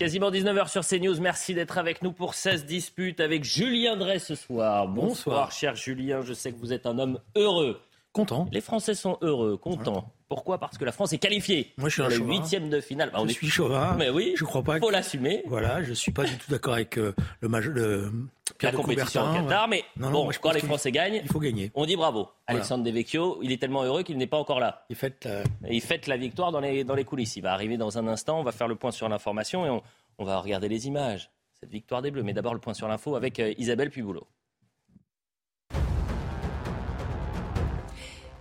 Quasiment 0.00 0.30
19h 0.30 0.70
sur 0.70 0.82
CNews. 0.82 1.20
Merci 1.20 1.52
d'être 1.52 1.76
avec 1.76 2.00
nous 2.00 2.10
pour 2.10 2.32
16 2.32 2.64
disputes 2.64 3.20
avec 3.20 3.44
Julien 3.44 3.98
Drey 3.98 4.18
ce 4.18 4.34
soir. 4.34 4.88
Bonsoir, 4.88 5.08
Bonsoir. 5.08 5.52
cher 5.52 5.76
Julien. 5.76 6.22
Je 6.22 6.32
sais 6.32 6.52
que 6.52 6.58
vous 6.58 6.72
êtes 6.72 6.86
un 6.86 6.98
homme 6.98 7.20
heureux. 7.36 7.78
Content. 8.12 8.48
Les 8.50 8.60
Français 8.60 8.94
sont 8.94 9.18
heureux, 9.20 9.56
contents. 9.56 10.12
Pourquoi? 10.28 10.58
Parce 10.58 10.78
que 10.78 10.84
la 10.84 10.90
France 10.92 11.12
est 11.12 11.18
qualifiée 11.18 11.72
Moi, 11.76 11.88
je 11.88 11.94
suis 11.94 12.02
pour 12.02 12.10
un 12.10 12.14
le 12.16 12.24
huitième 12.24 12.68
de 12.70 12.80
finale. 12.80 13.10
Bah, 13.12 13.18
on 13.20 13.24
je 13.26 13.30
est- 13.30 13.34
suis 13.34 13.48
chauvin. 13.48 13.94
Mais 13.98 14.10
oui, 14.10 14.34
Je 14.36 14.44
crois 14.44 14.62
pas. 14.62 14.78
faut 14.80 14.88
que- 14.88 14.92
l'assumer. 14.92 15.42
Voilà, 15.46 15.82
je 15.82 15.92
suis 15.92 16.10
pas 16.12 16.24
du 16.24 16.36
tout 16.36 16.50
d'accord 16.50 16.74
avec 16.74 16.98
euh, 16.98 17.14
le, 17.40 17.48
maj- 17.48 17.66
le 17.68 18.04
La 18.04 18.54
Pierre 18.58 18.72
de 18.72 18.76
compétition 18.78 19.20
Coubertin, 19.22 19.42
Qatar, 19.44 19.62
ouais. 19.62 19.68
mais 19.68 19.84
Non, 19.96 20.06
non, 20.08 20.12
bon, 20.18 20.24
moi, 20.24 20.32
je 20.32 20.38
quand 20.40 20.50
les 20.52 20.60
Français 20.60 20.90
gagnent, 20.92 21.20
Il 21.24 21.30
faut 21.30 21.38
gagner. 21.40 21.70
on 21.74 21.86
dit 21.86 21.96
bravo. 21.96 22.28
Alexandre 22.48 22.82
Devecchio, 22.84 23.38
il 23.42 23.52
est 23.52 23.58
tellement 23.58 23.84
heureux 23.84 24.02
qu'il 24.02 24.18
n'est 24.18 24.26
pas 24.26 24.38
encore 24.38 24.58
là. 24.60 24.84
Il 24.90 24.96
fait 24.96 25.26
euh, 25.26 25.44
Et 25.66 25.76
il 25.76 25.80
fête 25.80 26.06
la 26.08 26.16
victoire 26.16 26.50
dans 26.52 26.60
les, 26.60 26.82
dans 26.84 26.94
les 26.96 27.04
coulisses. 27.04 27.36
Il 27.36 27.42
va 27.42 27.52
arriver 27.52 27.76
dans 27.76 27.96
un 27.98 28.06
instant, 28.08 28.40
on 28.40 28.44
va 28.44 28.52
faire 28.52 28.68
le 28.68 28.74
point 28.76 28.90
sur 28.90 29.08
l'information 29.08 29.66
et 29.66 29.70
on, 29.70 29.82
on 30.18 30.24
va 30.24 30.38
regarder 30.40 30.68
les 30.68 30.86
images. 30.88 31.30
Cette 31.60 31.70
victoire 31.70 32.02
des 32.02 32.10
Bleus. 32.10 32.22
Mais 32.22 32.32
d'abord 32.32 32.54
le 32.54 32.60
point 32.60 32.74
sur 32.74 32.88
l'info 32.88 33.14
avec 33.16 33.38
euh, 33.38 33.52
Isabelle 33.58 33.90
Puboulot. 33.90 34.26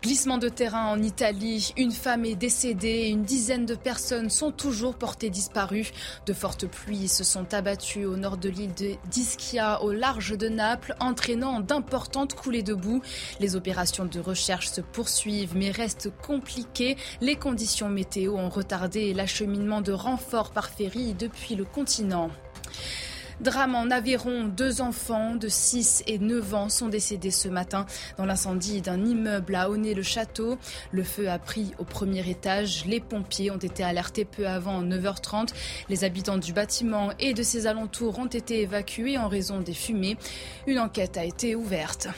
Glissement 0.01 0.37
de 0.37 0.47
terrain 0.47 0.87
en 0.87 1.03
Italie, 1.03 1.73
une 1.75 1.91
femme 1.91 2.23
est 2.23 2.35
décédée 2.35 3.09
une 3.09 3.23
dizaine 3.23 3.65
de 3.65 3.75
personnes 3.75 4.29
sont 4.29 4.51
toujours 4.53 4.95
portées 4.95 5.29
disparues. 5.29 5.91
De 6.25 6.31
fortes 6.31 6.67
pluies 6.67 7.09
se 7.09 7.25
sont 7.25 7.53
abattues 7.53 8.05
au 8.05 8.15
nord 8.15 8.37
de 8.37 8.47
l'île 8.47 8.73
de 8.75 8.93
d'Ischia, 9.11 9.83
au 9.83 9.91
large 9.91 10.37
de 10.37 10.47
Naples, 10.47 10.95
entraînant 11.01 11.59
d'importantes 11.59 12.33
coulées 12.33 12.63
de 12.63 12.73
boue. 12.73 13.01
Les 13.41 13.57
opérations 13.57 14.05
de 14.05 14.21
recherche 14.21 14.69
se 14.69 14.79
poursuivent 14.79 15.57
mais 15.57 15.69
restent 15.69 16.11
compliquées. 16.21 16.95
Les 17.19 17.35
conditions 17.35 17.89
météo 17.89 18.37
ont 18.37 18.49
retardé 18.49 19.13
l'acheminement 19.13 19.81
de 19.81 19.91
renforts 19.91 20.51
par 20.51 20.69
ferry 20.69 21.13
depuis 21.13 21.55
le 21.55 21.65
continent. 21.65 22.29
Drame 23.41 23.75
en 23.75 23.89
Aveyron, 23.89 24.49
deux 24.49 24.81
enfants 24.81 25.35
de 25.35 25.47
6 25.47 26.03
et 26.07 26.19
9 26.19 26.53
ans 26.55 26.67
sont 26.67 26.89
décédés 26.89 27.31
ce 27.31 27.47
matin 27.47 27.85
dans 28.17 28.25
l'incendie 28.25 28.81
d'un 28.81 29.05
immeuble 29.05 29.55
à 29.55 29.69
Aunay-le-Château. 29.69 30.57
Le 30.91 31.03
feu 31.03 31.29
a 31.29 31.39
pris 31.39 31.71
au 31.79 31.85
premier 31.85 32.29
étage. 32.29 32.85
Les 32.85 32.99
pompiers 32.99 33.49
ont 33.49 33.57
été 33.57 33.81
alertés 33.81 34.25
peu 34.25 34.45
avant 34.45 34.83
9h30. 34.83 35.53
Les 35.87 36.03
habitants 36.03 36.37
du 36.37 36.51
bâtiment 36.51 37.11
et 37.17 37.33
de 37.33 37.41
ses 37.41 37.65
alentours 37.65 38.19
ont 38.19 38.25
été 38.25 38.59
évacués 38.59 39.17
en 39.17 39.29
raison 39.29 39.61
des 39.61 39.73
fumées. 39.73 40.17
Une 40.67 40.79
enquête 40.79 41.17
a 41.17 41.23
été 41.23 41.55
ouverte. 41.55 42.09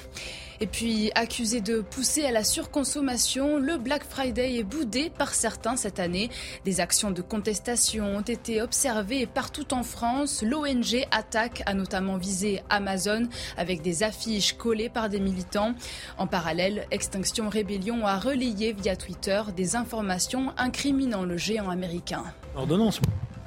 Et 0.63 0.67
puis, 0.67 1.09
accusé 1.15 1.59
de 1.59 1.81
pousser 1.81 2.23
à 2.23 2.31
la 2.31 2.43
surconsommation, 2.43 3.57
le 3.57 3.77
Black 3.77 4.03
Friday 4.03 4.59
est 4.59 4.63
boudé 4.63 5.09
par 5.09 5.33
certains 5.33 5.75
cette 5.75 5.99
année. 5.99 6.29
Des 6.65 6.81
actions 6.81 7.09
de 7.09 7.23
contestation 7.23 8.05
ont 8.05 8.21
été 8.21 8.61
observées 8.61 9.25
partout 9.25 9.73
en 9.73 9.81
France. 9.81 10.43
L'ONG 10.43 11.03
Attaque 11.09 11.63
a 11.65 11.73
notamment 11.73 12.17
visé 12.17 12.61
Amazon 12.69 13.27
avec 13.57 13.81
des 13.81 14.03
affiches 14.03 14.53
collées 14.53 14.89
par 14.89 15.09
des 15.09 15.19
militants. 15.19 15.73
En 16.19 16.27
parallèle, 16.27 16.85
Extinction 16.91 17.49
Rébellion 17.49 18.05
a 18.05 18.19
relayé 18.19 18.73
via 18.73 18.95
Twitter 18.95 19.41
des 19.57 19.75
informations 19.75 20.53
incriminant 20.57 21.23
le 21.23 21.37
géant 21.37 21.71
américain. 21.71 22.23
ordonnance. 22.55 23.01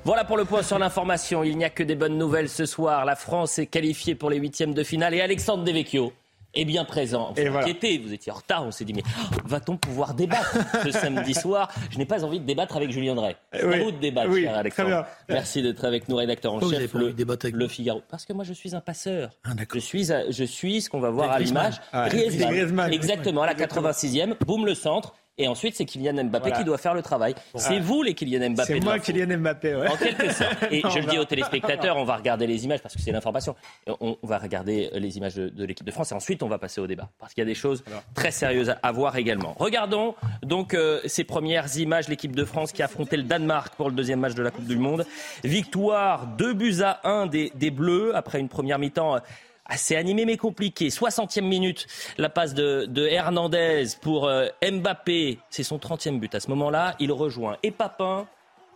Voilà 0.04 0.24
pour 0.24 0.36
le 0.36 0.44
point 0.44 0.64
sur 0.64 0.80
l'information. 0.80 1.44
Il 1.44 1.56
n'y 1.58 1.64
a 1.64 1.70
que 1.70 1.84
des 1.84 1.94
bonnes 1.94 2.18
nouvelles 2.18 2.48
ce 2.48 2.66
soir. 2.66 3.04
La 3.04 3.14
France 3.14 3.60
est 3.60 3.66
qualifiée 3.66 4.16
pour 4.16 4.30
les 4.30 4.38
huitièmes 4.38 4.74
de 4.74 4.82
finale 4.82 5.14
et 5.14 5.20
Alexandre 5.20 5.62
Devecchio 5.62 6.12
est 6.56 6.64
bien 6.64 6.84
présent. 6.84 7.32
Vous 7.34 7.40
Et 7.42 7.48
voilà. 7.48 7.64
inquiétez, 7.66 7.98
vous 7.98 8.12
étiez 8.12 8.32
en 8.32 8.36
retard. 8.36 8.64
On 8.66 8.70
s'est 8.70 8.84
dit, 8.84 8.92
mais 8.94 9.02
oh, 9.06 9.36
va-t-on 9.44 9.76
pouvoir 9.76 10.14
débattre 10.14 10.56
ce 10.84 10.90
samedi 10.90 11.34
soir? 11.34 11.70
Je 11.90 11.98
n'ai 11.98 12.06
pas 12.06 12.24
envie 12.24 12.40
de 12.40 12.44
débattre 12.46 12.76
avec 12.76 12.90
Julien 12.90 13.14
Drey. 13.14 13.36
C'est 13.52 13.64
Oui. 13.64 13.74
à 13.74 13.82
vous 13.84 13.92
de 13.92 13.98
débattre, 13.98 14.30
Oui, 14.30 14.42
cher 14.42 14.50
très 14.52 14.60
Alexandre. 14.60 14.88
bien. 14.88 15.06
Merci 15.28 15.62
d'être 15.62 15.84
avec 15.84 16.08
nous, 16.08 16.16
rédacteur 16.16 16.54
en 16.54 16.58
vous 16.58 16.70
chef. 16.70 16.92
le, 16.94 17.14
le 17.52 17.68
Figaro. 17.68 18.02
Parce 18.10 18.24
que 18.24 18.32
moi, 18.32 18.44
je 18.44 18.52
suis 18.52 18.74
un 18.74 18.80
passeur. 18.80 19.30
Ah. 19.44 19.50
Je 19.72 19.78
suis, 19.78 20.12
à- 20.12 20.30
je 20.30 20.44
suis 20.44 20.80
ce 20.82 20.90
qu'on 20.90 21.00
va 21.00 21.10
voir 21.10 21.30
à 21.30 21.38
l'image. 21.38 21.74
Ah. 21.92 22.08
Exactement, 22.90 23.42
à 23.42 23.46
la 23.46 23.54
86e, 23.54 24.34
boum 24.46 24.66
le 24.66 24.74
centre. 24.74 25.14
Et 25.36 25.48
ensuite, 25.48 25.74
c'est 25.74 25.84
Kylian 25.84 26.12
Mbappé 26.24 26.38
Voilà. 26.38 26.56
qui 26.58 26.64
doit 26.64 26.78
faire 26.78 26.94
le 26.94 27.02
travail. 27.02 27.34
C'est 27.56 27.80
vous, 27.80 28.02
les 28.02 28.14
Kylian 28.14 28.50
Mbappé. 28.50 28.74
C'est 28.74 28.80
moi. 28.84 28.98
Kylian 29.00 29.38
Mbappé. 29.38 29.74
Ouais. 29.74 29.88
En 29.88 29.96
quelque 29.96 30.32
sorte. 30.32 30.56
Et 30.70 30.80
Non, 30.82 30.90
je 30.90 31.00
le 31.00 31.06
dis 31.06 31.18
aux 31.18 31.24
téléspectateurs, 31.24 31.96
on 31.98 32.04
va 32.04 32.16
regarder 32.16 32.46
les 32.46 32.64
images 32.64 32.80
parce 32.82 32.94
que 32.94 33.00
c'est 33.02 33.10
l'information. 33.10 33.56
On, 34.00 34.16
va 34.22 34.38
regarder 34.38 34.90
les 34.94 35.16
images 35.16 35.34
de, 35.34 35.48
de 35.48 35.64
l'équipe 35.64 35.84
de 35.86 35.90
France 35.90 36.12
et 36.12 36.14
ensuite 36.14 36.42
on 36.44 36.48
va 36.48 36.58
passer 36.58 36.80
au 36.80 36.86
débat 36.86 37.08
parce 37.18 37.34
qu'il 37.34 37.42
y 37.42 37.46
a 37.46 37.48
des 37.48 37.54
choses 37.54 37.82
très 38.14 38.30
sérieuses 38.30 38.70
à, 38.70 38.78
à 38.82 38.92
voir 38.92 39.16
également. 39.16 39.54
Regardons 39.58 40.14
donc 40.42 40.72
euh, 40.74 41.00
ces 41.06 41.24
premières 41.24 41.76
images. 41.78 42.08
L'équipe 42.08 42.36
de 42.36 42.44
France 42.44 42.70
qui 42.72 42.82
a 42.82 42.84
affronté 42.84 43.16
le 43.16 43.24
Danemark 43.24 43.74
pour 43.74 43.88
le 43.90 43.94
deuxième 43.96 44.20
match 44.20 44.34
de 44.34 44.42
la 44.42 44.50
Coupe 44.52 44.66
du 44.66 44.76
Monde. 44.76 45.04
Victoire 45.42 46.26
2 46.38 46.52
buts 46.54 46.76
à 46.82 47.00
1 47.08 47.26
des, 47.26 47.50
des 47.54 47.70
Bleus 47.70 48.14
après 48.14 48.38
une 48.40 48.48
première 48.48 48.78
mi-temps. 48.78 49.16
euh, 49.16 49.18
Assez 49.66 49.96
animée 49.96 50.26
mais 50.26 50.36
compliquée. 50.36 50.88
60e 50.88 51.42
minute, 51.42 51.86
la 52.18 52.28
passe 52.28 52.54
de, 52.54 52.86
de 52.86 53.06
Hernandez 53.06 53.84
pour 54.02 54.26
euh, 54.26 54.48
Mbappé. 54.62 55.38
C'est 55.48 55.62
son 55.62 55.78
30e 55.78 56.18
but. 56.18 56.34
À 56.34 56.40
ce 56.40 56.48
moment-là, 56.50 56.96
il 56.98 57.12
rejoint 57.12 57.56
et 57.62 57.70
Papin 57.70 58.26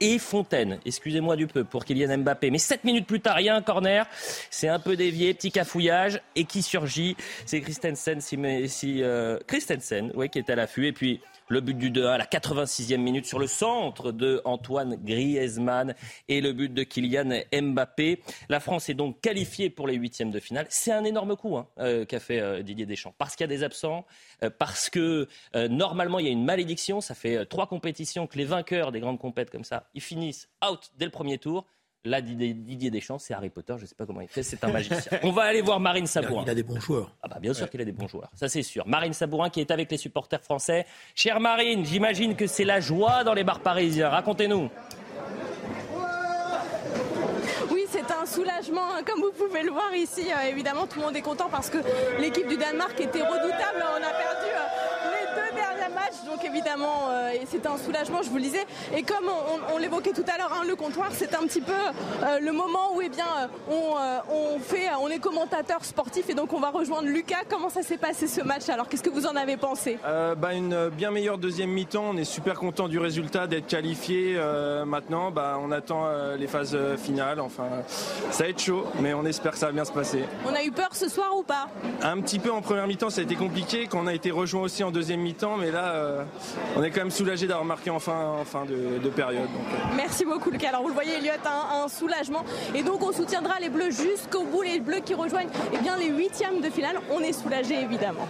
et 0.01 0.19
Fontaine. 0.19 0.79
Excusez-moi 0.85 1.37
du 1.37 1.47
peu 1.47 1.65
pour 1.65 1.85
Kylian 1.85 2.19
Mbappé. 2.19 2.51
Mais 2.51 2.59
7 2.59 2.85
minutes 2.85 3.07
plus 3.07 3.21
tard, 3.21 3.41
il 3.41 3.45
y 3.45 3.49
a 3.49 3.55
un 3.55 3.63
corner. 3.63 4.07
C'est 4.51 4.69
un 4.69 4.79
peu 4.79 4.97
dévié, 4.97 5.35
petit 5.35 5.51
cafouillage. 5.51 6.21
Et 6.37 6.45
qui 6.45 6.63
surgit 6.63 7.17
C'est 7.47 7.61
Christensen, 7.61 8.21
si, 8.21 8.39
si, 8.69 9.03
euh, 9.03 9.39
Christensen 9.47 10.13
ouais, 10.15 10.29
qui 10.29 10.39
est 10.39 10.51
à 10.51 10.55
l'affût. 10.55 10.87
Et 10.87 10.93
puis 10.93 11.21
le 11.49 11.61
but 11.61 11.77
du 11.77 11.91
2-1 11.91 12.07
à 12.07 12.19
la 12.19 12.27
86e 12.27 12.99
minute 12.99 13.27
sur 13.27 13.39
le 13.39 13.47
centre 13.47 14.13
de 14.13 14.41
Antoine 14.45 14.97
Griezmann 14.97 15.95
et 16.29 16.41
le 16.41 16.53
but 16.53 16.73
de 16.73 16.83
Kylian 16.83 17.41
Mbappé. 17.53 18.23
La 18.49 18.61
France 18.61 18.89
est 18.89 18.95
donc 18.95 19.21
qualifiée 19.21 19.71
pour 19.71 19.87
les 19.87 19.95
huitièmes 19.95 20.31
de 20.31 20.41
finale. 20.41 20.67
C'est 20.69 20.93
un 20.93 21.05
énorme 21.05 21.37
coup 21.37 21.57
hein, 21.57 21.67
euh, 21.79 22.05
qu'a 22.05 22.21
fait 22.21 22.41
euh, 22.41 22.63
Didier 22.63 22.87
Deschamps. 22.87 23.15
Parce 23.17 23.35
qu'il 23.35 23.45
y 23.45 23.51
a 23.51 23.55
des 23.55 23.65
absents, 23.65 24.07
euh, 24.43 24.51
parce 24.51 24.91
que 24.91 25.27
normalement 25.55 26.19
il 26.19 26.27
y 26.27 26.29
a 26.29 26.33
une 26.33 26.45
malédiction. 26.45 27.01
Ça 27.01 27.15
fait 27.15 27.47
trois 27.47 27.67
compétitions 27.67 28.27
que 28.27 28.37
les 28.37 28.45
vainqueurs 28.45 28.93
des 28.93 29.01
grandes 29.01 29.19
compètes 29.19 29.51
comme 29.51 29.65
ça, 29.65 29.89
ils 29.95 30.03
finissent 30.03 30.49
out 30.69 30.91
dès 30.99 31.05
le 31.05 31.11
premier 31.11 31.39
tour. 31.39 31.67
Là, 32.09 32.21
Didier 32.23 32.91
Deschamps, 32.91 33.19
c'est 33.19 33.35
Harry 33.35 33.51
Potter, 33.51 33.75
je 33.77 33.83
ne 33.83 33.87
sais 33.87 33.95
pas 33.95 34.07
comment 34.07 34.21
il 34.23 34.29
fait, 34.29 34.43
c'est 34.43 34.63
un 34.65 34.69
magicien. 34.73 35.19
On 35.23 35.31
va 35.31 35.43
aller 35.43 35.61
voir 35.61 35.79
Marine 35.79 36.05
Il 36.05 36.09
a, 36.09 36.23
Sabourin. 36.23 36.43
il 36.47 36.51
a 36.51 36.55
des 36.55 36.63
bons 36.63 36.81
joueurs. 36.81 37.15
Ah 37.23 37.29
bah 37.29 37.37
bien 37.41 37.53
sûr 37.53 37.69
qu'il 37.69 37.81
a 37.81 37.85
des 37.85 37.93
bons 37.93 38.09
joueurs, 38.09 38.31
ça 38.35 38.49
c'est 38.49 38.63
sûr. 38.63 38.87
Marine 38.87 39.13
Sabourin 39.13 39.51
qui 39.51 39.61
est 39.61 39.71
avec 39.71 39.91
les 39.91 39.99
supporters 39.99 40.43
français. 40.43 40.87
Chère 41.15 41.39
Marine, 41.41 41.85
j'imagine 41.85 42.35
que 42.35 42.47
c'est 42.47 42.65
la 42.65 42.81
joie 42.81 43.25
dans 43.25 43.35
les 43.35 43.45
bars 43.45 43.61
parisiens. 43.61 44.09
Racontez-nous. 44.09 44.71
Oui, 47.71 47.85
c'est 47.91 48.11
un 48.11 48.25
soulagement, 48.27 48.95
hein, 48.95 49.03
comme 49.05 49.21
vous 49.21 49.33
pouvez 49.33 49.63
le 49.63 49.71
voir 49.71 49.95
ici. 49.95 50.23
euh, 50.31 50.49
évidemment, 50.51 50.87
tout 50.87 50.99
le 51.01 51.05
monde 51.07 51.17
est 51.17 51.23
content 51.23 51.49
parce 51.51 51.69
que 51.71 51.79
l'équipe 52.21 52.47
du 52.49 52.57
Danemark 52.57 52.99
était 53.01 53.23
redoutable. 53.23 53.85
On 53.93 53.97
a 53.97 54.11
perdu 54.11 54.49
match, 56.09 56.25
donc 56.27 56.45
évidemment, 56.45 57.09
euh, 57.11 57.33
c'était 57.47 57.69
un 57.69 57.77
soulagement, 57.77 58.23
je 58.23 58.31
vous 58.31 58.37
le 58.37 58.43
disais. 58.43 58.67
Et 58.97 59.03
comme 59.03 59.27
on, 59.73 59.79
l'évoquait 59.79 60.13
tout 60.13 60.25
à 60.33 60.39
l'heure, 60.39 60.53
hein, 60.53 60.65
le 60.67 60.75
comptoir, 60.75 61.09
c'est 61.13 61.35
un 61.35 61.47
petit 61.47 61.61
peu 61.61 61.73
euh, 61.73 62.39
le 62.41 62.53
moment 62.53 62.95
où 62.95 63.01
eh 63.01 63.09
bien, 63.09 63.25
on, 63.71 63.95
on, 64.33 64.59
fait, 64.59 64.89
on 65.01 65.09
est 65.09 65.19
commentateur 65.19 65.85
sportif 65.85 66.29
et 66.29 66.35
donc 66.35 66.53
on 66.53 66.61
va 66.61 66.71
rejoindre 66.71 67.09
Lucas. 67.09 67.45
Comment 67.49 67.69
ça 67.69 67.83
s'est 67.83 67.97
passé 67.97 68.27
ce 68.27 68.41
match 68.41 68.69
Alors, 68.69 68.89
qu'est-ce 68.89 69.03
que 69.03 69.11
vous 69.11 69.27
en 69.27 69.37
avez 69.37 69.57
pensé? 69.57 69.99
Bah, 70.05 70.55
Une 70.55 70.89
bien 70.89 71.11
meilleure 71.11 71.39
deuxième 71.39 71.71
mi-temps. 71.71 72.07
On 72.11 72.17
est 72.17 72.25
super 72.25 72.59
content 72.59 72.89
du 72.89 72.99
résultat, 72.99 73.47
d'être 73.47 73.67
qualifié. 73.67 74.39
maintenant, 74.87 75.31
bah, 75.31 75.59
on 75.63 75.71
attend 75.71 76.07
les 76.37 76.47
phases 76.47 76.77
finales. 76.97 77.41
Enfin, 77.41 77.69
ça 78.31 78.45
va 78.45 78.51
être 78.51 78.61
chaud, 78.61 78.85
mais 79.01 79.15
on 79.15 79.25
espère 79.25 79.53
que 79.53 79.59
ça 79.59 79.67
va 79.67 79.73
bien 79.73 79.85
se 79.85 79.93
passer. 79.93 80.25
On 80.47 80.55
a 80.55 80.65
eu 80.65 80.71
peur 80.71 80.91
ce 80.93 81.09
soir 81.09 81.37
ou 81.37 81.43
pas? 81.43 81.69
Un 82.03 82.21
petit 82.21 82.39
peu 82.39 82.51
en 82.51 82.61
première 82.63 82.87
mi-temps, 82.87 83.11
ça 83.11 83.21
a 83.21 83.25
été 83.25 83.37
compliqué. 83.37 83.87
Quand 83.87 84.01
on 84.01 84.07
a 84.07 84.15
été 84.15 84.31
rejoint 84.31 84.63
aussi 84.63 84.83
en 84.85 84.91
deuxième 84.91 85.21
mi-temps, 85.21 85.57
mais 85.57 85.71
là, 85.71 85.98
euh, 85.99 86.25
on 86.77 86.83
est 86.83 86.91
quand 86.91 87.01
même 87.01 87.11
soulagé 87.11 87.47
d'avoir 87.47 87.65
marqué 87.65 87.91
en 87.91 87.99
fin, 87.99 88.45
de, 88.67 89.09
période. 89.11 89.45
Euh. 89.45 89.95
Merci 89.97 90.25
beaucoup, 90.25 90.51
Lucas. 90.51 90.69
Alors, 90.69 90.83
vous 90.83 90.89
le 90.89 90.95
voyez, 90.95 91.15
Elliot, 91.15 91.33
un, 91.45 91.85
un 91.85 91.89
soulagement. 91.89 92.45
Et 92.75 92.83
donc, 92.83 93.03
on 93.03 93.13
soutiendra 93.13 93.59
les 93.61 93.69
Bleus 93.69 93.91
jusqu'au 93.91 94.45
bout, 94.45 94.63
les 94.63 94.81
Bleus 94.81 95.01
qui 95.05 95.15
rejoignent 95.15 95.51
eh 95.73 95.79
bien, 95.79 95.97
les 95.97 96.09
huitièmes 96.09 96.61
de 96.61 96.71
finale. 96.71 97.01
On 97.11 97.21
est 97.21 97.33
soulagé, 97.33 97.81
évidemment. 97.81 98.27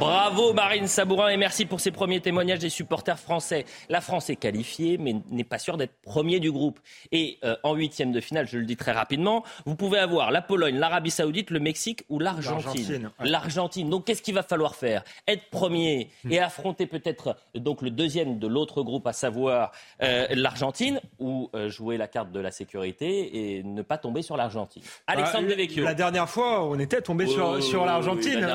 Bravo 0.00 0.54
Marine 0.54 0.86
Sabourin 0.86 1.28
et 1.28 1.36
merci 1.36 1.66
pour 1.66 1.78
ces 1.78 1.90
premiers 1.90 2.22
témoignages 2.22 2.60
des 2.60 2.70
supporters 2.70 3.18
français. 3.18 3.66
La 3.90 4.00
France 4.00 4.30
est 4.30 4.36
qualifiée 4.36 4.96
mais 4.96 5.16
n'est 5.30 5.44
pas 5.44 5.58
sûre 5.58 5.76
d'être 5.76 5.92
premier 6.02 6.40
du 6.40 6.50
groupe. 6.50 6.80
Et 7.12 7.36
euh, 7.44 7.54
en 7.64 7.74
huitième 7.74 8.10
de 8.10 8.18
finale, 8.18 8.48
je 8.48 8.56
le 8.56 8.64
dis 8.64 8.78
très 8.78 8.92
rapidement, 8.92 9.44
vous 9.66 9.74
pouvez 9.74 9.98
avoir 9.98 10.30
la 10.30 10.40
Pologne, 10.40 10.78
l'Arabie 10.78 11.10
Saoudite, 11.10 11.50
le 11.50 11.60
Mexique 11.60 12.04
ou 12.08 12.18
l'Argentine. 12.18 13.10
L'Argentine. 13.22 13.90
Donc 13.90 14.06
qu'est-ce 14.06 14.22
qu'il 14.22 14.32
va 14.32 14.42
falloir 14.42 14.74
faire? 14.74 15.04
Être 15.28 15.50
premier 15.50 16.08
et 16.30 16.40
affronter 16.40 16.86
peut-être 16.86 17.36
donc 17.54 17.82
le 17.82 17.90
deuxième 17.90 18.38
de 18.38 18.46
l'autre 18.46 18.82
groupe, 18.82 19.06
à 19.06 19.12
savoir 19.12 19.70
euh, 20.02 20.26
l'Argentine, 20.30 21.02
ou 21.18 21.50
euh, 21.54 21.68
jouer 21.68 21.98
la 21.98 22.08
carte 22.08 22.32
de 22.32 22.40
la 22.40 22.52
sécurité 22.52 23.58
et 23.58 23.62
ne 23.64 23.82
pas 23.82 23.98
tomber 23.98 24.22
sur 24.22 24.38
l'Argentine. 24.38 24.82
Bah, 24.82 25.12
Alexandre 25.14 25.48
Devecchio. 25.48 25.84
La 25.84 25.92
dernière 25.92 26.30
fois, 26.30 26.64
on 26.64 26.78
était 26.78 27.02
tombé 27.02 27.26
sur, 27.26 27.62
sur 27.62 27.84
l'Argentine. 27.84 28.48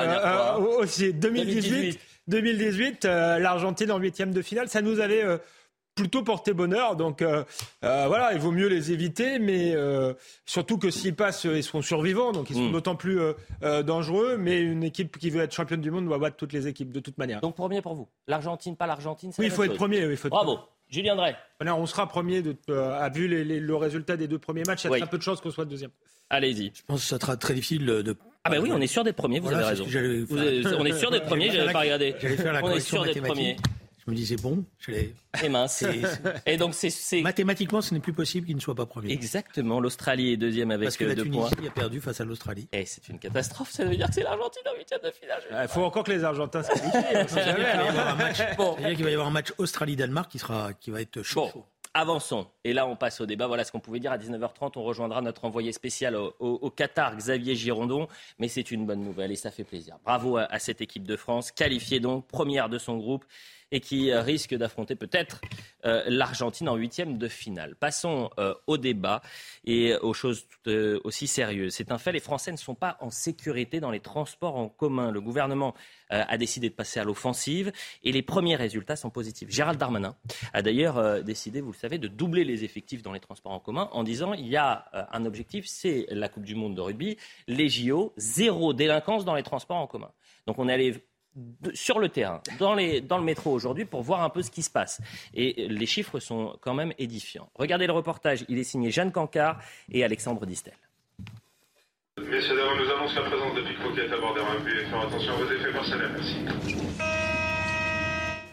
aussi 0.80 1.14
2018, 1.36 1.98
2018, 2.28 3.04
euh, 3.04 3.38
l'Argentine 3.38 3.90
en 3.92 3.98
huitième 3.98 4.32
de 4.32 4.42
finale, 4.42 4.68
ça 4.68 4.82
nous 4.82 5.00
avait 5.00 5.22
euh, 5.22 5.38
plutôt 5.94 6.22
porté 6.22 6.52
bonheur. 6.52 6.96
Donc 6.96 7.22
euh, 7.22 7.44
voilà, 7.80 8.32
il 8.32 8.38
vaut 8.38 8.52
mieux 8.52 8.68
les 8.68 8.92
éviter, 8.92 9.38
mais 9.38 9.74
surtout 10.44 10.78
que 10.78 10.90
s'ils 10.90 11.14
passent, 11.14 11.44
ils 11.44 11.64
seront 11.64 11.82
survivants, 11.82 12.32
donc 12.32 12.50
ils 12.50 12.56
sont 12.56 12.68
mm. 12.68 12.72
d'autant 12.72 12.96
plus 12.96 13.20
dangereux. 13.62 14.36
Mais 14.38 14.60
une 14.60 14.82
équipe 14.82 15.18
qui 15.18 15.30
veut 15.30 15.42
être 15.42 15.54
championne 15.54 15.80
du 15.80 15.90
monde 15.90 16.06
doit 16.06 16.18
battre 16.18 16.36
toutes 16.36 16.52
les 16.52 16.66
équipes 16.66 16.92
de 16.92 17.00
toute 17.00 17.18
manière. 17.18 17.40
Donc 17.40 17.56
premier 17.56 17.82
pour 17.82 17.94
vous. 17.94 18.08
L'Argentine, 18.26 18.76
pas 18.76 18.86
l'Argentine. 18.86 19.32
Oui, 19.38 19.46
il 19.46 19.50
faut 19.50 19.64
être 19.64 19.76
premier. 19.76 20.00
il 20.00 20.16
faut 20.16 20.28
Bravo. 20.28 20.58
Julien 20.88 21.16
Drey. 21.16 21.34
On 21.60 21.86
sera 21.86 22.08
premier, 22.08 22.42
de, 22.42 22.56
à 22.72 23.08
vu 23.08 23.26
le 23.26 23.76
résultat 23.76 24.16
des 24.16 24.28
deux 24.28 24.38
premiers 24.38 24.62
matchs, 24.64 24.84
il 24.84 24.90
y 24.90 24.94
a 24.94 24.98
très 24.98 25.08
peu 25.08 25.18
de 25.18 25.22
chances 25.22 25.40
qu'on 25.40 25.50
soit 25.50 25.64
deuxième. 25.64 25.90
Allez-y. 26.28 26.72
Je 26.74 26.82
pense 26.86 27.02
que 27.02 27.06
ça 27.06 27.18
sera 27.18 27.36
très 27.36 27.54
difficile 27.54 27.86
de 27.86 28.16
ah 28.46 28.50
ben 28.50 28.62
oui, 28.62 28.70
on 28.72 28.80
est 28.80 28.86
sûr 28.86 29.04
d'être 29.04 29.16
premier, 29.16 29.40
vous 29.40 29.52
avez 29.52 29.64
raison. 29.64 29.84
on 30.78 30.84
est 30.84 30.98
sûr 30.98 31.10
d'être 31.10 31.26
premier, 31.26 31.50
j'avais 31.50 31.72
pas 31.72 31.80
regardé. 31.80 32.14
J'allais 32.20 32.36
faire 32.36 32.52
la 32.52 32.64
on 32.64 32.70
est 32.70 32.80
sûr 32.80 33.04
d'être 33.04 33.22
premier. 33.22 33.56
Je 34.06 34.12
me 34.12 34.16
disais, 34.16 34.36
bon, 34.36 34.64
Et 34.88 35.12
eh 35.42 35.48
mince. 35.48 35.84
Et 36.46 36.56
donc, 36.56 36.74
c'est. 36.74 37.22
Mathématiquement, 37.22 37.80
ce 37.80 37.92
n'est 37.92 37.98
plus 37.98 38.12
possible 38.12 38.46
qu'il 38.46 38.54
ne 38.54 38.60
soit 38.60 38.76
pas 38.76 38.86
premier. 38.86 39.12
Exactement. 39.12 39.80
L'Australie 39.80 40.32
est 40.32 40.36
deuxième 40.36 40.70
avec 40.70 40.86
Parce 40.86 40.96
que 40.96 41.06
la 41.06 41.16
deux 41.16 41.24
Tunisie 41.24 41.54
a 41.66 41.70
perdu 41.70 42.00
face 42.00 42.20
à 42.20 42.24
l'Australie. 42.24 42.68
Et 42.72 42.82
eh, 42.82 42.86
c'est 42.86 43.08
une 43.08 43.18
catastrophe. 43.18 43.72
Ça 43.72 43.84
veut 43.84 43.96
dire 43.96 44.06
que 44.06 44.14
c'est 44.14 44.22
l'Argentine 44.22 44.62
en 44.72 44.78
huitième 44.78 45.00
de 45.02 45.10
finale. 45.10 45.42
Il 45.60 45.68
faut 45.68 45.82
encore 45.82 46.04
que 46.04 46.12
les 46.12 46.22
Argentins 46.22 46.62
se 46.62 46.68
qualifient. 46.68 46.88
Hein, 46.94 47.26
il 48.96 49.02
va 49.02 49.10
y 49.10 49.14
avoir 49.14 49.26
un 49.26 49.32
match 49.32 49.52
Australie-Danemark 49.58 50.30
qui, 50.30 50.38
sera, 50.38 50.72
qui 50.72 50.92
va 50.92 51.00
être 51.00 51.24
chaud. 51.24 51.50
Avançons. 51.98 52.46
Et 52.62 52.74
là, 52.74 52.86
on 52.86 52.94
passe 52.94 53.22
au 53.22 53.26
débat. 53.26 53.46
Voilà 53.46 53.64
ce 53.64 53.72
qu'on 53.72 53.80
pouvait 53.80 54.00
dire. 54.00 54.12
À 54.12 54.18
19h30, 54.18 54.72
on 54.76 54.82
rejoindra 54.82 55.22
notre 55.22 55.46
envoyé 55.46 55.72
spécial 55.72 56.14
au, 56.14 56.70
Qatar, 56.70 57.16
Xavier 57.16 57.54
Girondon. 57.54 58.06
Mais 58.38 58.48
c'est 58.48 58.70
une 58.70 58.84
bonne 58.84 59.00
nouvelle 59.00 59.32
et 59.32 59.36
ça 59.36 59.50
fait 59.50 59.64
plaisir. 59.64 59.96
Bravo 60.04 60.36
à 60.36 60.58
cette 60.58 60.82
équipe 60.82 61.04
de 61.04 61.16
France, 61.16 61.50
qualifiée 61.52 61.98
donc 61.98 62.26
première 62.26 62.68
de 62.68 62.76
son 62.76 62.98
groupe 62.98 63.24
et 63.72 63.80
qui 63.80 64.10
euh, 64.10 64.22
risque 64.22 64.54
d'affronter 64.54 64.94
peut-être 64.94 65.40
euh, 65.84 66.04
l'Argentine 66.06 66.68
en 66.68 66.76
huitième 66.76 67.18
de 67.18 67.28
finale. 67.28 67.74
Passons 67.76 68.30
euh, 68.38 68.54
au 68.66 68.78
débat 68.78 69.22
et 69.64 69.94
aux 69.96 70.14
choses 70.14 70.46
aussi 71.04 71.26
sérieuses. 71.26 71.74
C'est 71.74 71.92
un 71.92 71.98
fait, 71.98 72.12
les 72.12 72.20
Français 72.20 72.52
ne 72.52 72.56
sont 72.56 72.74
pas 72.74 72.96
en 73.00 73.10
sécurité 73.10 73.80
dans 73.80 73.90
les 73.90 74.00
transports 74.00 74.56
en 74.56 74.68
commun. 74.68 75.10
Le 75.10 75.20
gouvernement 75.20 75.74
a 76.10 76.36
décidé 76.38 76.68
de 76.68 76.74
passer 76.74 76.98
à 76.98 77.04
l'offensive 77.04 77.72
et 78.02 78.10
les 78.10 78.22
premiers 78.22 78.56
résultats 78.56 78.96
sont 78.96 79.10
positifs. 79.10 79.48
Gérald 79.48 79.78
Darmanin 79.78 80.16
a 80.52 80.62
d'ailleurs 80.62 81.22
décidé, 81.22 81.60
vous 81.60 81.70
le 81.70 81.76
savez, 81.76 81.98
de 81.98 82.08
doubler 82.08 82.44
les 82.44 82.64
effectifs 82.64 83.02
dans 83.02 83.12
les 83.12 83.20
transports 83.20 83.52
en 83.52 83.60
commun 83.60 83.88
en 83.92 84.02
disant 84.02 84.32
il 84.32 84.48
y 84.48 84.56
a 84.56 84.86
un 85.12 85.24
objectif, 85.24 85.66
c'est 85.66 86.06
la 86.10 86.28
Coupe 86.28 86.44
du 86.44 86.56
Monde 86.56 86.74
de 86.74 86.80
rugby, 86.80 87.16
les 87.46 87.68
JO, 87.68 88.12
zéro 88.16 88.72
délinquance 88.72 89.24
dans 89.24 89.34
les 89.34 89.44
transports 89.44 89.76
en 89.76 89.86
commun. 89.86 90.10
Donc 90.46 90.58
on 90.58 90.68
est 90.68 90.72
allé 90.72 91.06
sur 91.74 91.98
le 91.98 92.08
terrain, 92.08 92.40
dans, 92.58 92.74
les, 92.74 93.00
dans 93.00 93.18
le 93.18 93.24
métro 93.24 93.52
aujourd'hui, 93.52 93.84
pour 93.84 94.02
voir 94.02 94.22
un 94.22 94.30
peu 94.30 94.42
ce 94.42 94.50
qui 94.50 94.62
se 94.62 94.70
passe. 94.70 95.00
Et 95.34 95.68
les 95.68 95.86
chiffres 95.86 96.18
sont 96.18 96.56
quand 96.60 96.74
même 96.74 96.92
édifiants. 96.98 97.48
Regardez 97.54 97.86
le 97.86 97.92
reportage, 97.92 98.44
il 98.48 98.58
est 98.58 98.64
signé 98.64 98.90
Jeanne 98.90 99.12
Cancard 99.12 99.60
et 99.90 100.04
Alexandre 100.04 100.46
Distel. 100.46 100.74
Messieurs, 102.18 102.56
dames, 102.56 102.78
nous 102.78 102.90
annonce 102.90 103.14
la 103.14 103.22
présence 103.22 103.54
de 103.54 103.62
pickpockets 103.62 104.10
à 104.10 104.18
bord 104.18 104.34
des 104.34 104.70
et 104.70 104.86
faire 104.86 105.00
attention 105.00 105.32
à 105.32 105.36
vos 105.36 105.52
effets 105.52 105.72
personnels. 105.72 106.12
Merci. 106.14 106.36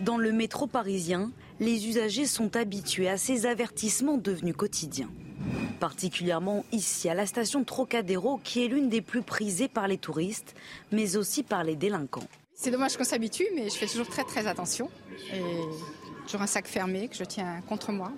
Dans 0.02 0.18
le 0.18 0.34
métro 0.34 0.68
parisien, 0.68 1.32
les 1.62 1.88
usagers 1.88 2.26
sont 2.26 2.58
habitués 2.58 3.08
à 3.08 3.18
ces 3.18 3.46
avertissements 3.46 4.18
devenus 4.18 4.56
quotidiens. 4.56 5.10
Particulièrement 5.80 6.66
ici, 6.74 7.08
à 7.08 7.14
la 7.14 7.26
station 7.26 7.64
Trocadéro, 7.64 8.38
qui 8.44 8.66
est 8.66 8.68
l'une 8.68 8.90
des 8.90 9.02
plus 9.02 9.22
prisées 9.22 9.70
par 9.70 9.88
les 9.88 9.98
touristes, 9.98 10.56
mais 10.92 11.16
aussi 11.16 11.42
par 11.42 11.64
les 11.64 11.78
délinquants. 11.78 12.28
C'est 12.64 12.72
dommage 12.72 12.96
qu'on 12.96 13.04
s'habitue, 13.04 13.48
mais 13.54 13.68
je 13.68 13.76
fais 13.76 13.88
toujours 13.88 14.08
très 14.08 14.24
très 14.24 14.48
attention. 14.48 14.90
Et 15.34 15.42
toujours 16.26 16.44
un 16.44 16.48
sac 16.48 16.66
fermé 16.66 17.10
que 17.10 17.16
je 17.18 17.26
tiens 17.26 17.60
contre 17.68 17.92
moi. 17.92 18.14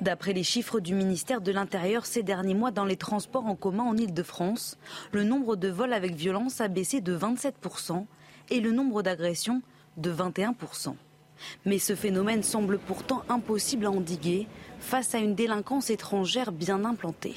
D'après 0.00 0.32
les 0.32 0.42
chiffres 0.42 0.80
du 0.80 0.96
ministère 0.96 1.40
de 1.40 1.52
l'Intérieur 1.52 2.06
ces 2.06 2.24
derniers 2.24 2.54
mois 2.54 2.72
dans 2.72 2.84
les 2.84 2.96
transports 2.96 3.46
en 3.46 3.54
commun 3.54 3.84
en 3.84 3.96
Ile-de-France, 3.96 4.78
le 5.12 5.22
nombre 5.22 5.54
de 5.54 5.68
vols 5.68 5.92
avec 5.92 6.16
violence 6.16 6.60
a 6.60 6.66
baissé 6.66 7.00
de 7.00 7.16
27% 7.16 8.04
et 8.50 8.58
le 8.58 8.72
nombre 8.72 9.04
d'agressions 9.04 9.62
de 9.96 10.12
21%. 10.12 10.96
Mais 11.66 11.78
ce 11.78 11.94
phénomène 11.94 12.42
semble 12.42 12.80
pourtant 12.80 13.22
impossible 13.28 13.86
à 13.86 13.92
endiguer 13.92 14.48
face 14.80 15.14
à 15.14 15.18
une 15.18 15.36
délinquance 15.36 15.88
étrangère 15.88 16.50
bien 16.50 16.84
implantée 16.84 17.36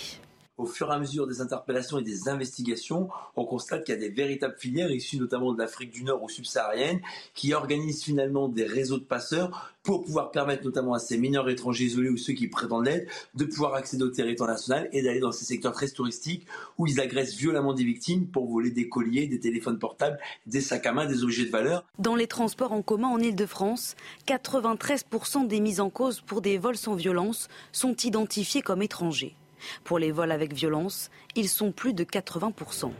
au 0.57 0.65
fur 0.65 0.89
et 0.89 0.93
à 0.93 0.99
mesure 0.99 1.27
des 1.27 1.41
interpellations 1.41 1.99
et 1.99 2.03
des 2.03 2.29
investigations, 2.29 3.09
on 3.35 3.45
constate 3.45 3.83
qu'il 3.83 3.93
y 3.93 3.97
a 3.97 3.99
des 3.99 4.09
véritables 4.09 4.55
filières 4.57 4.91
issues 4.91 5.17
notamment 5.17 5.53
de 5.53 5.59
l'Afrique 5.59 5.91
du 5.91 6.03
Nord 6.03 6.23
ou 6.23 6.29
subsaharienne 6.29 6.99
qui 7.33 7.53
organisent 7.53 8.03
finalement 8.03 8.49
des 8.49 8.65
réseaux 8.65 8.97
de 8.97 9.03
passeurs 9.03 9.73
pour 9.83 10.03
pouvoir 10.03 10.31
permettre 10.31 10.65
notamment 10.65 10.93
à 10.93 10.99
ces 10.99 11.17
mineurs 11.17 11.49
étrangers 11.49 11.85
isolés 11.85 12.09
ou 12.09 12.17
ceux 12.17 12.33
qui 12.33 12.47
prétendent 12.47 12.85
l'aide 12.85 13.07
de 13.35 13.45
pouvoir 13.45 13.73
accéder 13.75 14.03
au 14.03 14.09
territoire 14.09 14.49
national 14.49 14.89
et 14.91 15.01
d'aller 15.01 15.19
dans 15.19 15.31
ces 15.31 15.45
secteurs 15.45 15.71
très 15.71 15.87
touristiques 15.87 16.45
où 16.77 16.87
ils 16.87 16.99
agressent 16.99 17.35
violemment 17.35 17.73
des 17.73 17.85
victimes 17.85 18.27
pour 18.27 18.49
voler 18.49 18.71
des 18.71 18.89
colliers, 18.89 19.27
des 19.27 19.39
téléphones 19.39 19.79
portables, 19.79 20.19
des 20.45 20.61
sacs 20.61 20.85
à 20.85 20.91
main, 20.91 21.05
des 21.05 21.23
objets 21.23 21.45
de 21.45 21.51
valeur. 21.51 21.85
Dans 21.99 22.15
les 22.15 22.27
transports 22.27 22.73
en 22.73 22.81
commun 22.81 23.07
en 23.07 23.19
Ile-de-France, 23.19 23.95
93% 24.27 25.47
des 25.47 25.59
mises 25.61 25.79
en 25.79 25.89
cause 25.89 26.21
pour 26.21 26.41
des 26.41 26.57
vols 26.57 26.77
sans 26.77 26.95
violence 26.95 27.47
sont 27.71 27.95
identifiés 27.95 28.61
comme 28.61 28.81
étrangers. 28.81 29.35
Pour 29.83 29.99
les 29.99 30.11
vols 30.11 30.31
avec 30.31 30.53
violence, 30.53 31.09
ils 31.35 31.49
sont 31.49 31.71
plus 31.71 31.93
de 31.93 32.03
80%. 32.03 32.91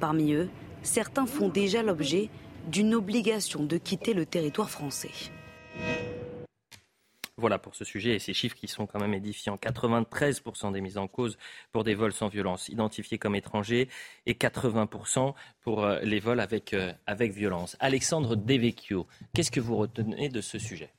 Parmi 0.00 0.32
eux, 0.32 0.48
certains 0.82 1.26
font 1.26 1.48
déjà 1.48 1.82
l'objet 1.82 2.30
d'une 2.68 2.94
obligation 2.94 3.64
de 3.64 3.76
quitter 3.76 4.14
le 4.14 4.26
territoire 4.26 4.70
français. 4.70 5.10
Voilà 7.36 7.58
pour 7.58 7.74
ce 7.74 7.84
sujet 7.84 8.14
et 8.14 8.18
ces 8.20 8.32
chiffres 8.32 8.54
qui 8.54 8.68
sont 8.68 8.86
quand 8.86 9.00
même 9.00 9.12
édifiants. 9.12 9.56
93% 9.56 10.72
des 10.72 10.80
mises 10.80 10.98
en 10.98 11.08
cause 11.08 11.36
pour 11.72 11.82
des 11.82 11.94
vols 11.94 12.12
sans 12.12 12.28
violence 12.28 12.68
identifiés 12.68 13.18
comme 13.18 13.34
étrangers 13.34 13.88
et 14.26 14.34
80% 14.34 15.34
pour 15.60 15.84
euh, 15.84 15.98
les 16.02 16.20
vols 16.20 16.38
avec, 16.38 16.72
euh, 16.74 16.92
avec 17.06 17.32
violence. 17.32 17.76
Alexandre 17.80 18.36
Devecchio, 18.36 19.08
qu'est-ce 19.34 19.50
que 19.50 19.60
vous 19.60 19.76
retenez 19.76 20.28
de 20.28 20.40
ce 20.40 20.60
sujet? 20.60 20.90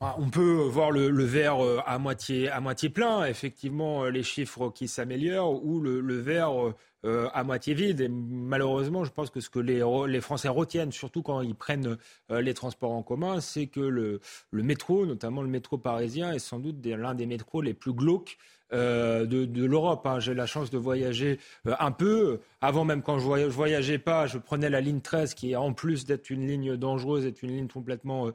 On 0.00 0.28
peut 0.28 0.54
voir 0.68 0.90
le, 0.90 1.24
verre 1.24 1.64
euh, 1.64 1.80
à 1.86 1.98
moitié, 1.98 2.50
à 2.50 2.60
moitié 2.60 2.90
plein, 2.90 3.24
effectivement, 3.26 4.04
euh, 4.04 4.10
les 4.10 4.22
chiffres 4.22 4.70
qui 4.70 4.88
s'améliorent, 4.88 5.64
ou 5.64 5.80
le, 5.80 6.18
verre 6.18 6.74
euh, 7.04 7.28
à 7.34 7.44
moitié 7.44 7.74
vide. 7.74 8.00
Et 8.00 8.08
malheureusement, 8.08 9.04
je 9.04 9.12
pense 9.12 9.30
que 9.30 9.40
ce 9.40 9.50
que 9.50 9.58
les, 9.58 10.20
Français 10.20 10.48
retiennent, 10.48 10.92
surtout 10.92 11.22
quand 11.22 11.40
ils 11.40 11.54
prennent 11.54 11.96
les 12.30 12.54
transports 12.54 12.92
en 12.92 13.02
commun, 13.02 13.40
c'est 13.40 13.66
que 13.66 13.80
le, 13.80 14.20
métro, 14.52 15.06
notamment 15.06 15.42
le 15.42 15.48
métro 15.48 15.78
parisien, 15.78 16.32
est 16.32 16.38
sans 16.38 16.58
doute 16.58 16.84
l'un 16.84 17.14
des 17.14 17.26
métros 17.26 17.60
les 17.60 17.74
plus 17.74 17.92
glauques 17.92 18.38
de, 18.72 19.24
de 19.24 19.64
l'Europe. 19.64 20.04
Hein. 20.06 20.18
J'ai 20.18 20.34
la 20.34 20.46
chance 20.46 20.70
de 20.70 20.78
voyager 20.78 21.38
un 21.64 21.92
peu. 21.92 22.40
Avant 22.60 22.84
même, 22.84 23.02
quand 23.02 23.18
je 23.18 23.24
voyageais, 23.24 23.50
voyageais 23.50 23.98
pas, 23.98 24.26
je 24.26 24.38
prenais 24.38 24.68
la 24.68 24.80
ligne 24.80 25.00
13, 25.00 25.34
qui 25.34 25.54
en 25.54 25.72
plus 25.72 26.06
d'être 26.06 26.30
une 26.30 26.46
ligne 26.46 26.76
dangereuse, 26.76 27.26
est 27.26 27.42
une 27.42 27.50
ligne 27.50 27.68
complètement 27.68 28.30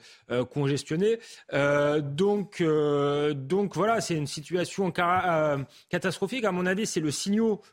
congestionnée. 0.52 1.20
donc, 1.52 2.64
donc 2.64 3.76
voilà, 3.76 4.00
c'est 4.00 4.16
une 4.16 4.28
situation 4.28 4.94
catastrophique. 5.90 6.46
À 6.46 6.52
mon 6.52 6.66
avis, 6.66 6.86
c'est 6.86 7.02
le, 7.02 7.12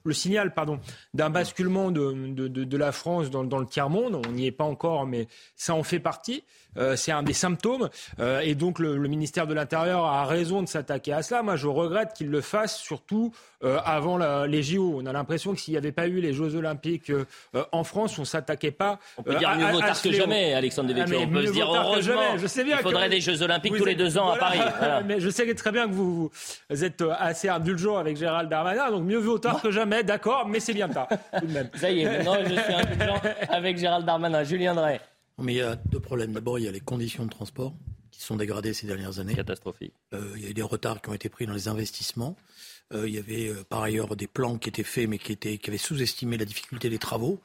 le 0.04 0.12
signal 0.12 0.48
pardon, 0.54 0.80
d'un 1.14 1.30
basculement 1.30 1.90
de, 1.90 2.12
de, 2.12 2.48
de, 2.48 2.76
la 2.76 2.92
France 2.92 3.30
dans, 3.30 3.44
dans 3.44 3.58
le 3.58 3.66
tiers-monde. 3.66 4.20
On 4.26 4.32
n'y 4.32 4.46
est 4.46 4.52
pas 4.52 4.64
encore, 4.64 5.06
mais 5.06 5.28
ça 5.56 5.74
en 5.74 5.82
fait 5.82 6.00
partie. 6.00 6.44
Euh, 6.78 6.96
c'est 6.96 7.12
un 7.12 7.22
des 7.22 7.32
symptômes. 7.32 7.88
Euh, 8.20 8.40
et 8.40 8.54
donc 8.54 8.78
le, 8.78 8.96
ministère 9.08 9.46
de 9.46 9.54
l'Intérieur 9.54 10.04
a 10.04 10.24
raison 10.24 10.62
de 10.62 10.68
s'attaquer 10.68 11.12
à 11.12 11.22
cela. 11.22 11.42
Moi, 11.42 11.56
je 11.56 11.66
regrette 11.66 12.12
qu'il 12.14 12.30
le 12.30 12.40
fasse 12.40 12.78
surtout 12.78 13.32
euh, 13.64 13.78
avant 13.84 14.18
les 14.44 14.62
JO. 14.62 15.00
On 15.02 15.06
a 15.06 15.12
l'impression 15.12 15.54
que 15.54 15.60
s'il 15.60 15.72
n'y 15.72 15.78
avait 15.78 15.92
pas 15.92 16.06
eu 16.06 16.20
les 16.20 16.32
Jeux 16.32 16.54
Olympiques 16.54 17.12
en 17.72 17.84
France, 17.84 18.18
on 18.18 18.24
s'attaquait 18.24 18.70
pas. 18.70 18.98
On 19.16 19.22
peut 19.22 19.34
dire 19.36 19.54
mieux 19.56 19.70
vaut 19.72 19.80
tard 19.80 20.00
que 20.00 20.12
jamais, 20.12 20.54
Alexandre 20.54 20.88
Devecchio. 20.88 21.16
Ah, 21.18 21.24
on 21.26 21.32
peut 21.32 21.46
se 21.46 21.52
dire 21.52 21.70
heureusement. 21.70 22.36
Je 22.36 22.46
sais 22.46 22.64
bien 22.64 22.76
il 22.78 22.82
faudrait 22.82 23.08
des 23.08 23.20
Jeux 23.20 23.42
Olympiques 23.42 23.76
tous 23.76 23.84
les 23.84 23.94
deux 23.94 24.18
ans 24.18 24.30
à 24.30 24.36
Paris. 24.36 24.60
Mais 25.06 25.20
je 25.20 25.30
sais 25.30 25.52
très 25.54 25.72
bien 25.72 25.88
que 25.88 25.92
vous, 25.92 26.30
êtes 26.70 27.02
assez 27.18 27.48
indulgent 27.48 27.96
avec 27.96 28.16
Gérald 28.16 28.48
Darmanin, 28.48 28.90
donc 28.90 29.04
mieux 29.04 29.18
vaut 29.18 29.38
tard 29.38 29.60
que 29.62 29.70
jamais, 29.70 30.02
d'accord, 30.02 30.46
mais 30.46 30.60
c'est 30.60 30.74
bien 30.74 30.88
tard 30.88 31.08
tout 31.08 31.46
de 31.46 31.52
même. 31.52 31.68
Ça 31.74 31.90
y 31.90 32.02
est, 32.02 32.04
maintenant 32.04 32.36
je 32.44 32.54
suis 32.54 32.74
indulgent 32.74 33.20
avec 33.48 33.78
Gérald 33.78 34.04
Darmanin. 34.04 34.44
Julien 34.44 34.74
Drey. 34.74 35.00
Mais 35.38 35.54
il 35.54 35.56
y 35.56 35.62
a 35.62 35.76
deux 35.76 36.00
problèmes. 36.00 36.32
D'abord, 36.32 36.58
il 36.58 36.64
y 36.64 36.68
a 36.68 36.72
les 36.72 36.80
conditions 36.80 37.24
de 37.24 37.30
transport 37.30 37.74
qui 38.10 38.22
sont 38.22 38.36
dégradées 38.36 38.74
ces 38.74 38.86
dernières 38.86 39.20
années. 39.20 39.34
Catastrophique. 39.34 39.92
Euh, 40.12 40.32
il 40.36 40.42
y 40.42 40.46
a 40.46 40.50
eu 40.50 40.54
des 40.54 40.62
retards 40.62 41.00
qui 41.00 41.10
ont 41.10 41.14
été 41.14 41.28
pris 41.28 41.46
dans 41.46 41.54
les 41.54 41.68
investissements. 41.68 42.36
Euh, 42.92 43.06
il 43.06 43.14
y 43.14 43.18
avait 43.18 43.48
euh, 43.48 43.64
par 43.68 43.82
ailleurs 43.82 44.16
des 44.16 44.26
plans 44.26 44.58
qui 44.58 44.68
étaient 44.68 44.82
faits 44.82 45.08
mais 45.08 45.18
qui, 45.18 45.30
étaient, 45.30 45.58
qui 45.58 45.70
avaient 45.70 45.78
sous-estimé 45.78 46.36
la 46.36 46.44
difficulté 46.44 46.90
des 46.90 46.98
travaux. 46.98 47.40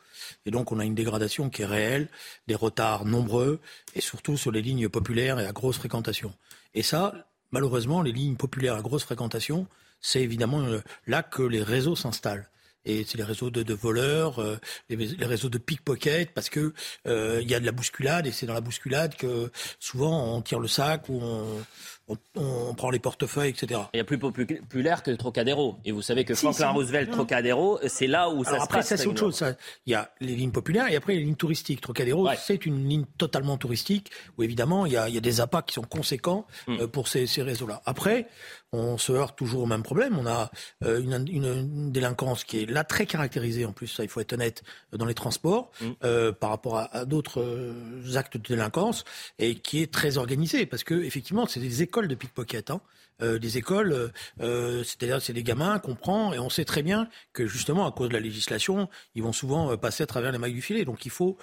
Et 0.46 0.52
donc 0.52 0.72
on 0.72 0.80
a 0.80 0.86
une 0.86 0.96
dégradation 0.96 1.50
qui 1.50 1.62
est 1.62 1.68
réelle, 1.68 2.10
des 2.48 2.56
retards 2.56 3.06
nombreux 3.06 3.60
et 3.94 4.02
surtout 4.02 4.38
sur 4.38 4.52
les 4.52 4.64
lignes 4.64 4.90
populaires 4.90 5.40
et 5.40 5.46
à 5.46 5.52
grosse 5.52 5.78
fréquentation. 5.78 6.34
Et 6.74 6.82
ça, 6.82 7.28
malheureusement, 7.52 8.02
les 8.02 8.12
lignes 8.12 8.38
populaires 8.38 8.76
à 8.76 8.82
grosse 8.82 9.04
fréquentation, 9.04 9.68
c'est 10.02 10.22
évidemment 10.22 10.66
là 11.06 11.22
que 11.22 11.44
les 11.44 11.62
réseaux 11.62 11.96
s'installent 11.96 12.50
et 12.86 13.04
c'est 13.06 13.18
les 13.18 13.24
réseaux 13.24 13.50
de, 13.50 13.63
de 13.63 13.74
voleurs, 13.74 14.40
euh, 14.40 14.58
les, 14.90 15.25
réseaux 15.25 15.50
de 15.50 15.58
pickpocket, 15.58 16.34
parce 16.34 16.50
que 16.50 16.74
euh, 17.08 17.40
il 17.42 17.50
y 17.50 17.56
a 17.56 17.60
de 17.60 17.66
la 17.66 17.72
bousculade 17.72 18.28
et 18.28 18.32
c'est 18.32 18.46
dans 18.46 18.54
la 18.54 18.62
bousculade 18.62 19.16
que 19.16 19.52
souvent 19.80 20.36
on 20.36 20.42
tire 20.42 20.60
le 20.60 20.68
sac 20.68 21.10
ou 21.10 21.20
on, 21.22 21.63
on, 22.10 22.74
prend 22.76 22.90
les 22.90 23.00
portefeuilles, 23.00 23.50
etc. 23.50 23.82
Il 23.94 23.98
y 23.98 24.00
a 24.00 24.04
plus 24.04 24.18
populaire 24.18 25.04
que 25.04 25.12
Trocadéro. 25.12 25.78
Et 25.86 25.92
vous 25.92 26.02
savez 26.02 26.26
que 26.26 26.36
Franklin 26.36 26.72
Roosevelt, 26.72 27.12
Trocadéro, 27.12 27.80
c'est 27.88 28.08
là 28.08 28.30
où 28.30 28.44
ça 28.44 28.58
se 28.58 28.64
après, 28.64 28.82
ça 28.82 28.98
c'est 28.98 29.08
autre 29.08 29.20
chose. 29.20 29.36
Ça. 29.36 29.54
Il 29.86 29.92
y 29.92 29.96
a 29.96 30.12
les 30.20 30.36
lignes 30.36 30.52
populaires 30.52 30.92
et 30.92 30.96
après 30.96 31.14
les 31.14 31.22
lignes 31.22 31.36
touristiques. 31.36 31.82
Trocadéro, 31.82 32.28
c'est 32.38 32.66
une 32.66 32.88
ligne 32.88 33.06
totalement 33.18 33.58
touristique 33.58 34.12
où 34.38 34.44
évidemment 34.44 34.86
il 34.86 34.94
y 34.94 34.98
a, 34.98 35.08
il 35.08 35.16
y 35.16 35.18
a 35.18 35.22
des 35.22 35.40
appâts 35.40 35.62
qui 35.62 35.74
sont 35.74 35.84
conséquents 35.84 36.46
hmm. 36.68 36.82
euh, 36.82 36.88
pour 36.88 37.08
ces, 37.08 37.26
ces 37.26 37.42
réseaux-là. 37.42 37.82
Après, 37.86 38.28
on 38.74 38.98
se 38.98 39.12
heurte 39.12 39.38
toujours 39.38 39.64
au 39.64 39.66
même 39.66 39.84
problème. 39.84 40.18
On 40.18 40.26
a 40.26 40.52
euh, 40.84 41.00
une, 41.02 41.26
une, 41.30 41.92
délinquance 41.92 42.44
qui 42.44 42.64
est 42.64 42.66
là 42.66 42.84
très 42.84 43.06
caractérisée 43.06 43.66
en 43.66 43.72
plus, 43.72 43.88
ça 43.88 44.04
il 44.04 44.10
faut 44.10 44.20
être 44.20 44.34
honnête, 44.34 44.64
dans 44.92 45.06
les 45.06 45.14
transports 45.14 45.72
hmm. 45.80 45.92
euh, 46.04 46.32
par 46.32 46.50
rapport 46.50 46.78
à, 46.78 46.96
à 46.96 47.06
d'autres 47.06 47.74
actes 48.16 48.38
de 48.38 48.48
délinquance 48.48 49.04
et 49.40 49.56
qui 49.56 49.82
est 49.82 49.92
très 49.92 50.18
organisée 50.18 50.66
parce 50.66 50.84
que 50.84 50.96
effectivement 50.96 51.46
c'est 51.46 51.60
des 51.60 51.84
écoles 51.94 52.08
de 52.08 52.16
pickpocket. 52.16 52.72
Hein. 52.72 52.82
Euh, 53.22 53.38
des 53.38 53.60
écoles, 53.60 53.94
euh, 53.94 54.08
euh, 54.42 54.84
c'est-à-dire 54.84 55.22
c'est 55.22 55.34
des 55.34 55.44
gamins 55.44 55.78
qu'on 55.78 55.94
prend 55.94 56.34
et 56.34 56.40
on 56.40 56.50
sait 56.50 56.66
très 56.66 56.82
bien 56.82 57.08
que 57.34 57.46
justement 57.46 57.86
à 57.86 57.92
cause 57.92 58.10
de 58.10 58.14
la 58.14 58.20
législation, 58.20 58.90
ils 59.14 59.22
vont 59.22 59.32
souvent 59.32 59.78
passer 59.78 60.02
à 60.02 60.08
travers 60.08 60.32
les 60.32 60.40
mailles 60.40 60.54
du 60.54 60.64
filet. 60.64 60.86
Donc 60.86 61.06
il 61.06 61.12
faut 61.12 61.38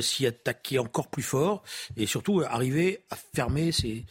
s'y 0.00 0.26
attaquer 0.26 0.80
encore 0.80 1.08
plus 1.08 1.22
fort 1.22 1.62
et 1.96 2.06
surtout 2.06 2.40
arriver 2.40 3.04
à 3.10 3.16
fermer 3.16 3.70
ces, 3.70 4.04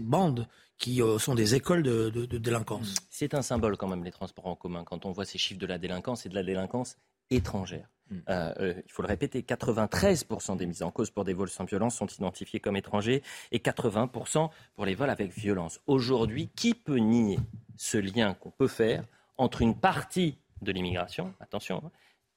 bandes 0.00 0.46
qui 0.78 1.00
sont 1.18 1.34
des 1.34 1.56
écoles 1.56 1.82
de 1.82 2.38
délinquance. 2.38 2.94
C'est 3.10 3.34
un 3.34 3.42
symbole 3.42 3.76
quand 3.76 3.88
même 3.88 4.04
les 4.04 4.12
transports 4.12 4.46
en 4.46 4.54
commun 4.54 4.84
quand 4.84 5.04
on 5.06 5.10
voit 5.10 5.24
ces 5.24 5.38
chiffres 5.38 5.60
de 5.60 5.66
la 5.66 5.78
délinquance 5.78 6.24
et 6.26 6.28
de 6.28 6.34
la 6.36 6.44
délinquance 6.44 6.96
étrangère. 7.30 7.88
Mm. 8.12 8.18
Euh, 8.28 8.52
euh, 8.60 8.74
il 8.84 8.92
faut 8.92 9.02
le 9.02 9.08
répéter, 9.08 9.42
93% 9.42 10.56
des 10.56 10.66
mises 10.66 10.82
en 10.82 10.90
cause 10.90 11.10
pour 11.10 11.24
des 11.24 11.32
vols 11.32 11.48
sans 11.48 11.64
violence 11.64 11.96
sont 11.96 12.06
identifiés 12.06 12.60
comme 12.60 12.76
étrangers 12.76 13.22
et 13.50 13.58
80% 13.58 14.50
pour 14.74 14.84
les 14.84 14.94
vols 14.94 15.10
avec 15.10 15.32
violence. 15.32 15.80
Aujourd'hui, 15.86 16.50
qui 16.54 16.74
peut 16.74 16.98
nier 16.98 17.38
ce 17.76 17.98
lien 17.98 18.34
qu'on 18.34 18.50
peut 18.50 18.68
faire 18.68 19.04
entre 19.38 19.62
une 19.62 19.74
partie 19.74 20.38
de 20.60 20.72
l'immigration, 20.72 21.34
attention, 21.40 21.82
hein, 21.84 21.90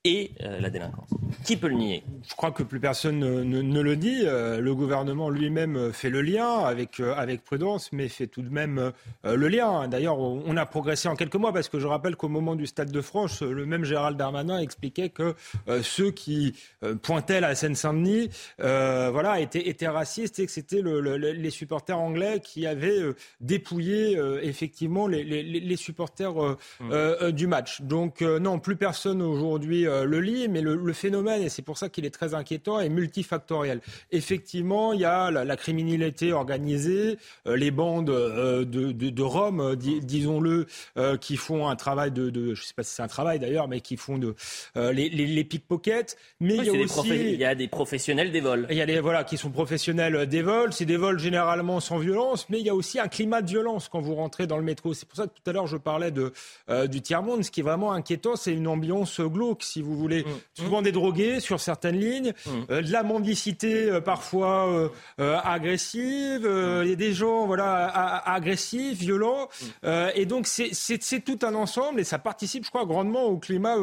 et 0.05 0.31
euh, 0.43 0.59
la 0.59 0.69
délinquance. 0.69 1.09
Qui 1.43 1.57
peut 1.57 1.67
le 1.67 1.75
nier? 1.75 2.03
Je 2.29 2.35
crois 2.35 2.51
que 2.51 2.63
plus 2.63 2.79
personne 2.79 3.19
ne, 3.19 3.81
le 3.81 3.95
dit. 3.95 4.21
Euh, 4.23 4.61
le 4.61 4.75
gouvernement 4.75 5.29
lui-même 5.29 5.91
fait 5.91 6.11
le 6.11 6.21
lien 6.21 6.59
avec, 6.59 6.99
euh, 6.99 7.13
avec 7.15 7.43
prudence, 7.43 7.91
mais 7.91 8.07
fait 8.07 8.27
tout 8.27 8.43
de 8.43 8.49
même 8.49 8.91
le 9.23 9.47
lien. 9.47 9.87
D'ailleurs, 9.87 10.19
on 10.19 10.55
a 10.55 10.65
progressé 10.65 11.07
en 11.07 11.15
quelques 11.15 11.35
mois 11.35 11.51
parce 11.51 11.69
que 11.69 11.79
je 11.79 11.87
rappelle 11.87 12.15
qu'au 12.15 12.27
moment 12.27 12.55
du 12.55 12.67
Stade 12.67 12.91
de 12.91 13.01
France, 13.01 13.41
le 13.41 13.65
même 13.65 13.83
Gérald 13.83 14.15
Darmanin 14.17 14.59
expliquait 14.59 15.09
que 15.09 15.33
ceux 15.81 16.11
qui 16.11 16.53
pointaient 17.01 17.41
la 17.41 17.55
Seine-Saint-Denis 17.55 18.29
voilà, 18.59 19.39
étaient, 19.39 19.67
étaient, 19.67 19.87
racistes 19.87 20.37
et 20.39 20.45
que 20.45 20.51
c'était 20.51 20.81
les 20.83 21.49
supporters 21.49 21.97
anglais 21.97 22.39
qui 22.43 22.67
avaient 22.67 23.01
dépouillé 23.41 24.19
effectivement 24.43 25.07
les, 25.07 25.23
les, 25.23 25.41
les 25.43 25.75
supporters 25.75 26.33
mmh. 26.79 27.31
du 27.31 27.47
match. 27.47 27.81
Donc 27.81 28.21
non, 28.21 28.59
plus 28.59 28.75
personne 28.75 29.21
aujourd'hui 29.21 29.87
le 30.03 30.19
lit, 30.19 30.47
mais 30.47 30.61
le, 30.61 30.93
phénomène, 30.93 31.41
et 31.41 31.49
c'est 31.49 31.61
pour 31.61 31.77
ça 31.77 31.89
qu'il 31.89 32.05
est 32.05 32.11
très 32.11 32.33
inquiétant, 32.33 32.79
est 32.79 32.89
multifactoriel. 32.89 33.81
Effectivement, 34.11 34.93
il 34.93 35.01
y 35.01 35.05
a 35.05 35.31
la, 35.31 35.55
criminalité 35.55 36.33
organisée, 36.33 37.17
euh, 37.47 37.55
les 37.55 37.71
bandes 37.71 38.09
euh, 38.09 38.65
de, 38.65 38.91
de, 38.91 39.23
Rome, 39.23 39.75
disons-le, 39.75 40.67
qui 41.19 41.37
font 41.37 41.67
un 41.67 41.75
travail 41.75 42.11
de, 42.11 42.31
je 42.33 42.49
ne 42.49 42.55
sais 42.55 42.73
pas 42.75 42.83
si 42.83 42.93
c'est 42.93 43.01
un 43.01 43.07
travail 43.07 43.39
d'ailleurs, 43.39 43.67
mais 43.67 43.81
qui 43.81 43.97
font 43.97 44.17
de 44.17 44.35
les, 44.75 45.09
les, 45.09 45.43
pickpockets. 45.43 46.17
Mais 46.39 46.55
il 46.55 46.65
y 46.65 46.69
a 46.69 46.73
aussi, 46.73 47.09
il 47.09 47.39
y 47.39 47.45
a 47.45 47.55
des 47.55 47.67
professionnels 47.67 48.31
des 48.31 48.41
vols. 48.41 48.67
Il 48.69 48.77
y 48.77 48.81
a 48.81 48.85
des 48.85 48.99
voilà 48.99 49.23
qui 49.23 49.37
sont 49.37 49.49
professionnels 49.49 50.27
des 50.27 50.41
vols. 50.41 50.73
C'est 50.73 50.85
des 50.85 50.97
vols 50.97 51.19
généralement 51.19 51.79
sans 51.79 51.97
violence, 51.97 52.47
mais 52.49 52.59
il 52.59 52.65
y 52.65 52.69
a 52.69 52.75
aussi 52.75 52.99
un 52.99 53.07
climat 53.07 53.41
de 53.41 53.47
violence 53.47 53.89
quand 53.89 54.01
vous 54.01 54.15
rentrez 54.15 54.47
dans 54.47 54.57
le 54.57 54.63
métro. 54.63 54.93
C'est 54.93 55.07
pour 55.07 55.17
ça 55.17 55.27
que 55.27 55.33
tout 55.33 55.49
à 55.49 55.53
l'heure 55.53 55.67
je 55.67 55.77
parlais 55.77 56.11
de 56.11 56.33
du 56.87 57.01
tiers 57.01 57.23
monde. 57.23 57.43
Ce 57.43 57.51
qui 57.51 57.61
est 57.61 57.63
vraiment 57.63 57.93
inquiétant, 57.93 58.35
c'est 58.35 58.53
une 58.53 58.67
ambiance 58.67 59.19
glauque. 59.19 59.63
Si 59.63 59.81
vous 59.85 59.97
voulez. 59.97 60.23
Mm. 60.23 60.63
Souvent 60.63 60.81
des 60.81 60.91
drogués 60.91 61.39
sur 61.39 61.59
certaines 61.59 61.99
lignes, 61.99 62.33
mm. 62.45 62.49
euh, 62.71 62.81
de 62.81 62.91
la 62.91 63.03
mendicité 63.03 63.89
euh, 63.89 64.01
parfois 64.01 64.89
euh, 65.19 65.37
agressive, 65.43 66.47
mm. 66.47 66.83
il 66.83 66.89
y 66.89 66.93
a 66.93 66.95
des 66.95 67.13
gens 67.13 67.45
voilà 67.45 67.87
agressifs, 68.25 68.97
violents, 68.97 69.49
et 70.15 70.25
donc 70.25 70.47
c'est 70.47 71.19
tout 71.25 71.39
un 71.43 71.53
ensemble 71.53 71.99
et 71.99 72.03
ça 72.03 72.19
participe, 72.19 72.65
je 72.65 72.69
crois, 72.69 72.85
grandement 72.85 73.23
au 73.25 73.37
climat 73.37 73.75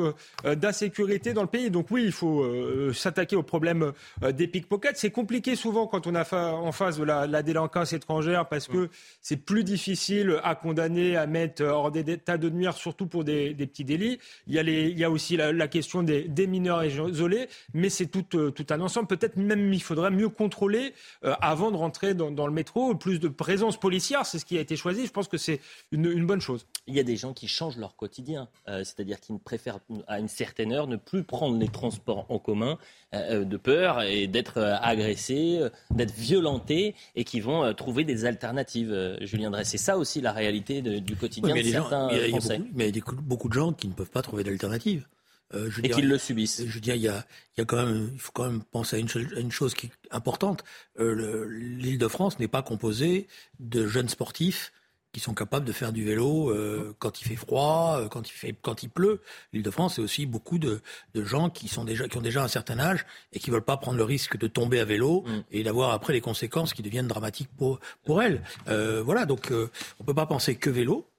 d'insécurité 0.45 1.33
dans 1.33 1.43
le 1.43 1.49
pays. 1.49 1.71
Donc 1.71 1.87
oui, 1.91 2.05
il 2.05 2.13
faut 2.13 2.45
s'attaquer 2.93 3.37
au 3.37 3.43
problème 3.43 3.93
des 4.23 4.47
pickpockets. 4.47 4.97
C'est 4.97 5.11
compliqué 5.11 5.57
souvent 5.57 5.87
quand 5.87 6.07
on 6.07 6.15
a 6.15 6.25
en 6.35 6.73
face 6.73 6.99
de 6.99 7.05
la, 7.05 7.43
délinquance 7.43 7.93
étrangère 7.93 8.49
parce 8.49 8.69
que 8.69 8.89
c'est 9.21 9.37
plus 9.37 9.65
difficile 9.65 10.41
à 10.43 10.55
condamner, 10.55 11.17
à 11.17 11.27
mettre 11.27 11.65
hors 11.65 11.91
d'état 11.91 12.39
de 12.39 12.49
nuire, 12.51 12.75
surtout 12.75 13.07
pour 13.07 13.25
des, 13.25 13.55
petits 13.55 13.85
délits. 13.85 14.19
Il 14.47 14.55
y 14.55 14.59
a, 14.59 14.63
les, 14.63 14.89
il 14.89 14.99
y 14.99 15.05
a 15.05 15.11
aussi 15.11 15.37
la, 15.37 15.53
la 15.53 15.69
question 15.69 15.92
des, 16.03 16.47
mineurs 16.47 16.85
isolés, 16.85 17.49
mais 17.75 17.91
c'est 17.91 18.07
tout, 18.07 18.25
euh, 18.35 18.51
tout 18.51 18.67
un 18.71 18.81
ensemble. 18.81 19.07
Peut-être 19.07 19.37
même 19.37 19.73
il 19.73 19.83
faudrait 19.83 20.11
mieux 20.11 20.29
contrôler 20.29 20.95
euh, 21.25 21.35
avant 21.41 21.71
de 21.71 21.77
rentrer 21.77 22.15
dans, 22.15 22.47
le 22.47 22.53
métro, 22.53 22.95
plus 22.95 23.21
de 23.21 23.29
présence 23.29 23.79
policière, 23.79 24.25
c'est 24.25 24.39
ce 24.39 24.45
qui 24.45 24.57
a 24.57 24.61
été 24.61 24.77
choisi. 24.77 25.07
Je 25.07 25.13
pense 25.13 25.29
que 25.29 25.37
c'est 25.37 25.61
une, 25.91 26.27
bonne 26.27 26.41
chose. 26.41 26.67
Il 26.87 26.95
y 26.95 27.01
a 27.01 27.03
des 27.03 27.17
gens 27.17 27.33
qui 27.35 27.49
changent 27.49 27.77
leur 27.77 27.97
quotidien, 27.97 28.49
euh, 28.69 28.85
c'est-à-dire 28.85 29.21
qui 29.21 29.33
préfèrent 29.45 29.81
à 30.07 30.19
une 30.19 30.29
certaine 30.29 30.73
heure 30.73 30.87
ne 30.87 30.97
plus 30.97 31.25
prendre 31.25 31.59
les 31.59 31.69
transports 31.69 32.27
en 32.29 32.39
commun 32.39 32.79
de 33.13 33.57
peur 33.59 34.01
et 34.03 34.27
d'être 34.27 34.59
agressés, 34.81 35.61
d'être 35.91 36.15
violentés 36.15 36.95
et 37.15 37.25
qui 37.25 37.41
vont 37.41 37.75
trouver 37.75 38.05
des 38.05 38.25
alternatives. 38.25 39.19
Julien 39.21 39.51
Drey, 39.51 39.65
c'est 39.65 39.77
ça 39.77 39.99
aussi 39.99 40.23
la 40.23 40.33
réalité 40.33 40.81
du 40.81 41.17
quotidien 41.17 41.55
de 41.55 41.63
certains 41.63 42.09
Français. 42.29 42.61
mais 42.73 42.89
il 42.89 42.97
y 42.97 43.01
a 43.01 43.03
beaucoup 43.23 43.49
de 43.49 43.55
gens 43.55 43.73
qui 43.73 43.89
ne 43.89 43.93
peuvent 43.93 44.11
pas 44.11 44.23
trouver 44.23 44.45
d'alternatives. 44.45 45.07
Euh, 45.55 45.71
et 45.83 45.91
qu'ils 45.91 46.09
le 46.09 46.19
subissent. 46.19 46.63
Je 46.67 46.73
veux 46.73 46.81
dire, 46.81 46.95
il 46.95 47.03
y 47.03 47.09
a, 47.09 47.25
il 47.57 47.61
y 47.61 47.63
a 47.63 47.65
quand 47.65 47.85
même, 47.85 48.11
il 48.13 48.21
faut 48.21 48.33
quand 48.33 48.45
même 48.45 48.63
penser 48.63 48.97
à 48.97 48.99
une, 48.99 49.09
une 49.37 49.53
chose 49.53 49.75
qui 49.75 49.87
est 49.87 49.93
importante. 50.11 50.65
Euh, 50.99 51.47
L'île 51.51 51.99
de 51.99 52.09
France 52.09 52.39
n'est 52.39 52.49
pas 52.49 52.63
composée 52.63 53.29
de 53.61 53.87
jeunes 53.87 54.09
sportifs 54.09 54.73
qui 55.13 55.21
sont 55.21 55.35
capables 55.35 55.67
de 55.67 55.73
faire 55.73 55.93
du 55.93 56.05
vélo 56.05 56.51
euh, 56.51 56.97
quand 56.99 57.21
il 57.21 57.25
fait 57.27 57.37
froid, 57.37 57.99
euh, 57.99 58.09
quand 58.09 58.31
il 58.31 58.33
fait, 58.33 58.57
quand 58.63 58.83
il 58.83 58.89
pleut. 58.89 59.21
L'île 59.53 59.63
de 59.63 59.71
France, 59.71 59.97
c'est 59.97 60.01
aussi 60.01 60.25
beaucoup 60.25 60.59
de, 60.59 60.81
de, 61.13 61.23
gens 61.23 61.51
qui 61.51 61.69
sont 61.69 61.85
déjà, 61.85 62.09
qui 62.09 62.17
ont 62.17 62.23
déjà 62.23 62.43
un 62.43 62.49
certain 62.49 62.79
âge 62.79 63.05
et 63.35 63.39
qui 63.39 63.51
veulent 63.51 63.61
pas 63.61 63.77
prendre 63.77 63.99
le 63.99 64.05
risque 64.05 64.39
de 64.39 64.47
tomber 64.47 64.81
à 64.81 64.87
vélo 64.87 65.25
mm. 65.27 65.41
et 65.51 65.63
d'avoir 65.65 65.91
après 65.91 66.15
les 66.15 66.23
conséquences 66.23 66.73
qui 66.73 66.81
deviennent 66.81 67.09
dramatiques 67.09 67.51
pour 67.59 67.79
pour 68.05 68.23
elles. 68.23 68.43
Voilà, 68.67 69.27
donc 69.27 69.53
on 70.01 70.05
peut 70.05 70.15
pas 70.15 70.27
penser 70.27 70.57
que 70.57 70.71
vélo. 70.71 71.12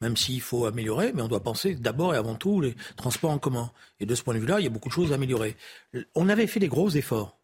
Même 0.00 0.16
s'il 0.16 0.40
faut 0.40 0.66
améliorer, 0.66 1.12
mais 1.12 1.22
on 1.22 1.28
doit 1.28 1.42
penser 1.42 1.74
d'abord 1.74 2.14
et 2.14 2.16
avant 2.16 2.34
tout 2.34 2.60
les 2.60 2.74
transports 2.96 3.30
en 3.30 3.38
commun. 3.38 3.70
Et 4.00 4.06
de 4.06 4.14
ce 4.14 4.22
point 4.22 4.34
de 4.34 4.38
vue-là, 4.38 4.60
il 4.60 4.64
y 4.64 4.66
a 4.66 4.70
beaucoup 4.70 4.88
de 4.88 4.94
choses 4.94 5.12
à 5.12 5.16
améliorer. 5.16 5.56
On 6.14 6.28
avait 6.28 6.46
fait 6.46 6.60
des 6.60 6.68
gros 6.68 6.90
efforts. 6.90 7.36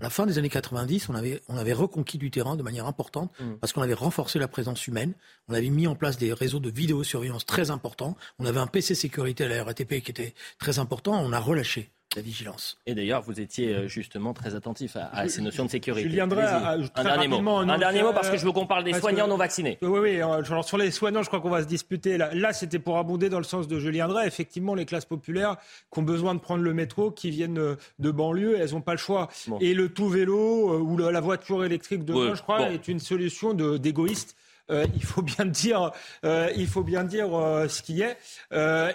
À 0.00 0.04
la 0.04 0.10
fin 0.10 0.26
des 0.26 0.38
années 0.38 0.48
90, 0.48 1.08
on 1.08 1.14
avait, 1.14 1.40
on 1.48 1.56
avait 1.56 1.72
reconquis 1.72 2.18
du 2.18 2.30
terrain 2.30 2.56
de 2.56 2.64
manière 2.64 2.86
importante 2.86 3.30
mmh. 3.38 3.54
parce 3.60 3.72
qu'on 3.72 3.82
avait 3.82 3.94
renforcé 3.94 4.40
la 4.40 4.48
présence 4.48 4.88
humaine. 4.88 5.14
On 5.48 5.54
avait 5.54 5.70
mis 5.70 5.86
en 5.86 5.94
place 5.94 6.18
des 6.18 6.32
réseaux 6.32 6.58
de 6.58 6.68
vidéosurveillance 6.68 7.46
très 7.46 7.70
importants. 7.70 8.16
On 8.40 8.46
avait 8.46 8.58
un 8.58 8.66
PC 8.66 8.96
sécurité 8.96 9.44
à 9.44 9.48
la 9.48 9.62
RATP 9.62 10.00
qui 10.02 10.10
était 10.10 10.34
très 10.58 10.80
important. 10.80 11.12
On 11.22 11.32
a 11.32 11.38
relâché 11.38 11.90
la 12.16 12.22
vigilance. 12.22 12.78
Et 12.86 12.94
d'ailleurs, 12.94 13.22
vous 13.22 13.40
étiez 13.40 13.74
euh, 13.74 13.88
justement 13.88 14.32
très 14.34 14.54
attentif 14.54 14.96
à, 14.96 15.28
ces 15.28 15.42
notions 15.42 15.64
de 15.64 15.70
sécurité. 15.70 16.08
Julien 16.08 16.26
Drey, 16.26 16.44
un 16.44 17.04
dernier 17.04 17.28
mot. 17.28 17.56
Un 17.56 17.78
dernier 17.78 18.02
mot 18.02 18.12
parce 18.12 18.30
que 18.30 18.36
je 18.36 18.44
veux 18.44 18.52
qu'on 18.52 18.66
parle 18.66 18.84
des 18.84 18.92
soignants 18.94 19.26
non 19.26 19.36
vaccinés. 19.36 19.78
Oui, 19.82 19.98
oui. 20.00 20.20
Alors, 20.20 20.64
sur 20.64 20.78
les 20.78 20.90
soignants, 20.90 21.22
je 21.22 21.28
crois 21.28 21.40
qu'on 21.40 21.50
va 21.50 21.62
se 21.62 21.68
disputer. 21.68 22.16
Là, 22.16 22.34
là 22.34 22.52
c'était 22.52 22.78
pour 22.78 22.98
abonder 22.98 23.28
dans 23.28 23.38
le 23.38 23.44
sens 23.44 23.68
de 23.68 23.78
Julien 23.78 24.08
Drey. 24.08 24.26
Effectivement, 24.26 24.74
les 24.74 24.86
classes 24.86 25.04
populaires 25.04 25.56
qui 25.92 26.00
ont 26.00 26.02
besoin 26.02 26.34
de 26.34 26.40
prendre 26.40 26.62
le 26.62 26.74
métro, 26.74 27.10
qui 27.10 27.30
viennent 27.30 27.58
euh, 27.58 27.76
de 27.98 28.10
banlieue, 28.10 28.58
elles 28.58 28.72
n'ont 28.72 28.80
pas 28.80 28.92
le 28.92 28.98
choix. 28.98 29.28
Et 29.60 29.74
le 29.74 29.88
tout 29.88 30.08
vélo 30.08 30.72
euh, 30.72 30.78
ou 30.78 30.96
la 30.96 31.20
voiture 31.20 31.64
électrique 31.64 32.04
demain, 32.04 32.34
je 32.34 32.42
crois, 32.42 32.70
est 32.70 32.88
une 32.88 33.00
solution 33.00 33.54
d'égoïste 33.54 34.36
euh, 34.70 34.86
il 34.94 35.04
faut 35.04 35.22
bien 35.22 35.44
dire, 35.44 35.90
euh, 36.24 36.50
il 36.56 36.66
faut 36.66 36.82
bien 36.82 37.04
dire 37.04 37.34
euh, 37.34 37.68
ce 37.68 37.82
qui 37.82 38.02
est. 38.02 38.16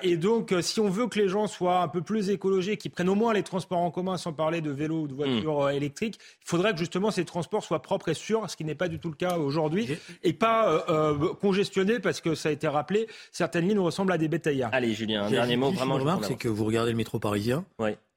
et 0.03 0.17
donc, 0.17 0.53
si 0.61 0.79
on 0.79 0.89
veut 0.89 1.07
que 1.07 1.19
les 1.19 1.29
gens 1.29 1.47
soient 1.47 1.81
un 1.81 1.87
peu 1.87 2.01
plus 2.01 2.29
écologiques, 2.29 2.81
qu'ils 2.81 2.91
prennent 2.91 3.09
au 3.09 3.15
moins 3.15 3.33
les 3.33 3.43
transports 3.43 3.79
en 3.79 3.91
commun, 3.91 4.17
sans 4.17 4.33
parler 4.33 4.61
de 4.61 4.71
vélo 4.71 5.01
ou 5.01 5.07
de 5.07 5.13
voiture 5.13 5.65
hmm. 5.65 5.71
électrique, 5.71 6.19
il 6.41 6.47
faudrait 6.47 6.73
que 6.73 6.79
justement 6.79 7.11
ces 7.11 7.25
transports 7.25 7.63
soient 7.63 7.81
propres 7.81 8.09
et 8.09 8.13
sûrs, 8.13 8.49
ce 8.49 8.57
qui 8.57 8.65
n'est 8.65 8.75
pas 8.75 8.87
du 8.87 8.99
tout 8.99 9.09
le 9.09 9.15
cas 9.15 9.37
aujourd'hui, 9.37 9.87
et 10.23 10.33
pas 10.33 10.85
congestionnés 11.41 11.99
parce 11.99 12.21
que 12.21 12.35
ça 12.35 12.49
a 12.49 12.51
été 12.51 12.67
rappelé, 12.67 13.07
certaines 13.31 13.67
lignes 13.67 13.79
ressemblent 13.79 14.11
à 14.11 14.17
des 14.17 14.27
bétaillères. 14.27 14.69
Allez, 14.71 14.93
Julien, 14.93 15.23
un 15.23 15.29
dernier 15.29 15.57
mot 15.57 15.71
vraiment. 15.71 15.95
remarque, 15.95 16.25
c'est 16.25 16.35
que 16.35 16.47
vous 16.47 16.65
regardez 16.65 16.91
le 16.91 16.97
métro 16.97 17.19
parisien. 17.19 17.65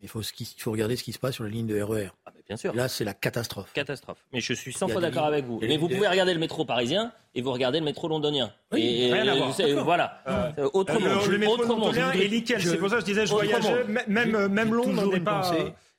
Il 0.03 0.09
faut, 0.09 0.21
il 0.21 0.47
faut 0.59 0.73
regarder 0.73 0.97
ce 0.97 1.05
qui 1.05 1.13
se 1.13 1.19
passe 1.19 1.37
sur 1.37 1.45
la 1.45 1.51
ligne 1.51 1.67
de 1.67 1.81
RER. 1.81 2.09
Ah, 2.27 2.33
bien 2.47 2.57
sûr. 2.57 2.75
Là, 2.75 2.89
c'est 2.89 3.05
la 3.05 3.15
catastrophe. 3.15 3.73
Catastrophe. 3.73 4.19
Mais 4.33 4.41
je 4.41 4.53
suis 4.53 4.73
100 4.73 4.89
fois 4.89 5.01
d'accord 5.01 5.27
avec 5.27 5.45
vous. 5.45 5.61
Mais 5.63 5.77
vous 5.77 5.89
pouvez 5.89 6.09
regarder 6.09 6.35
le 6.35 6.41
métro 6.41 6.65
parisien 6.65 7.13
et 7.35 7.41
vous 7.41 7.53
regardez 7.53 7.79
le 7.79 7.85
métro 7.85 8.09
londonien. 8.09 8.53
Oui, 8.73 8.83
et, 8.83 9.13
rien 9.13 9.29
à 9.29 9.37
voir. 9.37 9.85
voilà. 9.85 10.23
Euh, 10.59 10.69
autre 10.73 10.93
monde. 10.99 11.31
Le, 11.31 11.39
métro 11.39 11.63
londonien 11.65 12.11
est 12.13 12.29
nickel. 12.29 12.61
C'est 12.61 12.79
pour 12.79 12.91
ça 12.91 12.97
que 12.97 13.03
je 13.03 13.07
disais, 13.07 13.27
je 13.27 13.33
voyageais. 13.33 13.85
Même, 14.09 14.49
même 14.49 14.75
Londres 14.75 15.13
n'est 15.13 15.21
pas 15.21 15.53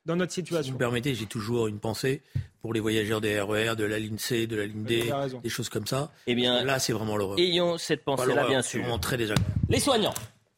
dans 0.06 0.16
notre 0.16 0.32
situation. 0.32 0.64
Si 0.64 0.70
vous 0.70 0.74
me 0.74 0.78
permettez, 0.78 1.14
j'ai 1.14 1.26
toujours 1.26 1.66
une 1.66 1.78
pensée 1.78 2.22
pour 2.60 2.74
les 2.74 2.80
voyageurs 2.80 3.20
des 3.20 3.40
RER, 3.40 3.74
de 3.76 3.84
la 3.84 3.98
ligne 3.98 4.18
C, 4.18 4.46
de 4.46 4.56
la 4.56 4.66
ligne 4.66 4.84
D, 4.84 5.10
des 5.42 5.48
choses 5.48 5.68
comme 5.68 5.86
ça. 5.86 6.10
Eh 6.26 6.34
bien, 6.34 6.62
là, 6.62 6.78
c'est 6.78 6.92
vraiment 6.92 7.16
l'horreur. 7.16 7.38
Ayons 7.38 7.78
cette 7.78 8.04
pensée-là, 8.04 8.46
bien 8.46 8.62
sûr. 8.62 8.72
C'est 8.72 8.78
vraiment 8.80 8.98
très 8.98 9.16
désagréable. 9.16 9.50
Les 9.68 9.80
soignants 9.80 10.14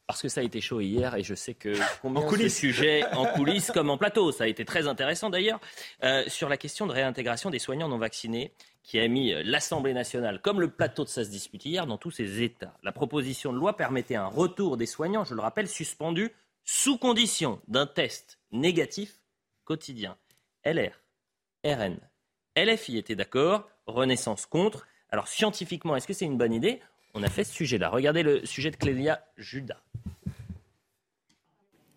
parce 0.07 0.21
que 0.21 0.29
ça 0.29 0.39
a 0.39 0.43
été 0.43 0.61
chaud 0.61 0.79
hier 0.79 1.15
et 1.15 1.23
je 1.23 1.35
sais 1.35 1.53
que 1.53 1.73
combien 2.01 2.21
en 2.21 2.25
coulisses. 2.27 2.57
sujet 2.57 3.03
en 3.13 3.25
coulisses 3.35 3.71
comme 3.71 3.89
en 3.89 3.97
plateau, 3.97 4.31
ça 4.31 4.45
a 4.45 4.47
été 4.47 4.63
très 4.63 4.87
intéressant 4.87 5.29
d'ailleurs, 5.29 5.59
euh, 6.03 6.23
sur 6.27 6.47
la 6.47 6.57
question 6.57 6.87
de 6.87 6.93
réintégration 6.93 7.49
des 7.49 7.59
soignants 7.59 7.89
non 7.89 7.97
vaccinés 7.97 8.53
qui 8.83 8.99
a 8.99 9.07
mis 9.09 9.33
euh, 9.33 9.41
l'Assemblée 9.43 9.93
nationale, 9.93 10.41
comme 10.41 10.61
le 10.61 10.69
plateau 10.69 11.03
de 11.03 11.09
ça 11.09 11.25
se 11.25 11.29
dispute 11.29 11.65
hier, 11.65 11.85
dans 11.85 11.97
tous 11.97 12.11
ses 12.11 12.41
états. 12.41 12.73
La 12.83 12.93
proposition 12.93 13.51
de 13.51 13.57
loi 13.57 13.75
permettait 13.75 14.15
un 14.15 14.27
retour 14.27 14.77
des 14.77 14.85
soignants, 14.85 15.25
je 15.25 15.35
le 15.35 15.41
rappelle, 15.41 15.67
suspendus 15.67 16.31
sous 16.63 16.97
condition 16.97 17.61
d'un 17.67 17.85
test 17.85 18.39
négatif 18.51 19.19
quotidien. 19.65 20.17
LR, 20.63 21.01
RN, 21.65 21.99
LFI 22.55 22.97
étaient 22.97 23.15
d'accord, 23.15 23.69
Renaissance 23.87 24.45
contre. 24.45 24.87
Alors 25.09 25.27
scientifiquement, 25.27 25.95
est-ce 25.95 26.07
que 26.07 26.13
c'est 26.13 26.25
une 26.25 26.37
bonne 26.37 26.53
idée? 26.53 26.81
On 27.13 27.23
a 27.23 27.29
fait 27.29 27.43
ce 27.43 27.53
sujet-là. 27.53 27.89
Regardez 27.89 28.23
le 28.23 28.45
sujet 28.45 28.71
de 28.71 28.75
Clélia 28.75 29.23
Judas. 29.37 29.81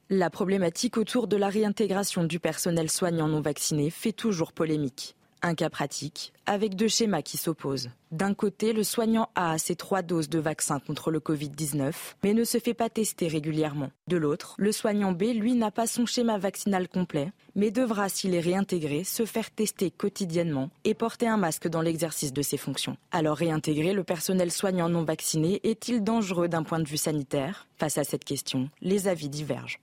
La 0.09 0.29
problématique 0.29 0.97
autour 0.97 1.29
de 1.29 1.37
la 1.37 1.49
réintégration 1.49 2.25
du 2.25 2.41
personnel 2.41 2.91
soignant 2.91 3.29
non 3.29 3.41
vacciné 3.41 3.91
fait 3.91 4.13
toujours 4.13 4.53
polémique. 4.53 5.15
Un 5.43 5.55
cas 5.55 5.71
pratique, 5.71 6.35
avec 6.45 6.75
deux 6.75 6.89
schémas 6.89 7.23
qui 7.23 7.39
s'opposent. 7.39 7.89
D'un 8.11 8.35
côté, 8.35 8.75
le 8.75 8.85
soignant 8.85 9.31
a 9.35 9.57
ses 9.57 9.75
trois 9.75 10.03
doses 10.03 10.29
de 10.29 10.39
vaccin 10.39 10.81
contre 10.81 11.11
le 11.11 11.19
Covid-19, 11.19 11.95
mais 12.23 12.35
ne 12.35 12.45
se 12.45 12.59
fait 12.59 12.75
pas 12.75 12.91
tester 12.91 13.27
régulièrement. 13.27 13.91
De 14.07 14.19
l'autre, 14.19 14.55
le 14.59 14.71
soignant 14.71 15.13
B, 15.13 15.23
lui, 15.33 15.55
n'a 15.55 15.71
pas 15.71 15.87
son 15.87 16.05
schéma 16.05 16.37
vaccinal 16.37 16.89
complet, 16.89 17.33
mais 17.55 17.71
devra, 17.71 18.11
s'il 18.11 18.35
est 18.35 18.41
réintégré, 18.41 19.03
se 19.03 19.25
faire 19.25 19.51
tester 19.51 19.91
quotidiennement 19.91 20.69
et 20.85 20.93
porter 20.93 21.27
un 21.27 21.39
masque 21.39 21.69
dans 21.69 21.81
l'exercice 21.81 22.35
de 22.35 22.43
ses 22.43 22.59
fonctions. 22.59 22.99
Alors 23.11 23.39
réintégrer 23.39 23.95
le 23.95 24.05
personnel 24.05 24.51
soignant 24.51 24.91
non 24.91 25.05
vacciné 25.05 25.61
est-il 25.65 26.05
dangereux 26.05 26.49
d'un 26.49 26.65
point 26.65 26.81
de 26.81 26.89
vue 26.89 26.99
sanitaire? 26.99 27.67
Face 27.79 27.97
à 27.97 28.05
cette 28.05 28.25
question, 28.25 28.69
les 28.83 29.09
avis 29.09 29.31
divergent. 29.31 29.81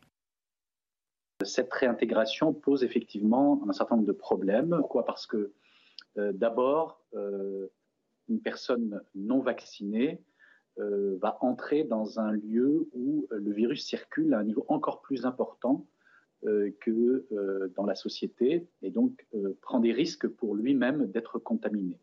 Cette 1.44 1.72
réintégration 1.72 2.54
pose 2.54 2.84
effectivement 2.84 3.62
un 3.68 3.74
certain 3.74 3.96
nombre 3.96 4.08
de 4.08 4.14
problèmes. 4.14 4.76
Pourquoi? 4.80 5.06
Parce 5.06 5.28
que 5.28 5.54
euh, 6.18 6.32
d'abord, 6.34 7.02
euh, 7.14 7.68
une 8.28 8.42
personne 8.42 9.02
non 9.14 9.42
vaccinée 9.42 10.20
euh, 10.80 11.18
va 11.22 11.38
entrer 11.42 11.84
dans 11.84 12.20
un 12.20 12.32
lieu 12.32 12.90
où 12.94 13.28
le 13.30 13.52
virus 13.52 13.86
circule 13.86 14.34
à 14.34 14.40
un 14.40 14.44
niveau 14.44 14.66
encore 14.68 15.02
plus 15.02 15.26
important 15.26 15.88
que 16.82 17.26
dans 17.76 17.88
la 17.88 17.96
société 17.96 18.68
et 18.84 18.92
donc 18.92 19.26
prend 19.60 19.80
des 19.80 19.92
risques 19.92 20.28
pour 20.28 20.54
lui-même 20.54 21.08
d'être 21.08 21.40
contaminé. 21.40 22.00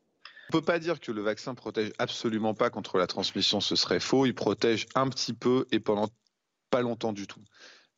On 0.52 0.56
ne 0.56 0.60
peut 0.60 0.66
pas 0.66 0.80
dire 0.80 0.98
que 0.98 1.12
le 1.12 1.22
vaccin 1.22 1.54
protège 1.54 1.92
absolument 1.98 2.52
pas 2.52 2.68
contre 2.68 2.98
la 2.98 3.06
transmission, 3.06 3.60
ce 3.60 3.76
serait 3.76 4.00
faux. 4.00 4.26
Il 4.26 4.34
protège 4.34 4.86
un 4.96 5.08
petit 5.08 5.34
peu 5.34 5.66
et 5.70 5.78
pendant 5.78 6.08
pas 6.70 6.82
longtemps 6.82 7.12
du 7.12 7.28
tout. 7.28 7.40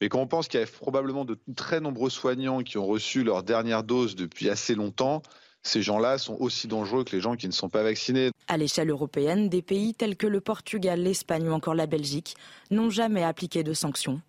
Mais 0.00 0.08
quand 0.08 0.20
on 0.20 0.26
pense 0.26 0.48
qu'il 0.48 0.60
y 0.60 0.62
a 0.62 0.66
probablement 0.66 1.24
de 1.24 1.38
très 1.56 1.80
nombreux 1.80 2.10
soignants 2.10 2.62
qui 2.62 2.76
ont 2.76 2.86
reçu 2.86 3.24
leur 3.24 3.42
dernière 3.42 3.82
dose 3.82 4.14
depuis 4.14 4.50
assez 4.50 4.74
longtemps, 4.74 5.22
ces 5.62 5.82
gens-là 5.82 6.18
sont 6.18 6.36
aussi 6.38 6.68
dangereux 6.68 7.02
que 7.04 7.16
les 7.16 7.20
gens 7.20 7.34
qui 7.34 7.46
ne 7.46 7.52
sont 7.52 7.68
pas 7.68 7.82
vaccinés. 7.82 8.30
À 8.46 8.56
l'échelle 8.56 8.90
européenne, 8.90 9.48
des 9.48 9.62
pays 9.62 9.94
tels 9.94 10.16
que 10.16 10.26
le 10.26 10.40
Portugal, 10.40 11.00
l'Espagne 11.00 11.48
ou 11.48 11.52
encore 11.52 11.74
la 11.74 11.86
Belgique 11.86 12.36
n'ont 12.70 12.90
jamais 12.90 13.24
appliqué 13.24 13.64
de 13.64 13.72
sanctions. 13.72 14.20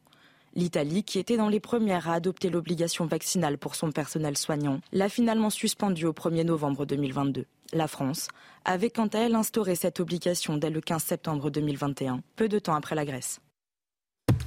L'Italie, 0.56 1.04
qui 1.04 1.20
était 1.20 1.38
dans 1.38 1.50
les 1.50 1.60
premières 1.60 2.10
à 2.10 2.14
adopter 2.14 2.50
l'obligation 2.50 3.06
vaccinale 3.06 3.60
pour 3.60 3.76
son 3.76 3.92
personnel 3.92 4.38
soignant, 4.38 4.80
l'a 4.92 5.10
finalement 5.10 5.52
suspendue 5.52 6.06
au 6.06 6.14
1er 6.14 6.46
novembre 6.46 6.86
2022. 6.86 7.46
La 7.74 7.88
France 7.88 8.30
avait 8.66 8.90
quant 8.90 9.08
à 9.08 9.20
elle 9.20 9.36
instauré 9.36 9.76
cette 9.76 10.00
obligation 10.00 10.58
dès 10.58 10.72
le 10.72 10.82
15 10.82 11.04
septembre 11.04 11.52
2021, 11.52 12.22
peu 12.36 12.48
de 12.48 12.58
temps 12.58 12.74
après 12.74 12.96
la 12.96 13.06
Grèce. 13.06 13.40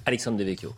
Alexandre 0.06 0.38
Devecchio. 0.38 0.72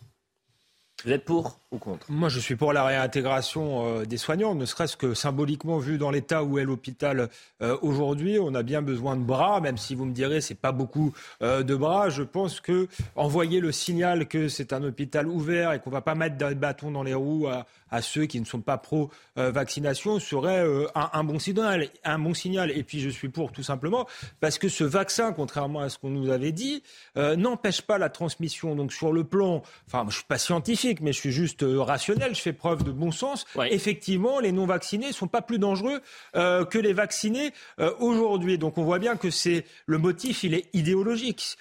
Vous 1.04 1.10
êtes 1.10 1.24
pour 1.24 1.58
ou 1.72 1.78
contre? 1.78 2.06
Moi, 2.10 2.28
je 2.28 2.38
suis 2.38 2.54
pour 2.54 2.72
la 2.72 2.84
réintégration 2.84 3.86
euh, 3.86 4.04
des 4.04 4.18
soignants, 4.18 4.54
ne 4.54 4.64
serait-ce 4.64 4.96
que 4.96 5.14
symboliquement 5.14 5.78
vu 5.78 5.98
dans 5.98 6.10
l'état 6.10 6.44
où 6.44 6.58
est 6.58 6.64
l'hôpital 6.64 7.28
euh, 7.60 7.76
aujourd'hui. 7.82 8.38
On 8.40 8.54
a 8.54 8.62
bien 8.62 8.82
besoin 8.82 9.16
de 9.16 9.22
bras, 9.22 9.60
même 9.60 9.78
si 9.78 9.94
vous 9.94 10.04
me 10.04 10.12
direz 10.12 10.40
c'est 10.40 10.54
pas 10.54 10.72
beaucoup 10.72 11.12
euh, 11.42 11.62
de 11.62 11.74
bras. 11.74 12.08
Je 12.08 12.22
pense 12.22 12.60
que 12.60 12.88
envoyer 13.16 13.60
le 13.60 13.72
signal 13.72 14.28
que 14.28 14.48
c'est 14.48 14.72
un 14.72 14.82
hôpital 14.84 15.26
ouvert 15.26 15.72
et 15.72 15.80
qu'on 15.80 15.90
va 15.90 16.02
pas 16.02 16.14
mettre 16.14 16.36
des 16.36 16.54
bâtons 16.54 16.90
dans 16.90 17.02
les 17.02 17.14
roues 17.14 17.48
à, 17.48 17.66
à 17.92 18.02
ceux 18.02 18.26
qui 18.26 18.40
ne 18.40 18.44
sont 18.44 18.60
pas 18.60 18.78
pro-vaccination 18.78 20.18
serait 20.18 20.66
un, 20.96 21.10
un, 21.12 21.24
bon 21.24 21.38
signal, 21.38 21.88
un 22.02 22.18
bon 22.18 22.34
signal. 22.34 22.72
Et 22.72 22.82
puis 22.82 23.00
je 23.00 23.08
suis 23.08 23.28
pour 23.28 23.52
tout 23.52 23.62
simplement 23.62 24.08
parce 24.40 24.58
que 24.58 24.68
ce 24.68 24.82
vaccin, 24.82 25.32
contrairement 25.32 25.80
à 25.80 25.88
ce 25.88 25.98
qu'on 25.98 26.10
nous 26.10 26.30
avait 26.30 26.52
dit, 26.52 26.82
n'empêche 27.16 27.82
pas 27.82 27.98
la 27.98 28.08
transmission. 28.08 28.74
Donc 28.74 28.92
sur 28.92 29.12
le 29.12 29.22
plan, 29.22 29.62
enfin, 29.86 30.04
je 30.08 30.16
suis 30.16 30.24
pas 30.24 30.38
scientifique 30.38 30.72
mais 31.00 31.12
je 31.12 31.18
suis 31.18 31.32
juste 31.32 31.62
euh, 31.62 31.80
rationnel, 31.80 32.34
je 32.34 32.40
fais 32.40 32.52
preuve 32.52 32.82
de 32.82 32.90
bon 32.90 33.10
sens. 33.10 33.44
Effectivement, 33.70 34.40
les 34.40 34.52
non-vaccinés 34.52 35.08
ne 35.08 35.12
sont 35.12 35.28
pas 35.28 35.42
plus 35.42 35.58
dangereux 35.58 36.00
euh, 36.36 36.64
que 36.64 36.78
les 36.78 36.92
vaccinés 36.92 37.52
euh, 37.78 37.92
aujourd'hui. 38.00 38.58
Donc 38.58 38.78
on 38.78 38.84
voit 38.84 38.98
bien 38.98 39.16
que 39.16 39.30
c'est 39.30 39.64
le 39.86 39.98
motif, 39.98 40.44
il 40.44 40.54
est 40.54 40.68
idéologique. 40.72 41.56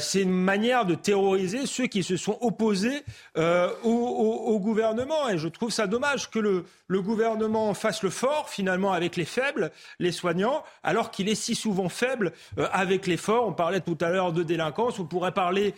c'est 0.00 0.22
une 0.22 0.32
manière 0.32 0.84
de 0.84 0.94
terroriser 0.94 1.66
ceux 1.66 1.86
qui 1.86 2.02
se 2.02 2.16
sont 2.16 2.38
opposés 2.40 3.02
au, 3.36 4.58
gouvernement. 4.60 5.28
Et 5.28 5.38
je 5.38 5.48
trouve 5.56 5.70
ça 5.70 5.86
dommage 5.86 6.30
que 6.30 6.38
le, 6.38 6.64
le 6.88 7.02
gouvernement 7.02 7.74
fasse 7.74 8.02
le 8.02 8.10
fort 8.10 8.48
finalement 8.48 8.92
avec 8.92 9.16
les 9.16 9.24
faibles, 9.24 9.70
les 9.98 10.12
soignants, 10.12 10.62
alors 10.82 11.10
qu'il 11.10 11.28
est 11.28 11.34
si 11.34 11.54
souvent 11.54 11.88
faible 11.88 12.32
avec 12.72 13.06
les 13.06 13.16
forts. 13.16 13.48
On 13.48 13.52
parlait 13.52 13.80
tout 13.80 13.98
à 14.00 14.10
l'heure 14.10 14.32
de 14.32 14.42
délinquance, 14.42 14.98
on 14.98 15.04
pourrait 15.04 15.32
parler 15.32 15.74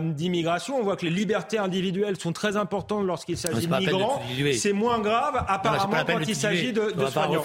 d'immigration. 0.00 0.78
On 0.78 0.82
voit 0.82 0.96
que 0.96 1.04
les 1.04 1.10
libertés 1.10 1.58
individuelles 1.58 2.18
sont 2.18 2.32
très 2.32 2.56
importantes 2.56 3.04
lorsqu'il 3.04 3.36
s'agit 3.36 3.66
de 3.66 3.76
migrants. 3.76 4.22
C'est 4.54 4.72
moins 4.72 5.00
grave, 5.00 5.44
apparemment, 5.48 6.04
quand 6.06 6.20
il 6.20 6.36
s'agit 6.36 6.72
de, 6.72 6.90
de 6.90 7.06
soignants. 7.06 7.42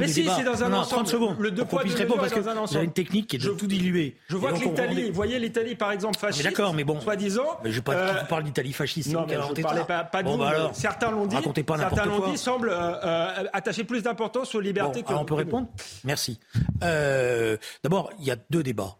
Mais 0.00 0.08
si, 0.08 0.28
c'est 0.28 0.44
dans 0.44 0.62
un 0.62 0.68
non, 0.68 0.78
ensemble. 0.78 1.04
30 1.04 1.08
secondes. 1.08 1.36
Le 1.38 1.50
deux 1.50 1.64
poids, 1.64 1.84
deux 1.84 1.90
mesures 1.90 2.16
parce 2.16 2.34
dans 2.34 2.48
un 2.48 2.56
ensemble. 2.56 2.70
Il 2.70 2.74
y 2.74 2.80
a 2.80 2.84
une 2.84 2.92
technique 2.92 3.26
qui 3.28 3.36
est 3.36 3.38
de 3.38 3.50
tout 3.50 3.66
diluer. 3.66 4.16
Je 4.28 4.36
vois 4.36 4.52
que 4.52 4.58
l'Italie, 4.58 5.08
vous 5.08 5.14
voyez 5.14 5.38
l'Italie 5.38 5.74
par 5.74 5.92
exemple 5.92 6.18
fasciste. 6.18 6.44
D'accord, 6.44 6.74
mais 6.74 6.84
bon. 6.84 7.00
Soi-disant. 7.00 7.58
Je 7.64 7.80
euh, 7.88 8.12
vous 8.20 8.26
parle 8.26 8.44
d'Italie 8.44 8.72
fasciste. 8.72 9.12
Non, 9.12 9.26
mais 9.28 9.34
je 9.34 9.60
ne 9.60 9.62
parlais 9.62 9.84
pas, 9.84 10.04
pas 10.04 10.22
de 10.22 10.28
vous. 10.28 10.38
Bah 10.38 10.70
certains 10.72 11.10
l'ont 11.14 11.26
dit. 11.26 11.36
Certains 11.36 12.04
l'ont 12.04 12.30
dit, 12.30 12.38
semblent 12.38 12.70
euh, 12.70 13.04
euh, 13.04 13.44
attacher 13.52 13.84
plus 13.84 14.02
d'importance 14.02 14.54
aux 14.54 14.60
libertés 14.60 15.02
que. 15.02 15.12
On 15.12 15.24
peut 15.24 15.34
répondre? 15.34 15.68
Merci. 16.04 16.38
D'abord, 16.80 18.10
il 18.18 18.24
y 18.24 18.30
a 18.30 18.36
deux 18.50 18.62
débats. 18.62 18.96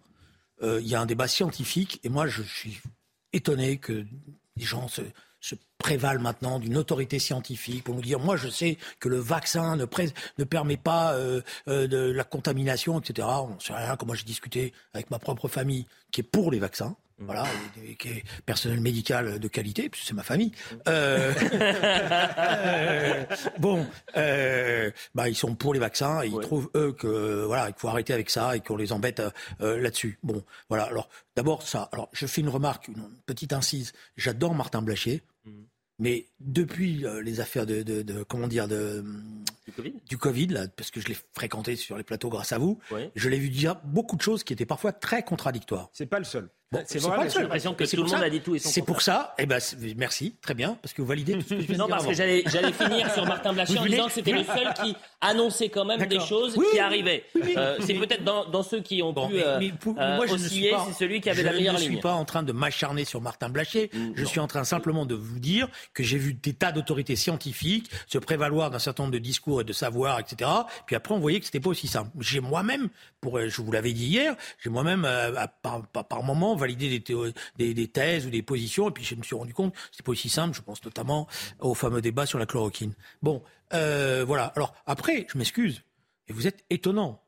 il 0.62 0.86
y 0.86 0.94
a 0.94 1.00
un 1.00 1.06
débat 1.06 1.28
scientifique, 1.28 2.00
et 2.04 2.08
moi, 2.08 2.26
je 2.26 2.42
suis 2.42 2.80
étonné 3.32 3.78
que 3.78 4.04
les 4.56 4.64
gens 4.64 4.88
se, 4.88 5.02
se 5.44 5.54
prévalent 5.76 6.22
maintenant 6.22 6.58
d'une 6.58 6.78
autorité 6.78 7.18
scientifique 7.18 7.84
pour 7.84 7.94
nous 7.94 8.00
dire 8.00 8.18
moi 8.18 8.36
je 8.36 8.48
sais 8.48 8.78
que 8.98 9.10
le 9.10 9.18
vaccin 9.18 9.76
ne, 9.76 9.84
ne 10.38 10.44
permet 10.44 10.78
pas 10.78 11.12
euh, 11.12 11.42
euh, 11.68 11.86
de 11.86 11.98
la 11.98 12.24
contamination, 12.24 12.98
etc. 12.98 13.28
On 13.42 13.54
ne 13.54 13.60
sait 13.60 13.74
rien. 13.74 13.94
Comme 13.96 14.06
moi 14.06 14.16
j'ai 14.16 14.24
discuté 14.24 14.72
avec 14.94 15.10
ma 15.10 15.18
propre 15.18 15.48
famille 15.48 15.86
qui 16.10 16.22
est 16.22 16.24
pour 16.24 16.50
les 16.50 16.58
vaccins. 16.58 16.96
Mmh. 17.18 17.26
Voilà, 17.26 17.46
qui 17.98 18.08
est 18.08 18.24
personnel 18.44 18.80
médical 18.80 19.38
de 19.38 19.48
qualité, 19.48 19.88
puisque 19.88 20.08
c'est 20.08 20.14
ma 20.14 20.24
famille. 20.24 20.50
Euh, 20.88 21.32
bon, 23.60 23.86
bah, 25.14 25.28
ils 25.28 25.36
sont 25.36 25.54
pour 25.54 25.74
les 25.74 25.80
vaccins 25.80 26.22
et 26.22 26.26
ils 26.26 26.40
trouvent 26.40 26.70
eux 26.74 26.92
que 26.92 27.44
voilà, 27.44 27.68
il 27.68 27.74
faut 27.76 27.86
arrêter 27.86 28.12
avec 28.12 28.30
ça 28.30 28.56
et 28.56 28.60
qu'on 28.60 28.76
les 28.76 28.92
embête 28.92 29.22
là-dessus. 29.60 30.18
Bon, 30.24 30.42
voilà. 30.68 30.84
Alors 30.84 31.08
d'abord 31.36 31.62
ça. 31.62 31.88
Alors 31.92 32.08
je 32.12 32.26
fais 32.26 32.40
une 32.40 32.48
remarque, 32.48 32.88
une 32.88 33.08
petite 33.26 33.52
incise. 33.52 33.92
J'adore 34.16 34.54
Martin 34.54 34.82
Blachier. 34.82 35.22
Mmh. 35.44 35.50
Mais 36.00 36.26
depuis 36.40 37.06
euh, 37.06 37.22
les 37.22 37.38
affaires 37.38 37.66
de, 37.66 37.82
de, 37.82 38.02
de, 38.02 38.24
comment 38.24 38.48
dire 38.48 38.66
de 38.66 39.04
du 39.64 39.72
Covid, 39.72 39.94
du 40.08 40.18
COVID 40.18 40.46
là, 40.48 40.68
parce 40.68 40.90
que 40.90 41.00
je 41.00 41.06
l'ai 41.06 41.16
fréquenté 41.32 41.76
sur 41.76 41.96
les 41.96 42.02
plateaux 42.02 42.28
grâce 42.28 42.52
à 42.52 42.58
vous, 42.58 42.80
je 43.14 43.28
l'ai 43.28 43.38
vu 43.38 43.48
dire 43.48 43.76
beaucoup 43.84 44.16
de 44.16 44.22
choses 44.22 44.42
qui 44.42 44.52
étaient 44.52 44.66
parfois 44.66 44.92
très 44.92 45.22
contradictoires. 45.22 45.90
C'est 45.92 46.06
pas 46.06 46.18
le 46.18 46.24
seul 46.24 46.50
c'est 46.86 46.98
vrai, 47.00 47.28
j'ai 47.30 47.40
l'impression 47.40 47.74
que 47.74 47.84
tout 47.84 48.02
le 48.02 48.10
monde 48.10 48.22
a 48.22 48.30
dit 48.30 48.40
tout 48.40 48.54
et 48.54 48.58
C'est 48.58 48.82
pour 48.82 49.02
ça, 49.02 49.34
eh 49.38 49.46
ben, 49.46 49.60
merci, 49.96 50.34
très 50.40 50.54
bien, 50.54 50.76
parce 50.80 50.92
que 50.92 51.02
vous 51.02 51.08
validez 51.08 51.34
tout 51.34 51.42
ce 51.42 51.54
que 51.54 51.60
je 51.60 51.66
viens 51.66 51.78
Non, 51.78 51.88
parce 51.88 52.06
que 52.06 52.14
j'allais 52.14 52.72
finir 52.72 53.12
sur 53.12 53.26
Martin 53.26 53.52
Blachier 53.52 53.78
en 53.78 53.84
disant 53.84 54.06
que 54.06 54.12
c'était 54.12 54.32
le 54.32 54.44
seul 54.44 54.72
qui 54.82 54.96
annonçait 55.20 55.68
quand 55.68 55.84
même 55.84 56.04
des 56.06 56.20
choses 56.20 56.58
qui 56.70 56.78
arrivaient. 56.78 57.24
Euh, 57.56 57.78
c'est 57.80 57.94
peut-être 57.94 58.24
dans, 58.24 58.62
ceux 58.62 58.80
qui 58.80 59.02
ont 59.02 59.12
pu 59.12 59.34
euh, 59.36 59.60
euh, 59.98 60.18
osciller, 60.18 60.74
c'est 60.86 61.04
celui 61.04 61.20
qui 61.20 61.30
avait 61.30 61.42
la 61.42 61.52
meilleure 61.52 61.74
ligne. 61.74 61.84
Je 61.84 61.88
ne 61.88 61.92
suis 61.94 62.00
pas 62.00 62.14
en 62.14 62.24
train 62.24 62.42
de 62.42 62.52
m'acharner 62.52 63.04
sur 63.04 63.20
Martin 63.20 63.48
Blachier, 63.48 63.90
mm, 63.92 64.12
je 64.14 64.24
suis 64.24 64.40
en 64.40 64.46
train 64.46 64.64
simplement 64.64 65.06
de 65.06 65.14
vous 65.14 65.38
dire 65.38 65.68
que 65.92 66.02
j'ai 66.02 66.18
vu 66.18 66.34
des 66.34 66.54
tas 66.54 66.72
d'autorités 66.72 67.16
scientifiques 67.16 67.90
se 68.06 68.18
prévaloir 68.18 68.70
d'un 68.70 68.78
certain 68.78 69.04
nombre 69.04 69.14
de 69.14 69.18
discours 69.18 69.60
et 69.60 69.64
de 69.64 69.72
savoir, 69.72 70.18
etc. 70.20 70.50
Puis 70.86 70.96
après, 70.96 71.14
on 71.14 71.18
voyait 71.18 71.40
que 71.40 71.46
c'était 71.46 71.60
pas 71.60 71.70
aussi 71.70 71.88
simple. 71.88 72.10
J'ai 72.20 72.40
moi-même, 72.40 72.88
pour, 73.20 73.40
je 73.40 73.62
vous 73.62 73.72
l'avais 73.72 73.92
dit 73.92 74.06
hier, 74.06 74.34
j'ai 74.62 74.70
moi-même, 74.70 75.08
par 75.62 76.22
moment, 76.22 76.56
validé 76.64 76.98
des 77.56 77.74
des, 77.74 77.88
thèses 77.88 78.26
ou 78.26 78.30
des 78.30 78.42
positions. 78.42 78.88
Et 78.88 78.92
puis 78.92 79.04
je 79.04 79.14
me 79.14 79.22
suis 79.22 79.36
rendu 79.36 79.54
compte 79.54 79.74
c'est 79.92 80.04
pas 80.04 80.12
aussi 80.12 80.28
simple. 80.28 80.56
Je 80.56 80.62
pense 80.62 80.84
notamment 80.84 81.26
au 81.60 81.74
fameux 81.74 82.00
débat 82.00 82.26
sur 82.26 82.38
la 82.38 82.46
chloroquine. 82.46 82.94
Bon, 83.22 83.42
euh, 83.72 84.24
voilà. 84.26 84.46
Alors 84.56 84.74
après, 84.86 85.26
je 85.32 85.38
m'excuse. 85.38 85.82
Et 86.28 86.32
vous 86.32 86.46
êtes 86.46 86.64
étonnant. 86.70 87.22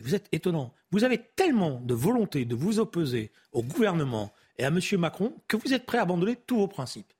Vous 0.00 0.14
êtes 0.14 0.28
étonnant. 0.32 0.74
Vous 0.90 1.04
avez 1.04 1.18
tellement 1.36 1.80
de 1.80 1.94
volonté 1.94 2.44
de 2.44 2.54
vous 2.54 2.80
opposer 2.80 3.30
au 3.52 3.62
gouvernement 3.62 4.32
et 4.58 4.64
à 4.64 4.68
M. 4.68 4.80
Macron 4.98 5.34
que 5.48 5.56
vous 5.56 5.72
êtes 5.74 5.86
prêt 5.86 5.98
à 5.98 6.02
abandonner 6.02 6.36
tous 6.36 6.58
vos 6.58 6.68
principes. 6.68 7.12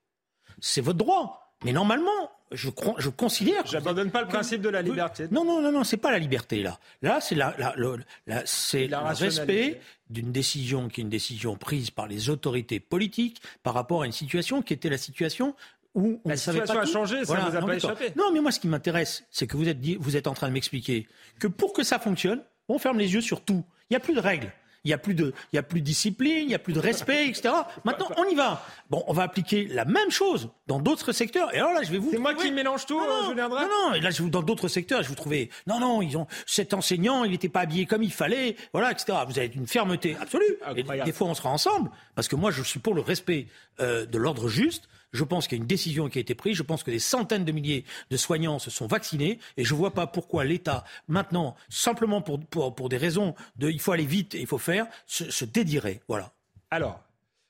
C'est 0.59 0.81
votre 0.81 0.97
droit. 0.97 1.55
Mais 1.63 1.71
normalement, 1.71 2.31
je, 2.53 2.69
je 2.97 3.09
considère. 3.09 3.65
J'abandonne 3.65 4.11
pas 4.11 4.21
le 4.21 4.27
principe 4.27 4.61
de 4.61 4.69
la 4.69 4.81
liberté. 4.81 5.27
Non, 5.31 5.43
non, 5.43 5.61
non, 5.61 5.71
non, 5.71 5.83
c'est 5.83 5.97
pas 5.97 6.11
la 6.11 6.19
liberté 6.19 6.63
là. 6.63 6.79
Là, 7.01 7.19
c'est 7.21 7.35
la, 7.35 7.73
le, 7.75 7.99
c'est 8.45 8.87
le 8.87 8.97
respect 8.97 9.81
d'une 10.09 10.31
décision 10.31 10.89
qui 10.89 11.01
est 11.01 11.03
une 11.03 11.09
décision 11.09 11.55
prise 11.55 11.89
par 11.91 12.07
les 12.07 12.29
autorités 12.29 12.79
politiques 12.79 13.41
par 13.63 13.73
rapport 13.73 14.03
à 14.03 14.05
une 14.05 14.11
situation 14.11 14.61
qui 14.61 14.73
était 14.73 14.89
la 14.89 14.97
situation 14.97 15.55
où 15.95 16.19
on 16.25 16.29
la 16.29 16.37
situation 16.37 16.79
a 16.79 16.85
changé, 16.85 17.25
ça 17.25 17.35
ne 17.35 17.49
vous 17.51 17.55
a 17.55 17.61
pas 17.61 17.75
échappé. 17.75 18.13
Non, 18.15 18.31
mais 18.31 18.39
moi, 18.39 18.51
ce 18.51 18.59
qui 18.59 18.67
m'intéresse, 18.67 19.25
c'est 19.29 19.45
que 19.45 19.57
vous 19.57 19.67
êtes, 19.67 19.77
vous 19.99 20.17
êtes 20.17 20.27
en 20.27 20.33
train 20.33 20.47
de 20.47 20.53
m'expliquer 20.53 21.07
que 21.39 21.47
pour 21.47 21.73
que 21.73 21.83
ça 21.83 21.99
fonctionne, 21.99 22.41
on 22.67 22.79
ferme 22.79 22.97
les 22.97 23.13
yeux 23.13 23.21
sur 23.21 23.41
tout. 23.41 23.63
Il 23.89 23.93
n'y 23.93 23.97
a 23.97 23.99
plus 23.99 24.15
de 24.15 24.19
règles 24.19 24.51
il 24.83 24.89
n'y 24.89 24.93
a 24.93 24.97
plus 24.97 25.13
de, 25.13 25.33
il 25.51 25.55
y 25.55 25.59
a 25.59 25.63
plus 25.63 25.81
de 25.81 25.85
discipline, 25.85 26.39
il 26.39 26.47
n'y 26.47 26.55
a 26.55 26.59
plus 26.59 26.73
de 26.73 26.79
respect, 26.79 27.27
etc. 27.27 27.53
Maintenant, 27.85 28.09
on 28.17 28.25
y 28.25 28.35
va. 28.35 28.65
Bon, 28.89 29.03
on 29.07 29.13
va 29.13 29.23
appliquer 29.23 29.65
la 29.67 29.85
même 29.85 30.11
chose 30.11 30.49
dans 30.67 30.79
d'autres 30.79 31.13
secteurs. 31.13 31.53
Et 31.55 31.59
alors 31.59 31.73
là, 31.73 31.83
je 31.83 31.91
vais 31.91 31.97
vous. 31.97 32.11
C'est 32.11 32.17
moi 32.17 32.33
qui 32.33 32.51
mélange 32.51 32.85
tout, 32.85 32.99
non, 32.99 33.29
Julien 33.29 33.47
Non, 33.49 33.55
non. 33.61 33.93
Et 33.93 34.01
là, 34.01 34.09
je 34.09 34.21
vous, 34.21 34.29
dans 34.29 34.43
d'autres 34.43 34.67
secteurs, 34.67 35.01
je 35.01 35.07
vous 35.07 35.15
trouvais. 35.15 35.49
Non, 35.67 35.79
non, 35.79 36.01
ils 36.01 36.17
ont 36.17 36.27
cet 36.45 36.73
enseignant, 36.73 37.23
il 37.23 37.31
n'était 37.31 37.49
pas 37.49 37.61
habillé 37.61 37.85
comme 37.85 38.03
il 38.03 38.11
fallait, 38.11 38.55
voilà, 38.73 38.91
etc. 38.91 39.17
Vous 39.27 39.39
avez 39.39 39.51
une 39.55 39.67
fermeté 39.67 40.17
absolue. 40.19 40.57
Et 40.75 40.83
des 40.83 41.11
fois, 41.11 41.27
on 41.27 41.33
sera 41.33 41.49
ensemble, 41.49 41.89
parce 42.15 42.27
que 42.27 42.35
moi, 42.35 42.51
je 42.51 42.61
suis 42.61 42.79
pour 42.79 42.93
le 42.93 43.01
respect 43.01 43.47
euh, 43.79 44.05
de 44.05 44.17
l'ordre 44.17 44.49
juste. 44.49 44.87
Je 45.13 45.23
pense 45.23 45.47
qu'il 45.47 45.57
y 45.57 45.61
a 45.61 45.61
une 45.61 45.67
décision 45.67 46.09
qui 46.09 46.17
a 46.17 46.21
été 46.21 46.35
prise. 46.35 46.57
Je 46.57 46.63
pense 46.63 46.83
que 46.83 46.91
des 46.91 46.99
centaines 46.99 47.45
de 47.45 47.51
milliers 47.51 47.85
de 48.09 48.17
soignants 48.17 48.59
se 48.59 48.69
sont 48.69 48.87
vaccinés. 48.87 49.39
Et 49.57 49.63
je 49.63 49.73
ne 49.73 49.77
vois 49.77 49.93
pas 49.93 50.07
pourquoi 50.07 50.43
l'État, 50.43 50.83
maintenant, 51.07 51.55
simplement 51.69 52.21
pour, 52.21 52.39
pour, 52.39 52.75
pour, 52.75 52.89
des 52.89 52.97
raisons 52.97 53.35
de 53.57 53.69
il 53.69 53.79
faut 53.79 53.91
aller 53.91 54.05
vite 54.05 54.35
et 54.35 54.41
il 54.41 54.47
faut 54.47 54.57
faire, 54.57 54.87
se, 55.05 55.29
se 55.31 55.45
dédierait. 55.45 56.01
Voilà. 56.07 56.31
Alors, 56.71 56.99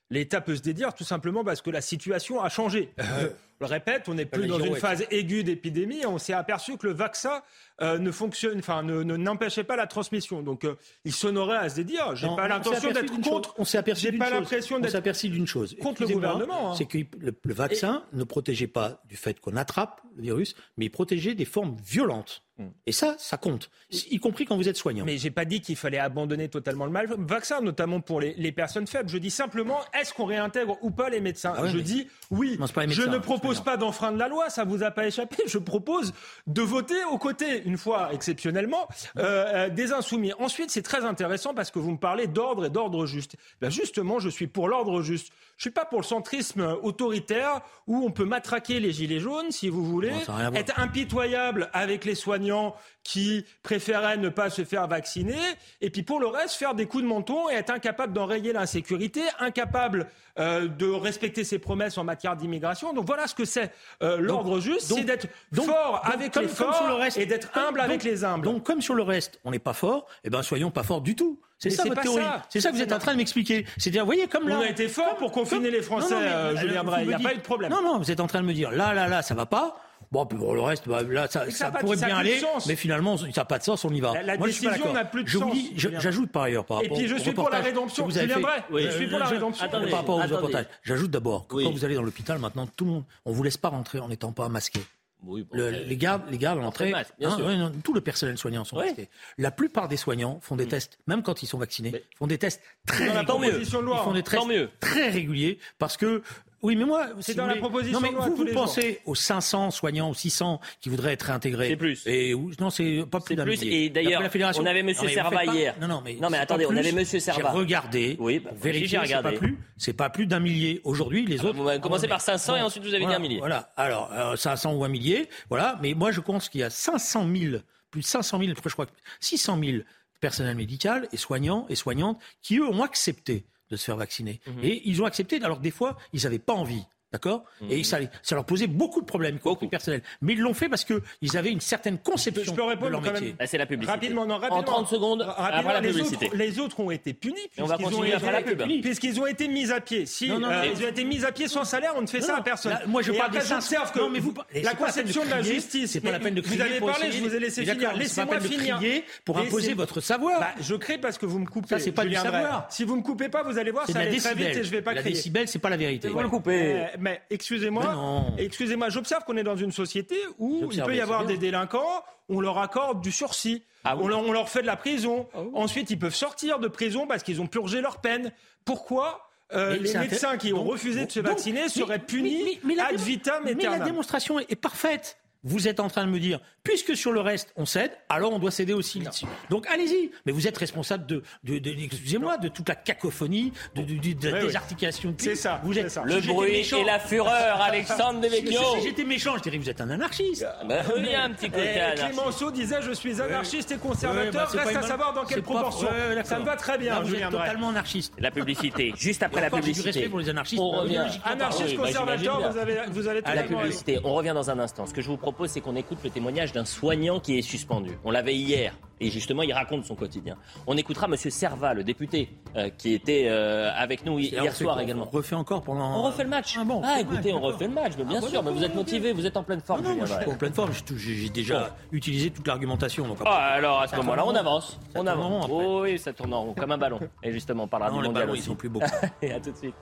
l'État 0.10 0.42
peut 0.42 0.56
se 0.56 0.62
dédire 0.62 0.94
tout 0.94 1.04
simplement 1.04 1.44
parce 1.44 1.62
que 1.62 1.70
la 1.70 1.82
situation 1.82 2.42
a 2.42 2.50
changé. 2.50 2.94
Euh, 3.00 3.30
le 3.60 3.66
répète, 3.66 4.10
on 4.10 4.16
n'est 4.16 4.26
plus 4.26 4.48
dans 4.48 4.60
une 4.60 4.76
phase 4.76 5.06
aiguë 5.12 5.44
d'épidémie. 5.44 6.06
On 6.06 6.18
s'est 6.18 6.34
aperçu 6.34 6.78
que 6.78 6.88
le 6.88 6.94
vaccin 6.94 7.42
euh, 7.82 7.98
ne 7.98 8.12
fonctionne, 8.12 8.60
enfin, 8.60 8.84
ne, 8.84 9.04
n'empêchait 9.04 9.64
pas 9.64 9.76
la 9.76 9.88
transmission. 9.88 10.42
Donc, 10.42 10.64
euh, 10.64 10.76
il 11.06 11.14
s'honorait 11.14 11.58
à 11.58 11.70
se 11.70 11.82
dire. 11.82 12.16
J'ai 12.16 12.28
pas 12.36 12.48
l'intention 12.48 12.92
d'être 12.92 13.22
contre. 13.22 13.54
On 13.58 13.66
s'est 13.66 13.78
aperçu 13.78 14.12
d'une 14.12 14.22
chose. 14.22 14.32
On 14.72 14.88
s'est 14.88 14.96
aperçu 14.96 15.30
d'une 15.30 15.48
chose. 15.48 15.76
Contre 15.82 16.04
le 16.04 16.10
gouvernement. 16.10 16.72
Hein. 16.72 16.76
C'est 16.78 16.86
que 16.86 16.98
le, 16.98 17.54
vaccin 17.54 18.04
ne 18.14 18.24
protégeait 18.24 18.68
pas 18.68 19.02
du 19.06 19.16
fait 19.16 19.40
qu'on 19.40 19.56
attrape 19.56 20.02
le 20.16 20.24
virus, 20.24 20.56
mais 20.78 20.86
il 20.86 20.90
protégeait 20.90 21.36
des 21.36 21.46
formes 21.46 21.76
violentes. 21.84 22.44
Hmm. 22.60 22.68
Et 22.86 22.92
ça, 22.92 23.16
ça 23.18 23.38
compte, 23.38 23.72
y 23.90 24.20
compris 24.20 24.46
quand 24.46 24.56
vous 24.56 24.70
êtes 24.70 24.78
soignant. 24.78 25.06
Mais 25.06 25.18
j'ai 25.18 25.32
pas 25.32 25.44
dit 25.44 25.60
qu'il 25.60 25.76
fallait 25.76 25.98
abandonner 25.98 26.50
totalement 26.50 26.86
le 26.86 26.92
mal 26.92 27.08
vaccin, 27.18 27.62
notamment 27.62 28.00
pour 28.00 28.22
les, 28.22 28.36
les 28.36 28.52
personnes 28.52 28.86
faibles. 28.86 29.10
Je 29.10 29.18
dis 29.18 29.32
simplement, 29.32 29.80
est-ce 30.00 30.14
qu'on 30.14 30.26
réintègre 30.26 30.78
ou 30.84 30.92
pas 30.92 31.10
les 31.10 31.20
médecins? 31.20 31.54
Ah 31.58 31.66
Je 31.66 31.80
dis 31.80 32.08
oui. 32.30 32.60
je 32.60 33.10
ne 33.10 33.18
propose 33.18 33.53
pas 33.62 33.78
d'enfreindre 33.78 34.18
la 34.18 34.28
loi, 34.28 34.50
ça 34.50 34.64
vous 34.64 34.84
a 34.84 34.92
pas 34.92 35.06
échappé. 35.06 35.44
Je 35.48 35.58
propose 35.58 36.14
de 36.48 36.62
voter 36.62 37.04
aux 37.06 37.18
côtés, 37.18 37.64
une 37.64 37.78
fois 37.78 38.14
exceptionnellement, 38.14 38.88
euh, 39.18 39.68
euh, 39.68 39.70
des 39.70 39.94
insoumis. 39.94 40.34
Ensuite, 40.40 40.72
c'est 40.72 40.82
très 40.82 41.06
intéressant 41.06 41.54
parce 41.54 41.72
que 41.72 41.80
vous 41.80 41.92
me 41.92 41.98
parlez 41.98 42.28
d'ordre 42.28 42.66
et 42.66 42.70
d'ordre 42.70 43.06
juste. 43.06 43.36
Ben 43.62 43.70
justement, 43.70 44.20
je 44.20 44.30
suis 44.30 44.48
pour 44.48 44.68
l'ordre 44.68 45.02
juste. 45.02 45.32
Je 45.58 45.64
suis 45.64 45.72
pas 45.72 45.86
pour 45.86 46.00
le 46.00 46.06
centrisme 46.06 46.78
autoritaire 46.82 47.62
où 47.88 48.04
on 48.04 48.12
peut 48.12 48.26
matraquer 48.26 48.80
les 48.80 48.92
gilets 48.92 49.20
jaunes, 49.20 49.52
si 49.52 49.70
vous 49.70 49.86
voulez, 49.86 50.14
être 50.56 50.80
impitoyable 50.80 51.70
avec 51.74 52.06
les 52.06 52.16
soignants 52.16 52.76
qui 53.04 53.46
préféraient 53.62 54.18
ne 54.18 54.30
pas 54.30 54.50
se 54.50 54.64
faire 54.64 54.88
vacciner, 54.88 55.38
et 55.82 55.90
puis 55.90 56.04
pour 56.04 56.20
le 56.20 56.28
reste, 56.28 56.56
faire 56.56 56.74
des 56.74 56.86
coups 56.86 57.04
de 57.04 57.08
menton 57.08 57.50
et 57.50 57.54
être 57.54 57.70
incapable 57.70 58.14
d'enrayer 58.14 58.54
l'insécurité, 58.54 59.22
incapable 59.40 60.08
euh, 60.40 60.68
de 60.68 60.90
respecter 60.90 61.44
ses 61.44 61.60
promesses 61.60 61.98
en 61.98 62.04
matière 62.04 62.36
d'immigration. 62.36 62.94
Donc 62.94 63.06
voilà 63.06 63.28
ce 63.34 63.36
que 63.36 63.46
c'est 63.46 63.72
euh, 64.02 64.18
l'ordre 64.18 64.60
juste, 64.60 64.94
c'est 64.94 65.04
d'être 65.04 65.28
fort 65.54 66.02
avec 66.04 66.36
les 66.36 66.48
forts 66.48 67.00
et 67.16 67.26
d'être 67.26 67.50
humble 67.58 67.82
avec 67.82 68.04
les 68.04 68.24
humbles. 68.24 68.46
Donc 68.46 68.64
comme 68.64 68.82
sur 68.82 68.96
le 68.96 69.04
reste, 69.04 69.40
on 69.44 69.52
n'est 69.52 69.60
pas 69.60 69.74
fort, 69.74 70.08
eh 70.24 70.30
ben 70.30 70.42
soyons 70.44 70.72
pas 70.72 70.84
forts 70.84 71.02
du 71.02 71.16
tout. 71.16 71.40
C'est 71.58 71.70
ça 71.70 71.84
votre 71.84 72.02
théorie. 72.02 72.24
C'est 72.50 72.60
ça 72.60 72.72
que 72.72 72.76
vous 72.76 72.82
êtes 72.82 72.92
en 72.92 73.00
train 73.00 73.14
de 73.14 73.18
m'expliquer. 73.18 73.66
C'est-à-dire, 73.78 74.02
vous 74.02 74.08
voyez, 74.08 74.28
comme 74.28 74.50
là. 74.50 74.58
On 74.60 74.64
a 74.64 74.70
été 74.70 74.90
fort 74.90 75.16
pour 75.16 75.32
confiner 75.32 75.72
les 75.72 75.82
Français, 75.82 76.14
euh, 76.14 76.58
Julien 76.58 76.84
Drey. 76.84 77.04
Il 77.04 77.08
n'y 77.08 77.14
a 77.14 77.20
pas 77.20 77.34
eu 77.34 77.38
de 77.38 77.42
problème. 77.42 77.72
Non, 77.72 77.82
non, 77.82 78.00
vous 78.00 78.12
êtes 78.12 78.20
en 78.20 78.28
train 78.28 78.42
de 78.42 78.46
me 78.46 78.54
dire, 78.54 78.72
là, 78.72 78.94
là, 78.94 79.08
là, 79.08 79.22
ça 79.22 79.34
va 79.34 79.46
pas. 79.46 79.78
Bon, 80.14 80.28
pour 80.28 80.54
le 80.54 80.62
reste, 80.62 80.88
bah, 80.88 81.02
là, 81.02 81.28
ça, 81.28 81.50
ça, 81.50 81.72
pourrait 81.72 81.98
bien 81.98 82.16
aller, 82.16 82.40
mais 82.68 82.76
finalement, 82.76 83.18
ça 83.18 83.26
n'a 83.36 83.46
pas 83.46 83.58
de 83.58 83.64
sens, 83.64 83.84
on 83.84 83.90
y 83.90 84.00
va. 84.00 84.22
La, 84.22 84.38
Moi, 84.38 84.46
décision 84.46 84.94
n'a 84.94 85.06
plus 85.06 85.24
de 85.24 85.28
je 85.28 85.40
sens. 85.40 85.58
j'ajoute 85.76 86.32
par 86.32 86.44
ailleurs, 86.44 86.66
par 86.66 86.78
rapport 86.78 86.96
Et 86.96 87.00
puis, 87.00 87.08
je 87.08 87.16
suis 87.16 87.32
pour 87.32 87.50
la 87.50 87.62
rédemption. 87.62 88.06
Vous 88.06 88.12
viendrez. 88.12 88.44
Oui, 88.70 88.84
je 88.84 88.92
suis 88.92 89.08
pour 89.08 89.18
la 89.18 89.26
rédemption. 89.26 89.66
Attendez, 89.66 89.90
par 89.90 90.02
rapport 90.02 90.18
aux 90.18 90.22
reportages. 90.22 90.68
J'ajoute 90.84 91.10
d'abord 91.10 91.48
que 91.48 91.64
quand 91.64 91.72
vous 91.72 91.84
allez 91.84 91.96
dans 91.96 92.04
l'hôpital, 92.04 92.38
maintenant, 92.38 92.68
tout 92.68 92.86
le 92.86 92.92
monde, 92.92 93.04
on 93.26 93.32
vous 93.32 93.42
laisse 93.42 93.58
pas 93.58 93.70
rentrer 93.70 93.98
en 93.98 94.08
n'étant 94.08 94.32
pas 94.32 94.48
masqué. 94.50 94.82
Oui, 95.26 95.48
bon, 95.50 95.58
les 95.58 95.98
gardes, 95.98 96.24
les 96.30 96.38
gardes 96.38 96.60
l'entrée, 96.60 96.94
hein, 96.94 97.72
tout 97.84 97.94
le 97.94 98.02
personnel 98.02 98.38
soignant 98.38 98.66
sont 98.66 98.76
masqués. 98.76 99.10
La 99.38 99.52
plupart 99.52 99.88
des 99.88 99.98
soignants 99.98 100.40
font 100.42 100.58
des 100.58 100.66
mm. 100.66 100.70
tests, 100.70 101.00
même 101.08 101.24
quand 101.24 101.42
ils 101.42 101.48
sont 101.48 101.58
vaccinés, 101.58 102.04
font 102.20 102.28
des 102.28 102.38
tests 102.38 102.62
très 102.86 103.10
réguliers. 103.10 103.62
Ils 103.62 103.66
font 103.66 104.12
des 104.12 104.24
tests 104.24 104.70
très 104.82 105.10
réguliers 105.10 105.60
parce 105.80 105.98
que 105.98 106.22
oui, 106.64 106.78
mais 106.78 106.86
moi, 106.86 107.10
c'est 107.20 107.36
dans 107.36 107.46
la 107.46 107.58
proposition. 107.58 108.00
Non, 108.00 108.08
mais 108.10 108.18
vous, 108.18 108.36
vous 108.38 108.46
pensez 108.54 109.02
aux 109.06 109.16
500 109.16 109.72
soignants, 109.72 110.10
aux 110.10 110.14
600 110.14 110.62
qui 110.80 110.88
voudraient 110.88 111.12
être 111.12 111.24
réintégrés. 111.24 111.68
C'est 111.68 111.76
plus. 111.76 112.08
Et 112.08 112.34
non, 112.60 112.70
c'est 112.70 113.04
pas 113.10 113.20
plus 113.20 113.36
d'un 113.36 113.46
Et 113.48 113.90
d'ailleurs, 113.90 114.22
on 114.58 114.66
avait 114.66 114.82
Monsieur 114.82 115.10
Serva 115.10 115.44
hier. 115.44 115.76
Non, 115.82 115.90
non, 115.90 116.02
mais, 116.04 116.16
non, 116.16 116.30
mais 116.30 116.38
attendez, 116.38 116.66
on 116.66 116.76
avait 116.76 116.94
Monsieur 116.94 117.20
Serva. 117.20 117.52
J'ai 117.52 117.58
regardé. 117.58 118.16
Oui, 118.18 118.40
bah, 118.40 118.52
vérifier. 118.56 119.00
C'est 119.06 119.22
pas 119.22 119.32
plus. 119.34 119.58
C'est 119.78 119.94
pas 119.94 120.10
plus 120.10 120.26
d'un 120.26 120.40
millier 120.40 120.80
aujourd'hui. 120.86 121.26
Les 121.26 121.42
ah, 121.42 121.46
autres. 121.46 121.62
Vous 121.62 121.68
avez 121.68 121.82
commencé 121.82 122.08
par 122.08 122.22
500 122.22 122.56
et 122.56 122.62
ensuite 122.62 122.84
vous 122.84 122.94
avez 122.94 123.06
dit 123.06 123.14
un 123.14 123.20
millier. 123.20 123.40
Voilà. 123.40 123.74
Alors, 123.76 124.38
500 124.38 124.72
euh, 124.72 124.76
ou 124.76 124.84
un 124.86 124.90
millier. 124.90 125.28
Voilà. 125.50 125.78
Mais 125.82 125.94
moi, 125.94 126.12
je 126.12 126.22
pense 126.22 126.48
qu'il 126.48 126.62
y 126.62 126.64
a 126.64 126.70
500 126.70 127.28
000, 127.36 127.58
plus 127.92 128.02
de 128.02 128.06
500 128.06 128.40
000, 128.40 128.52
je 128.66 128.70
crois, 128.70 128.88
600 129.20 129.60
000 129.62 129.78
personnels 130.22 130.56
médical 130.56 131.10
et 131.12 131.18
soignants 131.18 131.66
et 131.68 131.76
soignantes 131.76 132.18
qui 132.42 132.58
eux 132.58 132.68
ont 132.68 132.84
accepté 132.84 133.46
de 133.74 133.78
se 133.78 133.86
faire 133.86 133.98
vacciner. 133.98 134.40
Mhm. 134.46 134.64
Et 134.64 134.82
ils 134.86 135.02
ont 135.02 135.06
accepté, 135.06 135.42
alors 135.44 135.60
des 135.60 135.72
fois, 135.72 135.98
ils 136.14 136.24
n'avaient 136.24 136.40
pas 136.40 136.54
envie 136.54 136.86
D'accord 137.14 137.46
Et 137.70 137.82
mmh. 137.82 137.84
ça, 137.84 137.98
ça 138.24 138.34
leur 138.34 138.44
posait 138.44 138.66
beaucoup 138.66 139.00
de 139.00 139.06
problèmes, 139.06 139.38
beaucoup 139.44 139.68
personnel. 139.68 140.02
Mais 140.24 140.34
ils 140.34 140.40
l'ont 140.40 140.56
fait 140.56 140.68
parce 140.68 140.84
qu'ils 140.84 141.38
avaient 141.38 141.52
une 141.52 141.62
certaine 141.62 142.00
conception 142.00 142.44
je 142.44 142.52
peux 142.52 142.64
répondre 142.64 142.88
de 142.88 142.92
leur 142.92 143.02
métier. 143.02 143.28
Même... 143.28 143.36
Ah, 143.40 143.46
c'est 143.46 143.60
la 143.60 143.68
publicité. 143.68 143.94
Rapidement, 143.94 144.26
non, 144.26 144.38
rapidement. 144.38 144.58
En 144.58 144.64
30 144.64 144.88
secondes, 144.88 145.22
après 145.22 145.74
la 145.74 145.82
les 145.82 145.90
publicité. 145.90 146.26
Autres, 146.26 146.36
les 146.36 146.60
autres 146.60 146.80
ont 146.80 146.90
été 146.90 147.14
punis. 147.14 147.36
on 147.60 147.66
va 147.66 147.78
continuer 147.78 148.14
après 148.14 148.32
la 148.32 148.42
pub. 148.42 148.64
Puisqu'ils 148.82 149.20
ont 149.20 149.28
été 149.28 149.48
mis 149.48 149.72
à 149.72 149.80
pied. 149.80 150.08
Si 150.08 150.28
non, 150.28 150.40
non, 150.40 150.50
euh, 150.50 150.66
ils 150.66 150.84
ont 150.84 150.90
été 150.90 151.04
mis 151.04 151.24
à 151.24 151.32
pied 151.32 151.48
sans 151.48 151.66
salaire, 151.66 151.94
on 151.96 152.02
ne 152.02 152.08
fait 152.08 152.22
ça 152.22 152.38
à 152.38 152.42
personne. 152.42 152.78
moi, 152.88 153.04
je 153.04 153.12
parle 153.12 153.32
des 153.32 153.42
j'observe 153.42 153.92
que 153.92 154.10
mais 154.10 154.20
vous, 154.20 154.34
la 154.64 154.74
conception 154.74 155.24
de, 155.24 155.30
la 155.30 155.42
justice. 155.44 155.92
C'est 155.92 156.02
pas 156.02 156.12
la 156.12 156.20
peine 156.20 156.34
de 156.34 156.42
crier. 156.42 156.58
Vous 156.58 156.62
avez 156.64 156.80
parlé, 156.80 157.12
je 157.12 157.24
vous 157.24 157.36
ai 157.36 157.40
laissé 157.40 157.64
finir. 157.64 157.94
Laissez-moi 157.94 158.40
finir. 158.40 158.80
Pour 159.24 159.38
imposer 159.38 159.76
votre 159.76 160.02
savoir. 160.02 160.40
Bah, 160.40 160.50
je 160.60 160.76
crée 160.76 160.98
parce 160.98 161.18
que 161.20 161.28
vous 161.28 161.40
me 161.40 161.46
coupez. 161.46 161.68
Ça, 161.68 161.80
c'est 161.80 161.92
pas 161.92 162.06
du 162.06 162.16
savoir. 162.16 162.68
Si 162.70 162.84
vous 162.84 162.96
me 162.96 163.04
coupez 163.04 163.30
pas, 163.30 163.44
vous 163.44 163.58
allez 163.60 163.72
voir, 163.72 163.86
ça 163.86 163.94
va 163.94 164.06
très 164.06 164.34
vite 164.34 164.58
et 164.58 164.64
je 164.64 164.72
vais 164.72 164.82
pas 164.82 164.94
crier. 164.96 165.04
La 165.04 165.16
décibel, 165.16 165.48
c'est 165.48 165.60
pas 165.60 165.70
la 165.70 165.78
vérité. 165.78 166.08
Vous 166.08 166.20
le 166.20 166.30
coupez. 166.30 166.88
Mais 167.04 167.22
excusez-moi. 167.30 168.24
Excusez-moi, 168.38 168.88
j'observe 168.88 169.26
qu'on 169.26 169.36
est 169.36 169.44
dans 169.44 169.58
une 169.58 169.74
société 169.74 170.16
où 170.40 170.70
il 170.72 170.82
peut 170.82 170.96
y 170.96 171.02
avoir 171.02 171.26
des 171.26 171.38
délinquants, 171.38 172.02
on 172.30 172.40
leur 172.40 172.58
accorde 172.60 173.02
du 173.02 173.12
sursis. 173.12 173.64
Ah 173.84 173.98
on, 173.98 174.08
leur, 174.08 174.48
fait 174.48 174.62
de 174.62 174.68
la 174.68 174.78
prison. 174.78 175.28
Ah 175.34 175.40
Ensuite, 175.54 175.90
ils 175.92 176.00
peuvent 176.00 176.16
sortir 176.16 176.60
de 176.60 176.70
prison 176.70 177.06
parce 177.06 177.22
qu'ils 177.22 177.42
ont 177.42 177.48
purgé 177.48 177.82
leur 177.82 178.00
peine. 178.00 178.32
Pourquoi 178.64 179.30
euh, 179.54 179.76
les 179.76 179.94
médecins 179.94 180.38
qui 180.38 180.54
ont 180.54 180.64
refusé 180.64 181.06
de 181.06 181.12
se 181.12 181.20
vacciner 181.20 181.68
seraient 181.68 182.00
punis 182.00 182.60
ad 182.80 182.96
vitam 182.96 183.46
aeternam. 183.46 183.58
Mais 183.58 183.80
la 183.80 183.80
démonstration 183.80 184.40
est 184.40 184.56
parfaite 184.56 185.18
vous 185.44 185.68
êtes 185.68 185.80
en 185.80 185.90
train 185.90 186.06
de 186.06 186.12
me 186.12 186.20
dire, 186.20 186.40
puisque 186.64 186.96
sur 186.96 187.12
le 187.12 187.20
reste 187.20 187.54
on 187.56 187.66
cède, 187.66 187.92
alors 188.10 188.32
on 188.34 188.40
doit 188.40 188.52
céder 188.52 188.74
aussi 188.74 189.00
là-dessus. 189.00 189.26
Donc 189.50 189.68
allez-y, 189.68 190.12
mais 190.26 190.32
vous 190.32 190.48
êtes 190.48 190.58
responsable 190.58 191.06
de, 191.06 191.24
de, 191.44 191.84
excusez-moi, 191.84 192.38
de 192.38 192.48
toute 192.48 192.70
la 192.70 192.76
cacophonie, 192.76 193.52
de, 193.76 193.84
de, 193.84 194.14
des 194.14 194.56
articulations. 194.56 195.14
C'est 195.18 195.36
ça. 195.36 195.62
Vous 195.64 195.78
êtes 195.78 195.96
le 196.06 196.22
bruit 196.22 196.68
et 196.74 196.84
la 196.84 197.00
fureur, 197.00 197.62
Alexandre 197.62 198.22
Devecchio. 198.22 198.62
Si 198.76 198.84
j'étais 198.84 199.04
méchant, 199.04 199.38
je 199.38 199.44
dirais 199.44 199.58
vous 199.58 199.70
êtes 199.70 199.82
un 199.82 199.90
anarchiste. 199.90 200.46
Bah, 200.68 200.82
y 200.98 201.16
a 201.16 201.24
un 201.24 201.32
petit 201.32 201.50
côté 201.50 201.72
eh, 201.76 201.80
anarchiste. 201.80 202.08
Clémenceau 202.08 202.52
disait 202.52 202.82
je 202.82 202.92
suis 202.92 203.22
anarchiste 203.22 203.72
et 203.72 203.78
conservateur. 203.78 204.50
Bah, 204.54 204.64
reste 204.64 204.78
à 204.78 204.82
savoir 204.82 205.14
dans 205.14 205.26
quelle 205.26 205.44
proportion. 205.44 205.88
ça 206.24 206.40
me 206.40 206.46
va 206.46 206.56
très 206.56 206.78
bien. 206.78 207.02
vous 207.02 207.16
êtes 207.16 207.30
totalement 207.30 207.70
anarchiste. 207.70 208.14
La 208.18 208.32
publicité, 208.32 208.94
juste 208.98 209.24
après 209.24 209.42
la 209.42 209.50
publicité. 209.50 209.92
Du 209.92 209.98
respect 209.98 210.10
pour 210.10 210.20
les 210.20 210.30
anarchistes. 210.30 210.62
On 210.62 210.72
revient. 210.72 211.06
Anarchiste 211.26 211.76
conservateur, 211.76 212.52
vous 212.52 212.58
avez, 212.58 212.78
vous 212.90 213.08
allez. 213.08 213.22
À 213.26 213.36
la 213.36 213.44
publicité, 213.44 214.00
on 214.04 214.14
revient 214.14 214.34
dans 214.34 214.50
un 214.50 214.60
instant. 214.60 214.86
Ce 214.86 214.94
que 214.94 215.02
je 215.02 215.08
vous 215.08 215.18
propose, 215.18 215.33
c'est 215.48 215.62
qu'on 215.62 215.76
écoute 215.76 216.00
le 216.04 216.10
témoignage 216.10 216.52
d'un 216.52 216.66
soignant 216.66 217.20
qui 217.20 217.38
est 217.38 217.42
suspendu. 217.42 217.92
On 218.04 218.12
l'avait 218.12 218.36
hier. 218.36 218.74
Et 219.00 219.10
justement, 219.10 219.44
il 219.44 219.52
raconte 219.52 219.86
son 219.86 219.96
quotidien. 219.96 220.38
On 220.66 220.78
écoutera 220.78 221.08
M. 221.08 221.18
Servat, 221.18 221.74
le 221.74 221.84
député, 221.84 222.30
euh, 222.56 222.70
qui 222.70 222.94
était 222.94 223.26
euh, 223.28 223.70
avec 223.76 224.06
nous 224.06 224.18
hier 224.20 224.56
soir 224.56 224.80
également. 224.80 225.10
On 225.12 225.18
refait 225.18 225.36
encore 225.36 225.62
pendant. 225.62 226.00
On 226.00 226.04
refait 226.04 226.24
le 226.24 226.30
match. 226.30 226.56
Ah, 226.58 226.64
bon, 226.64 226.82
ah 226.84 227.02
écoutez, 227.02 227.34
on 227.34 227.42
refait 227.42 227.68
le 227.68 227.74
match, 227.74 227.94
mais 227.98 228.06
bien 228.06 228.22
ah, 228.24 228.28
sûr. 228.28 228.42
mais 228.42 228.52
vous 228.52 228.64
êtes 228.64 228.76
motivé, 228.76 229.12
vous 229.12 229.26
êtes 229.26 229.36
en 229.36 229.44
pleine 229.44 229.60
forme. 229.60 229.84
Non, 229.84 229.96
non, 229.96 230.06
je 230.06 230.14
suis 230.14 230.32
en 230.32 230.36
pleine 230.36 230.54
forme. 230.54 230.72
J'ai 230.96 231.30
déjà 231.30 231.76
utilisé 231.92 232.30
toute 232.30 232.48
l'argumentation. 232.48 233.06
Ah, 233.26 233.54
alors 233.56 233.82
à 233.82 233.88
ce 233.88 233.96
moment-là, 233.98 234.26
on 234.26 234.36
avance. 234.36 234.80
On 234.96 235.06
avance. 235.06 235.48
Oh, 235.50 235.82
oui, 235.84 236.00
ça 236.00 236.14
tourne 236.14 236.34
en 236.34 236.44
rond, 236.44 236.54
comme 236.54 236.72
un 236.72 236.78
ballon. 236.78 237.00
Et 237.24 237.32
justement, 237.32 237.64
on 237.64 237.68
parlera 237.68 237.92
du 237.92 238.08
mondial 238.08 238.30
Ils 238.34 238.42
sont 238.42 238.56
plus 238.56 238.70
beaux. 238.70 238.82
Et 239.22 239.34
à 239.34 239.40
tout 239.40 239.52
de 239.52 239.58
suite. 239.58 239.76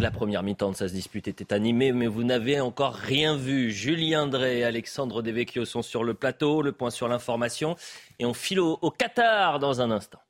La 0.00 0.12
première 0.12 0.44
mi-temps 0.44 0.70
de 0.70 0.76
sa 0.76 0.86
dispute 0.86 1.26
était 1.26 1.52
animée, 1.52 1.90
mais 1.90 2.06
vous 2.06 2.22
n'avez 2.22 2.60
encore 2.60 2.94
rien 2.94 3.36
vu. 3.36 3.72
Julien 3.72 4.28
Drey 4.28 4.58
et 4.58 4.64
Alexandre 4.64 5.22
Devecchio 5.22 5.64
sont 5.64 5.82
sur 5.82 6.04
le 6.04 6.14
plateau, 6.14 6.62
le 6.62 6.70
point 6.70 6.90
sur 6.90 7.08
l'information, 7.08 7.74
et 8.20 8.24
on 8.24 8.32
file 8.32 8.60
au 8.60 8.90
Qatar 8.96 9.58
dans 9.58 9.80
un 9.80 9.90
instant. 9.90 10.20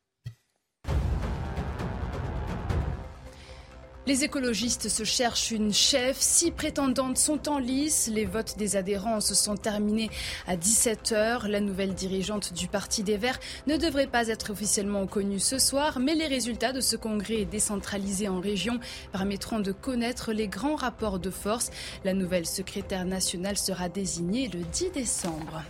Les 4.08 4.24
écologistes 4.24 4.88
se 4.88 5.04
cherchent 5.04 5.50
une 5.50 5.70
chef. 5.70 6.16
Six 6.18 6.50
prétendantes 6.50 7.18
sont 7.18 7.46
en 7.46 7.58
lice. 7.58 8.10
Les 8.10 8.24
votes 8.24 8.56
des 8.56 8.74
adhérents 8.76 9.20
se 9.20 9.34
sont 9.34 9.54
terminés 9.54 10.08
à 10.46 10.56
17h. 10.56 11.46
La 11.46 11.60
nouvelle 11.60 11.92
dirigeante 11.92 12.54
du 12.54 12.68
Parti 12.68 13.02
des 13.02 13.18
Verts 13.18 13.38
ne 13.66 13.76
devrait 13.76 14.06
pas 14.06 14.28
être 14.28 14.48
officiellement 14.50 15.06
connue 15.06 15.40
ce 15.40 15.58
soir, 15.58 15.98
mais 16.00 16.14
les 16.14 16.26
résultats 16.26 16.72
de 16.72 16.80
ce 16.80 16.96
congrès 16.96 17.44
décentralisé 17.44 18.28
en 18.28 18.40
région 18.40 18.80
permettront 19.12 19.60
de 19.60 19.72
connaître 19.72 20.32
les 20.32 20.48
grands 20.48 20.76
rapports 20.76 21.18
de 21.18 21.28
force. 21.28 21.70
La 22.02 22.14
nouvelle 22.14 22.46
secrétaire 22.46 23.04
nationale 23.04 23.58
sera 23.58 23.90
désignée 23.90 24.48
le 24.48 24.60
10 24.60 24.90
décembre. 24.92 25.64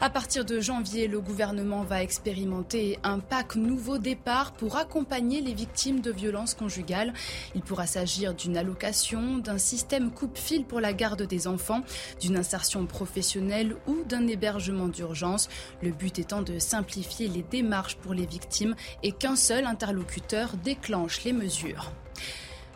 À 0.00 0.10
partir 0.10 0.44
de 0.44 0.60
janvier, 0.60 1.08
le 1.08 1.20
gouvernement 1.20 1.82
va 1.82 2.02
expérimenter 2.02 2.98
un 3.02 3.18
pack 3.18 3.56
nouveau 3.56 3.98
départ 3.98 4.52
pour 4.52 4.76
accompagner 4.76 5.40
les 5.40 5.54
victimes 5.54 6.00
de 6.00 6.10
violences 6.10 6.54
conjugales. 6.54 7.12
Il 7.54 7.62
pourra 7.62 7.86
s'agir 7.86 8.34
d'une 8.34 8.56
allocation, 8.56 9.38
d'un 9.38 9.58
système 9.58 10.10
coupe-fil 10.10 10.64
pour 10.64 10.80
la 10.80 10.92
garde 10.92 11.22
des 11.22 11.46
enfants, 11.46 11.82
d'une 12.20 12.36
insertion 12.36 12.86
professionnelle 12.86 13.76
ou 13.86 14.04
d'un 14.04 14.26
hébergement 14.26 14.88
d'urgence. 14.88 15.48
Le 15.82 15.90
but 15.90 16.18
étant 16.18 16.42
de 16.42 16.58
simplifier 16.58 17.28
les 17.28 17.42
démarches 17.42 17.96
pour 17.96 18.14
les 18.14 18.26
victimes 18.26 18.74
et 19.02 19.12
qu'un 19.12 19.36
seul 19.36 19.66
interlocuteur 19.66 20.56
déclenche 20.62 21.24
les 21.24 21.32
mesures. 21.32 21.92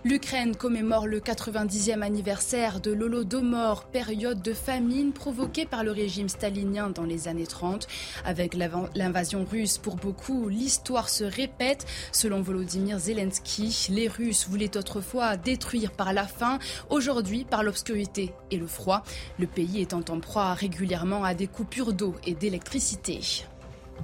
L'Ukraine 0.05 0.55
commémore 0.55 1.09
le 1.09 1.19
90e 1.19 2.03
anniversaire 2.03 2.81
de 2.81 2.93
l'Holodomor, 2.93 3.85
période 3.87 4.41
de 4.41 4.53
famine 4.53 5.13
provoquée 5.13 5.67
par 5.67 5.83
le 5.83 5.91
régime 5.91 6.29
stalinien 6.29 6.91
dans 6.91 7.03
les 7.03 7.27
années 7.27 7.49
30. 7.49 7.89
Avec 8.25 8.55
l'invasion 8.55 9.45
russe, 9.45 9.77
pour 9.77 9.97
beaucoup, 9.97 10.49
l'histoire 10.49 11.09
se 11.09 11.25
répète. 11.25 11.85
Selon 12.13 12.43
Volodymyr 12.43 13.01
Zelensky, 13.01 13.89
les 13.91 14.07
Russes 14.07 14.47
voulaient 14.49 14.77
autrefois 14.77 15.37
détruire 15.37 15.91
par 15.91 16.13
la 16.13 16.29
faim, 16.29 16.61
aujourd'hui 16.91 17.45
par 17.45 17.65
l'obscurité 17.65 18.33
et 18.53 18.57
le 18.57 18.69
froid. 18.69 19.03
Le 19.41 19.49
pays 19.49 19.81
étant 19.81 20.05
en 20.11 20.21
proie 20.21 20.55
régulièrement 20.55 21.25
à 21.25 21.35
des 21.35 21.49
coupures 21.49 21.93
d'eau 21.93 22.15
et 22.25 22.35
d'électricité. 22.35 23.21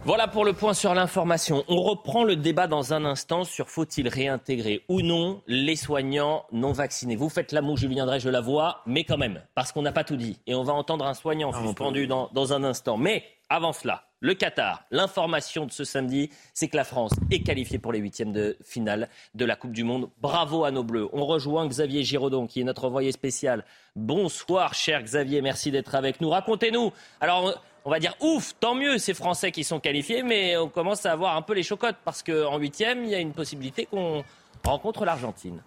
Voilà 0.02 0.28
pour 0.28 0.44
le 0.44 0.52
point 0.52 0.74
sur 0.74 0.92
l'information. 0.94 1.64
On 1.68 1.80
reprend 1.83 2.24
le 2.24 2.37
débat 2.37 2.66
dans 2.66 2.92
un 2.92 3.04
instant 3.04 3.44
sur 3.44 3.70
faut-il 3.70 4.09
réintégrer 4.09 4.85
ou 4.88 5.00
non 5.00 5.42
les 5.46 5.76
soignants 5.76 6.44
non 6.52 6.72
vaccinés. 6.72 7.16
Vous 7.16 7.28
faites 7.28 7.52
la 7.52 7.62
moue, 7.62 7.76
Julien 7.76 8.04
Drey, 8.04 8.20
je 8.20 8.28
la 8.28 8.40
vois, 8.40 8.83
mais 8.87 9.04
quand 9.04 9.16
même, 9.16 9.40
parce 9.54 9.72
qu'on 9.72 9.83
n'a 9.83 9.92
pas 9.92 10.04
tout 10.04 10.16
dit. 10.16 10.38
Et 10.46 10.54
on 10.54 10.62
va 10.62 10.74
entendre 10.74 11.07
un 11.07 11.14
soignant 11.14 11.52
ah, 11.54 11.62
suspendu 11.62 12.07
dans, 12.07 12.28
dans 12.35 12.52
un 12.52 12.64
instant. 12.64 12.98
Mais 12.98 13.24
avant 13.48 13.72
cela, 13.72 14.04
le 14.20 14.35
Qatar, 14.35 14.85
l'information 14.90 15.66
de 15.66 15.70
ce 15.70 15.85
samedi, 15.85 16.30
c'est 16.54 16.68
que 16.68 16.76
la 16.76 16.85
France 16.85 17.12
est 17.30 17.42
qualifiée 17.42 17.78
pour 17.78 17.92
les 17.92 17.98
huitièmes 17.98 18.33
de 18.33 18.57
finale 18.62 19.11
de 19.35 19.44
la 19.44 19.54
Coupe 19.54 19.72
du 19.72 19.85
Monde. 19.85 20.09
Bravo 20.20 20.64
à 20.64 20.70
nos 20.70 20.83
Bleus. 20.83 21.11
On 21.12 21.26
rejoint 21.26 21.66
Xavier 21.66 22.04
Giraudon, 22.04 22.46
qui 22.46 22.61
est 22.61 22.64
notre 22.64 22.87
envoyé 22.87 23.12
spécial. 23.12 23.64
Bonsoir, 23.96 24.72
cher 24.72 25.02
Xavier, 25.02 25.42
merci 25.42 25.70
d'être 25.70 25.94
avec 25.94 26.22
nous. 26.22 26.30
Racontez-nous. 26.30 26.90
Alors, 27.20 27.62
on 27.85 27.90
va 27.90 27.99
dire 27.99 28.14
ouf, 28.20 28.55
tant 28.59 28.75
mieux 28.75 28.99
ces 28.99 29.14
Français 29.14 29.53
qui 29.53 29.62
sont 29.62 29.81
qualifiés, 29.81 30.23
mais 30.23 30.57
on 30.57 30.68
commence 30.68 31.05
à 31.07 31.12
avoir 31.12 31.37
un 31.37 31.42
peu 31.42 31.53
les 31.53 31.62
chocottes 31.62 31.97
parce 32.05 32.23
qu'en 32.23 32.59
huitième, 32.59 33.05
il 33.05 33.11
y 33.11 33.14
a 33.14 33.18
une 33.18 33.33
possibilité 33.33 33.87
qu'on 33.87 34.25
rencontre 34.64 35.05
l'Argentine. 35.05 35.61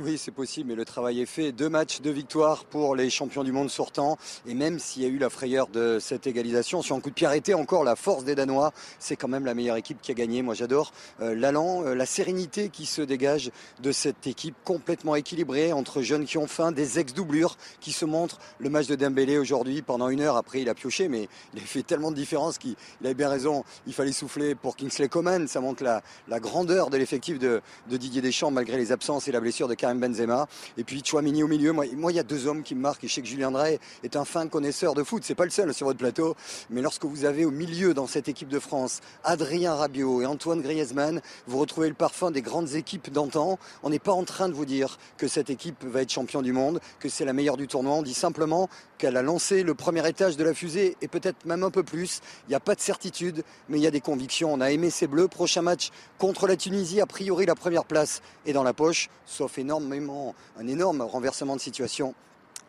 Oui, 0.00 0.18
c'est 0.18 0.32
possible, 0.32 0.70
mais 0.70 0.74
le 0.74 0.84
travail 0.84 1.20
est 1.20 1.26
fait. 1.26 1.52
Deux 1.52 1.68
matchs, 1.68 2.00
deux 2.00 2.10
victoires 2.10 2.64
pour 2.64 2.96
les 2.96 3.10
champions 3.10 3.44
du 3.44 3.52
monde 3.52 3.70
sortants. 3.70 4.18
Et 4.44 4.52
même 4.52 4.80
s'il 4.80 5.04
y 5.04 5.06
a 5.06 5.08
eu 5.08 5.18
la 5.18 5.30
frayeur 5.30 5.68
de 5.68 5.98
cette 6.00 6.26
égalisation, 6.26 6.82
sur 6.82 6.96
un 6.96 7.00
coup 7.00 7.10
de 7.10 7.14
pied 7.14 7.28
arrêté, 7.28 7.54
encore 7.54 7.84
la 7.84 7.94
force 7.94 8.24
des 8.24 8.34
Danois, 8.34 8.72
c'est 8.98 9.14
quand 9.14 9.28
même 9.28 9.44
la 9.44 9.54
meilleure 9.54 9.76
équipe 9.76 10.02
qui 10.02 10.10
a 10.10 10.14
gagné. 10.14 10.42
Moi, 10.42 10.54
j'adore 10.54 10.92
euh, 11.20 11.36
l'allant, 11.36 11.84
euh, 11.84 11.94
la 11.94 12.06
sérénité 12.06 12.70
qui 12.70 12.86
se 12.86 13.02
dégage 13.02 13.52
de 13.84 13.92
cette 13.92 14.26
équipe 14.26 14.56
complètement 14.64 15.14
équilibrée 15.14 15.72
entre 15.72 16.02
jeunes 16.02 16.24
qui 16.24 16.38
ont 16.38 16.48
faim, 16.48 16.72
des 16.72 16.98
ex-doublures 16.98 17.56
qui 17.78 17.92
se 17.92 18.04
montrent. 18.04 18.40
Le 18.58 18.70
match 18.70 18.88
de 18.88 18.96
Dembélé 18.96 19.38
aujourd'hui, 19.38 19.80
pendant 19.80 20.08
une 20.08 20.22
heure, 20.22 20.36
après, 20.36 20.60
il 20.60 20.68
a 20.68 20.74
pioché, 20.74 21.06
mais 21.06 21.28
il 21.54 21.60
a 21.60 21.66
fait 21.66 21.84
tellement 21.84 22.10
de 22.10 22.16
différence 22.16 22.58
qu'il 22.58 22.74
avait 23.04 23.14
bien 23.14 23.28
raison. 23.28 23.62
Il 23.86 23.94
fallait 23.94 24.10
souffler 24.10 24.56
pour 24.56 24.74
Kingsley 24.74 25.08
Coman. 25.08 25.46
Ça 25.46 25.60
montre 25.60 25.84
la, 25.84 26.40
grandeur 26.40 26.90
de 26.90 26.96
l'effectif 26.96 27.38
de, 27.38 27.62
de 27.88 27.96
Didier 27.96 28.22
Deschamps, 28.22 28.50
malgré 28.50 28.76
les 28.76 28.90
absences 28.90 29.28
et 29.28 29.32
la 29.32 29.38
blessure 29.38 29.68
de 29.68 29.83
Karim 29.84 30.00
Benzema. 30.00 30.46
Et 30.78 30.84
puis 30.84 31.02
Chouamini 31.04 31.42
au 31.42 31.46
milieu. 31.46 31.72
Moi, 31.72 32.10
il 32.10 32.14
y 32.14 32.18
a 32.18 32.22
deux 32.22 32.46
hommes 32.46 32.62
qui 32.62 32.74
me 32.74 32.80
marquent. 32.80 33.04
Et 33.04 33.08
je 33.08 33.12
sais 33.12 33.20
que 33.20 33.28
Julien 33.28 33.50
Drey 33.50 33.78
est 34.02 34.16
un 34.16 34.24
fin 34.24 34.48
connaisseur 34.48 34.94
de 34.94 35.02
foot. 35.02 35.24
C'est 35.26 35.34
pas 35.34 35.44
le 35.44 35.50
seul 35.50 35.74
sur 35.74 35.86
votre 35.86 35.98
plateau. 35.98 36.36
Mais 36.70 36.80
lorsque 36.80 37.04
vous 37.04 37.26
avez 37.26 37.44
au 37.44 37.50
milieu 37.50 37.92
dans 37.92 38.06
cette 38.06 38.26
équipe 38.26 38.48
de 38.48 38.58
France 38.58 39.00
Adrien 39.24 39.74
Rabiot 39.74 40.22
et 40.22 40.26
Antoine 40.26 40.62
Griezmann, 40.62 41.20
vous 41.46 41.58
retrouvez 41.58 41.88
le 41.88 41.94
parfum 41.94 42.30
des 42.30 42.40
grandes 42.40 42.76
équipes 42.76 43.12
d'antan. 43.12 43.58
On 43.82 43.90
n'est 43.90 43.98
pas 43.98 44.12
en 44.12 44.24
train 44.24 44.48
de 44.48 44.54
vous 44.54 44.64
dire 44.64 44.98
que 45.18 45.28
cette 45.28 45.50
équipe 45.50 45.84
va 45.84 46.00
être 46.00 46.10
champion 46.10 46.40
du 46.40 46.54
monde, 46.54 46.80
que 46.98 47.10
c'est 47.10 47.26
la 47.26 47.34
meilleure 47.34 47.58
du 47.58 47.68
tournoi. 47.68 47.96
On 47.96 48.02
dit 48.02 48.14
simplement 48.14 48.70
qu'elle 48.96 49.18
a 49.18 49.22
lancé 49.22 49.64
le 49.64 49.74
premier 49.74 50.08
étage 50.08 50.38
de 50.38 50.44
la 50.44 50.54
fusée 50.54 50.96
et 51.02 51.08
peut-être 51.08 51.44
même 51.44 51.62
un 51.62 51.70
peu 51.70 51.82
plus. 51.82 52.22
Il 52.46 52.52
n'y 52.52 52.54
a 52.54 52.60
pas 52.60 52.74
de 52.74 52.80
certitude, 52.80 53.44
mais 53.68 53.78
il 53.78 53.82
y 53.82 53.86
a 53.86 53.90
des 53.90 54.00
convictions. 54.00 54.50
On 54.50 54.62
a 54.62 54.70
aimé 54.70 54.88
ces 54.88 55.06
bleus. 55.06 55.28
Prochain 55.28 55.60
match 55.60 55.90
contre 56.16 56.46
la 56.46 56.56
Tunisie, 56.56 57.02
a 57.02 57.06
priori 57.06 57.44
la 57.44 57.54
première 57.54 57.84
place 57.84 58.22
est 58.46 58.54
dans 58.54 58.62
la 58.62 58.72
poche, 58.72 59.10
sauf 59.26 59.58
énormément, 59.78 60.34
un 60.58 60.66
énorme 60.66 61.02
renversement 61.02 61.56
de 61.56 61.60
situation 61.60 62.14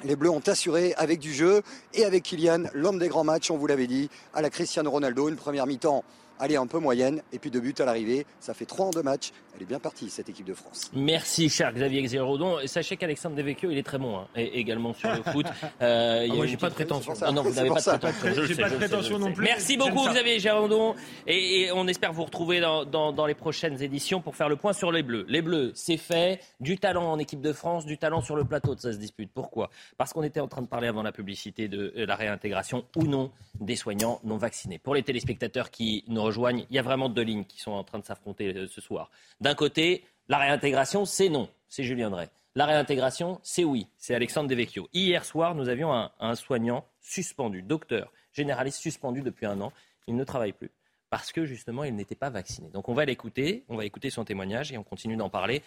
les 0.03 0.17
Bleus 0.17 0.29
ont 0.29 0.41
assuré 0.45 0.93
avec 0.97 1.19
du 1.19 1.33
jeu 1.33 1.61
et 1.93 2.03
avec 2.03 2.23
Kylian, 2.23 2.63
l'homme 2.73 2.99
des 2.99 3.07
grands 3.07 3.23
matchs, 3.23 3.49
on 3.49 3.57
vous 3.57 3.65
l'avait 3.65 3.87
dit, 3.87 4.09
à 4.33 4.41
la 4.41 4.49
Cristiano 4.49 4.91
Ronaldo. 4.91 5.29
Une 5.29 5.37
première 5.37 5.65
mi-temps 5.65 6.03
allez, 6.39 6.55
un 6.55 6.67
peu 6.67 6.79
moyenne, 6.79 7.21
et 7.31 7.39
puis 7.39 7.51
deux 7.51 7.59
buts 7.59 7.75
à 7.79 7.85
l'arrivée. 7.85 8.25
Ça 8.39 8.53
fait 8.53 8.65
trois 8.65 8.87
en 8.87 8.89
deux 8.91 9.03
matchs. 9.03 9.31
Elle 9.55 9.63
est 9.63 9.65
bien 9.65 9.79
partie, 9.79 10.09
cette 10.09 10.27
équipe 10.27 10.45
de 10.45 10.53
France. 10.53 10.91
Merci, 10.93 11.49
cher 11.49 11.71
Xavier 11.73 12.01
Xérodon. 12.01 12.57
Sachez 12.65 12.97
qu'Alexandre 12.97 13.37
Devecchio, 13.37 13.71
il 13.71 13.77
est 13.77 13.83
très 13.83 13.97
bon, 13.97 14.17
hein, 14.17 14.27
et 14.35 14.59
également 14.59 14.93
sur 14.93 15.09
le 15.09 15.23
foot. 15.31 15.45
Euh, 15.81 16.27
ah, 16.29 16.35
moi, 16.35 16.45
j'ai 16.45 16.57
pas 16.57 16.69
de 16.69 16.75
prétention. 16.75 17.13
Ah, 17.21 17.31
non, 17.31 17.43
vous 17.43 17.53
n'avez 17.53 17.69
pas, 17.69 17.79
de 17.79 17.97
prétention. 17.97 18.45
J'ai 18.45 18.55
pas 18.55 18.69
de 18.69 18.75
prétention 18.75 19.19
non 19.19 19.31
plus. 19.31 19.43
Merci 19.43 19.77
beaucoup, 19.77 20.07
Xavier 20.09 20.37
Xérodon. 20.37 20.95
Et, 21.25 21.69
on 21.73 21.87
espère 21.87 22.11
vous 22.11 22.25
retrouver 22.25 22.59
dans, 22.59 22.85
dans, 22.85 23.25
les 23.25 23.33
prochaines 23.33 23.81
éditions 23.81 24.21
pour 24.21 24.35
faire 24.35 24.49
le 24.49 24.55
point 24.57 24.73
sur 24.73 24.91
les 24.91 25.03
Bleus. 25.03 25.25
Les 25.29 25.41
Bleus, 25.41 25.71
c'est 25.73 25.97
fait. 25.97 26.39
Du 26.59 26.77
talent 26.77 27.11
en 27.11 27.17
équipe 27.17 27.41
de 27.41 27.53
France, 27.53 27.85
du 27.85 27.97
talent 27.97 28.21
sur 28.21 28.35
le 28.35 28.43
plateau 28.43 28.75
de 28.75 28.79
ça 28.79 28.91
se 28.91 28.97
dispute. 28.97 29.29
Pourquoi? 29.33 29.69
Parce 29.97 30.11
qu'on 30.13 30.23
était 30.23 30.39
en 30.41 30.47
train 30.47 30.61
de 30.61 30.67
parler 30.67 30.87
avant 30.87 31.01
la 31.03 31.11
publicité 31.11 31.67
de 31.67 31.93
la 31.95 32.15
réintégration 32.15 32.85
ou 32.95 33.03
non 33.03 33.31
des 33.59 33.75
soignants 33.75 34.19
non 34.23 34.37
vaccinés. 34.37 34.79
Pour 34.79 34.95
les 34.95 35.03
téléspectateurs 35.03 35.71
qui 35.71 36.03
nous 36.07 36.21
rejoignent, 36.21 36.65
il 36.69 36.75
y 36.75 36.79
a 36.79 36.81
vraiment 36.81 37.09
deux 37.09 37.21
lignes 37.21 37.45
qui 37.45 37.59
sont 37.59 37.71
en 37.71 37.83
train 37.83 37.99
de 37.99 38.05
s'affronter 38.05 38.53
euh, 38.55 38.67
ce 38.67 38.81
soir. 38.81 39.09
D'un 39.45 39.53
côté, 39.53 40.03
la 40.27 40.39
réintégration, 40.39 41.05
c'est 41.05 41.29
non, 41.29 41.47
c'est 41.67 41.83
Julien 41.83 42.09
Drey. 42.09 42.29
La 42.55 42.65
réintégration, 42.65 43.39
c'est 43.43 43.63
oui, 43.63 43.85
c'est 43.95 44.15
Alexandre 44.15 44.49
Devecchio. 44.49 44.89
Hier 44.91 45.23
soir, 45.23 45.53
nous 45.53 45.69
avions 45.69 45.93
un, 45.93 46.33
soignant 46.33 46.83
suspendu, 46.99 47.61
docteur, 47.61 48.11
généraliste 48.33 48.79
suspendu 48.79 49.21
depuis 49.21 49.45
un 49.45 49.61
an. 49.61 49.71
Il 50.07 50.15
ne 50.15 50.23
travaille 50.23 50.53
plus 50.53 50.71
parce 51.11 51.31
que 51.31 51.45
justement, 51.45 51.83
il 51.83 51.95
n'était 51.95 52.15
pas 52.15 52.31
vacciné. 52.31 52.69
Donc 52.69 52.89
on 52.89 52.95
va 52.95 53.05
l'écouter, 53.05 53.65
on 53.69 53.77
va 53.77 53.85
écouter 53.85 54.09
son 54.09 54.25
témoignage 54.25 54.71
et 54.71 54.79
on 54.79 54.83
continue 54.83 55.15
d'en 55.15 55.29
parler 55.29 55.61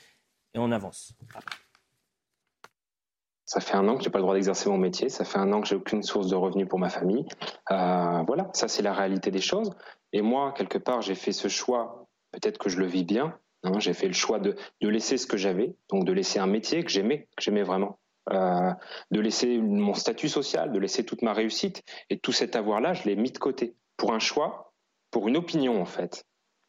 et 0.54 0.58
on 0.58 0.72
avance. 0.72 1.14
Ça 3.44 3.60
fait 3.60 3.76
un 3.76 3.86
an 3.86 3.96
que 3.96 4.02
j'ai 4.02 4.10
pas 4.10 4.18
le 4.18 4.24
droit 4.24 4.34
d'exercer 4.34 4.68
mon 4.68 4.78
métier. 4.78 5.08
Ça 5.08 5.24
fait 5.24 5.38
un 5.38 5.52
an 5.52 5.60
que 5.60 5.68
j'ai 5.68 5.76
aucune 5.76 6.02
source 6.02 6.26
de 6.26 6.34
revenus 6.34 6.66
pour 6.66 6.80
ma 6.80 6.90
famille. 6.90 7.26
Euh, 7.70 8.24
voilà, 8.26 8.50
ça 8.54 8.66
c'est 8.66 8.82
la 8.82 8.92
réalité 8.92 9.30
des 9.30 9.40
choses. 9.40 9.70
Et 10.12 10.20
moi, 10.20 10.52
quelque 10.56 10.78
part, 10.78 11.00
j'ai 11.00 11.14
fait 11.14 11.30
ce 11.30 11.46
choix. 11.46 12.08
Peut-être 12.32 12.58
que 12.58 12.68
je 12.70 12.80
le 12.80 12.86
vis 12.86 13.04
bien. 13.04 13.38
Hein. 13.64 13.78
j'ai 13.78 13.92
fait 13.92 14.06
le 14.06 14.12
choix 14.12 14.38
de, 14.38 14.56
de 14.80 14.88
laisser 14.88 15.18
ce 15.18 15.26
que 15.26 15.36
j'avais, 15.36 15.74
donc 15.88 16.04
de 16.04 16.12
laisser 16.12 16.38
un 16.38 16.46
métier 16.46 16.84
que 16.84 16.90
j'aimais, 16.90 17.28
que 17.36 17.42
j'aimais 17.42 17.62
vraiment, 17.62 17.98
euh, 18.30 18.72
de 19.10 19.20
laisser 19.20 19.58
mon 19.58 19.94
statut 19.94 20.28
social, 20.28 20.72
de 20.72 20.78
laisser 20.78 21.04
toute 21.04 21.22
ma 21.22 21.32
réussite. 21.32 21.82
Et 22.10 22.18
tout 22.18 22.32
cet 22.32 22.56
avoir-là, 22.56 22.92
je 22.92 23.04
l'ai 23.04 23.16
mis 23.16 23.30
de 23.30 23.38
côté 23.38 23.74
pour 23.96 24.12
un 24.12 24.18
choix, 24.18 24.72
pour 25.10 25.28
une 25.28 25.36
opinion 25.36 25.80
en 25.80 25.86
fait. 25.86 26.24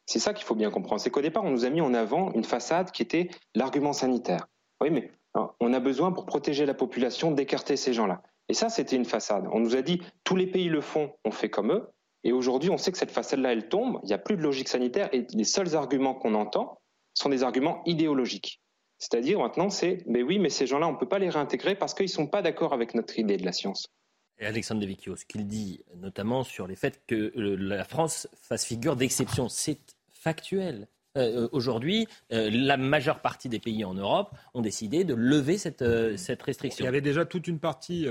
C'est 0.06 0.18
ça 0.18 0.34
qu'il 0.34 0.44
faut 0.44 0.54
bien 0.54 0.70
comprendre. 0.70 1.00
C'est 1.00 1.10
qu'au 1.10 1.20
départ, 1.20 1.44
on 1.44 1.50
nous 1.50 1.64
a 1.64 1.70
mis 1.70 1.80
en 1.80 1.94
avant 1.94 2.32
une 2.32 2.44
façade 2.44 2.90
qui 2.90 3.02
était 3.02 3.30
l'argument 3.54 3.92
sanitaire. 3.92 4.48
Oui, 4.80 4.90
mais 4.90 5.12
on 5.60 5.72
a 5.72 5.78
besoin 5.80 6.10
pour 6.10 6.26
protéger 6.26 6.66
la 6.66 6.74
population 6.74 7.30
d'écarter 7.30 7.76
ces 7.76 7.92
gens-là. 7.92 8.22
Et 8.48 8.54
ça, 8.54 8.68
c'était 8.68 8.96
une 8.96 9.04
façade. 9.04 9.46
On 9.52 9.60
nous 9.60 9.76
a 9.76 9.82
dit 9.82 10.02
tous 10.24 10.34
les 10.34 10.48
pays 10.48 10.68
le 10.68 10.80
font, 10.80 11.12
on 11.24 11.30
fait 11.30 11.50
comme 11.50 11.70
eux. 11.70 11.88
Et 12.24 12.32
aujourd'hui, 12.32 12.70
on 12.70 12.76
sait 12.76 12.92
que 12.92 12.98
cette 12.98 13.10
façade-là, 13.10 13.52
elle 13.52 13.68
tombe. 13.68 14.00
Il 14.02 14.06
n'y 14.06 14.12
a 14.12 14.18
plus 14.18 14.36
de 14.36 14.42
logique 14.42 14.68
sanitaire 14.68 15.08
et 15.12 15.26
les 15.32 15.44
seuls 15.44 15.74
arguments 15.74 16.14
qu'on 16.14 16.34
entend 16.34 16.80
sont 17.14 17.28
des 17.28 17.42
arguments 17.42 17.82
idéologiques. 17.86 18.60
C'est-à-dire 18.98 19.38
maintenant, 19.38 19.70
c'est 19.70 20.04
mais 20.06 20.22
oui, 20.22 20.38
mais 20.38 20.50
ces 20.50 20.66
gens-là, 20.66 20.86
on 20.86 20.92
ne 20.92 20.98
peut 20.98 21.08
pas 21.08 21.18
les 21.18 21.30
réintégrer 21.30 21.74
parce 21.74 21.94
qu'ils 21.94 22.06
ne 22.06 22.10
sont 22.10 22.26
pas 22.26 22.42
d'accord 22.42 22.74
avec 22.74 22.94
notre 22.94 23.18
idée 23.18 23.38
de 23.38 23.44
la 23.44 23.52
science. 23.52 23.86
Et 24.38 24.46
Alexandre 24.46 24.80
Devicchio, 24.80 25.16
ce 25.16 25.24
qu'il 25.24 25.46
dit 25.46 25.82
notamment 25.96 26.44
sur 26.44 26.66
les 26.66 26.76
faits 26.76 27.02
que 27.06 27.32
euh, 27.36 27.56
la 27.56 27.84
France 27.84 28.28
fasse 28.34 28.64
figure 28.64 28.96
d'exception, 28.96 29.48
c'est 29.48 29.80
factuel. 30.10 30.86
Euh, 31.16 31.48
aujourd'hui, 31.50 32.06
euh, 32.32 32.50
la 32.52 32.76
majeure 32.76 33.20
partie 33.20 33.48
des 33.48 33.58
pays 33.58 33.84
en 33.84 33.94
Europe 33.94 34.30
ont 34.54 34.60
décidé 34.60 35.02
de 35.02 35.14
lever 35.14 35.58
cette, 35.58 35.82
euh, 35.82 36.16
cette 36.16 36.42
restriction. 36.42 36.84
Il 36.84 36.86
y 36.86 36.88
avait 36.88 37.00
déjà 37.00 37.24
toute 37.24 37.48
une 37.48 37.58
partie 37.58 38.06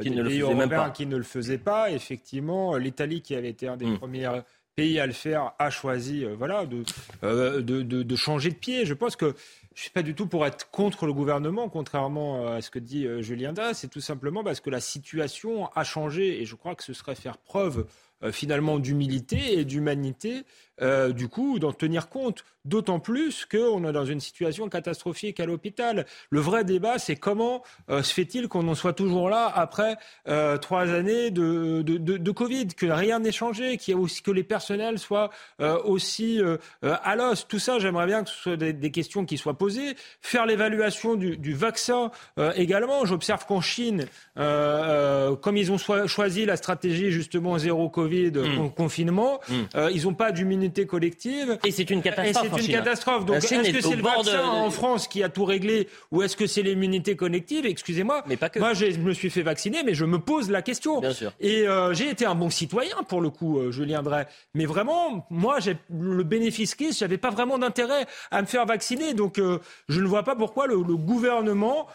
qui 0.00 0.10
des 0.10 0.16
ne 0.16 0.28
pays 0.28 0.40
européens 0.40 0.90
qui 0.90 1.06
ne 1.06 1.16
le 1.16 1.22
faisait 1.22 1.58
pas. 1.58 1.90
Effectivement, 1.90 2.76
l'Italie, 2.76 3.22
qui 3.22 3.34
avait 3.34 3.50
été 3.50 3.68
un 3.68 3.76
des 3.76 3.86
hmm. 3.86 3.98
premiers 3.98 4.40
pays 4.74 5.00
à 5.00 5.06
le 5.06 5.12
faire, 5.12 5.52
a 5.58 5.70
choisi 5.70 6.24
voilà, 6.36 6.66
de, 6.66 6.84
de, 7.22 7.82
de, 7.82 8.16
changer 8.16 8.50
de 8.50 8.56
pied. 8.56 8.84
Je 8.84 8.92
pense 8.92 9.16
que 9.16 9.26
je 9.26 9.80
ne 9.80 9.82
suis 9.82 9.90
pas 9.90 10.02
du 10.02 10.14
tout 10.14 10.26
pour 10.26 10.44
être 10.44 10.70
contre 10.70 11.06
le 11.06 11.14
gouvernement, 11.14 11.68
contrairement 11.68 12.46
à 12.46 12.60
ce 12.60 12.70
que 12.70 12.78
dit 12.78 13.06
Julien 13.20 13.54
Das. 13.54 13.78
C'est 13.78 13.88
tout 13.88 14.02
simplement 14.02 14.44
parce 14.44 14.60
que 14.60 14.68
la 14.68 14.80
situation 14.80 15.70
a 15.74 15.82
changé 15.82 16.42
et 16.42 16.44
je 16.44 16.56
crois 16.56 16.74
que 16.74 16.84
ce 16.84 16.92
serait 16.92 17.14
faire 17.14 17.38
preuve 17.38 17.86
finalement 18.32 18.78
d'humilité 18.78 19.58
et 19.58 19.64
d'humanité 19.64 20.44
euh, 20.82 21.12
du 21.12 21.28
coup, 21.28 21.58
d'en 21.58 21.72
tenir 21.72 22.08
compte. 22.08 22.44
D'autant 22.66 22.98
plus 22.98 23.46
qu'on 23.46 23.88
est 23.88 23.92
dans 23.92 24.04
une 24.04 24.18
situation 24.18 24.68
catastrophique 24.68 25.38
à 25.38 25.46
l'hôpital. 25.46 26.04
Le 26.30 26.40
vrai 26.40 26.64
débat, 26.64 26.98
c'est 26.98 27.14
comment 27.14 27.62
euh, 27.90 28.02
se 28.02 28.12
fait-il 28.12 28.48
qu'on 28.48 28.66
en 28.66 28.74
soit 28.74 28.92
toujours 28.92 29.30
là 29.30 29.50
après 29.54 29.96
euh, 30.26 30.58
trois 30.58 30.90
années 30.90 31.30
de, 31.30 31.82
de, 31.82 31.96
de, 31.98 32.30
Covid, 32.32 32.66
que 32.68 32.86
rien 32.86 33.20
n'ait 33.20 33.30
changé, 33.30 33.76
qu'il 33.76 33.94
y 33.94 33.96
aussi, 33.96 34.20
que 34.20 34.32
les 34.32 34.42
personnels 34.42 34.98
soient 34.98 35.30
aussi 35.60 36.40
à 36.82 37.16
l'os? 37.16 37.46
Tout 37.46 37.60
ça, 37.60 37.78
j'aimerais 37.78 38.06
bien 38.06 38.24
que 38.24 38.30
ce 38.30 38.36
soit 38.36 38.56
des, 38.56 38.90
questions 38.90 39.24
qui 39.24 39.38
soient 39.38 39.56
posées. 39.56 39.94
Faire 40.20 40.44
l'évaluation 40.44 41.14
du, 41.14 41.36
du, 41.36 41.54
vaccin 41.54 42.10
également. 42.56 43.04
J'observe 43.04 43.46
qu'en 43.46 43.60
Chine, 43.60 44.06
comme 44.34 45.56
ils 45.56 45.70
ont 45.70 45.78
choisi 46.06 46.44
la 46.44 46.56
stratégie 46.56 47.10
justement 47.10 47.58
zéro 47.58 47.88
Covid, 47.88 48.32
mmh. 48.32 48.70
confinement, 48.76 49.40
mmh. 49.48 49.54
ils 49.92 50.02
n'ont 50.02 50.14
pas 50.14 50.32
d'immunité 50.32 50.86
collective. 50.86 51.58
Et 51.64 51.70
c'est 51.70 51.90
une 51.90 52.02
catastrophe. 52.02 52.55
C'est 52.56 52.66
une 52.66 52.72
catastrophe. 52.72 53.24
Donc, 53.24 53.36
est-ce 53.36 53.48
que 53.72 53.80
c'est 53.80 53.96
le 53.96 54.02
vaccin 54.02 54.44
en 54.44 54.70
France 54.70 55.08
qui 55.08 55.22
a 55.22 55.28
tout 55.28 55.44
réglé 55.44 55.88
ou 56.10 56.22
est-ce 56.22 56.36
que 56.36 56.46
c'est 56.46 56.62
l'immunité 56.62 57.16
collective? 57.16 57.66
Excusez-moi. 57.66 58.22
Mais 58.26 58.36
pas 58.36 58.48
que. 58.48 58.58
Moi, 58.58 58.74
je 58.74 58.98
me 58.98 59.12
suis 59.12 59.30
fait 59.30 59.42
vacciner, 59.42 59.82
mais 59.84 59.94
je 59.94 60.04
me 60.04 60.18
pose 60.18 60.50
la 60.50 60.62
question. 60.62 61.00
Bien 61.00 61.12
sûr. 61.12 61.32
Et 61.40 61.66
euh, 61.68 61.94
j'ai 61.94 62.10
été 62.10 62.26
un 62.26 62.34
bon 62.34 62.50
citoyen 62.50 62.96
pour 63.08 63.20
le 63.20 63.30
coup, 63.30 63.58
euh, 63.58 63.70
Julien 63.72 64.02
Drey. 64.02 64.26
Mais 64.54 64.66
vraiment, 64.66 65.26
moi, 65.30 65.60
j'ai 65.60 65.76
le 65.90 66.22
bénéfice 66.22 66.74
qui, 66.74 66.92
j'avais 66.92 67.18
pas 67.18 67.30
vraiment 67.30 67.58
d'intérêt 67.58 68.06
à 68.30 68.42
me 68.42 68.46
faire 68.46 68.66
vacciner. 68.66 69.14
Donc, 69.14 69.38
euh, 69.38 69.58
je 69.88 70.00
ne 70.00 70.06
vois 70.06 70.22
pas 70.22 70.36
pourquoi 70.36 70.66
le, 70.66 70.76
le 70.76 70.96
gouvernement 70.96 71.86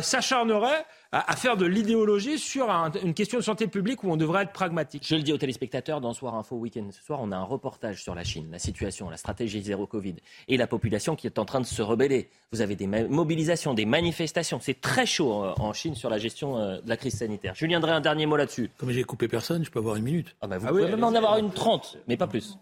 s'acharnerait 0.00 0.84
à, 1.26 1.36
faire 1.36 1.56
de 1.56 1.64
l'idéologie 1.64 2.38
sur 2.38 2.68
une 2.70 3.14
question 3.14 3.38
de 3.38 3.44
santé 3.44 3.66
publique 3.66 4.04
où 4.04 4.10
on 4.10 4.16
devrait 4.16 4.42
être 4.42 4.52
pragmatique. 4.52 5.06
Je 5.06 5.14
le 5.14 5.22
dis 5.22 5.32
aux 5.32 5.38
téléspectateurs 5.38 6.00
dans 6.00 6.12
Soir 6.12 6.34
Info 6.34 6.56
Week-end. 6.56 6.86
Ce 6.90 7.02
soir, 7.02 7.20
on 7.22 7.32
a 7.32 7.36
un 7.36 7.42
reportage 7.42 8.02
sur 8.02 8.14
la 8.14 8.24
Chine, 8.24 8.48
la 8.50 8.58
situation, 8.58 9.08
la 9.08 9.16
stratégie 9.16 9.62
zéro 9.62 9.86
Covid 9.86 10.16
et 10.48 10.56
la 10.56 10.66
population 10.66 11.16
qui 11.16 11.26
est 11.26 11.38
en 11.38 11.44
train 11.44 11.60
de 11.60 11.66
se 11.66 11.80
rebeller. 11.80 12.28
Vous 12.52 12.60
avez 12.60 12.76
des 12.76 12.86
mobilisations, 12.86 13.74
des 13.74 13.86
manifestations. 13.86 14.58
C'est 14.60 14.80
très 14.80 15.06
chaud 15.06 15.44
euh, 15.44 15.54
en 15.58 15.72
Chine 15.72 15.94
sur 15.94 16.10
la 16.10 16.18
gestion 16.18 16.58
euh, 16.58 16.80
de 16.80 16.88
la 16.88 16.96
crise 16.96 17.14
sanitaire. 17.14 17.54
Je 17.56 17.66
viendrai 17.66 17.92
un 17.92 18.00
dernier 18.00 18.26
mot 18.26 18.36
là-dessus. 18.36 18.70
Comme 18.76 18.90
j'ai 18.90 19.04
coupé 19.04 19.28
personne, 19.28 19.64
je 19.64 19.70
peux 19.70 19.78
avoir 19.78 19.96
une 19.96 20.04
minute. 20.04 20.36
Ah 20.40 20.46
bah 20.46 20.58
vous 20.58 20.66
ah 20.66 20.70
pouvez 20.70 20.86
même 20.86 21.04
en 21.04 21.14
avoir 21.14 21.38
une 21.38 21.50
trente, 21.50 21.98
mais 22.08 22.16
pas 22.16 22.26
plus. 22.26 22.58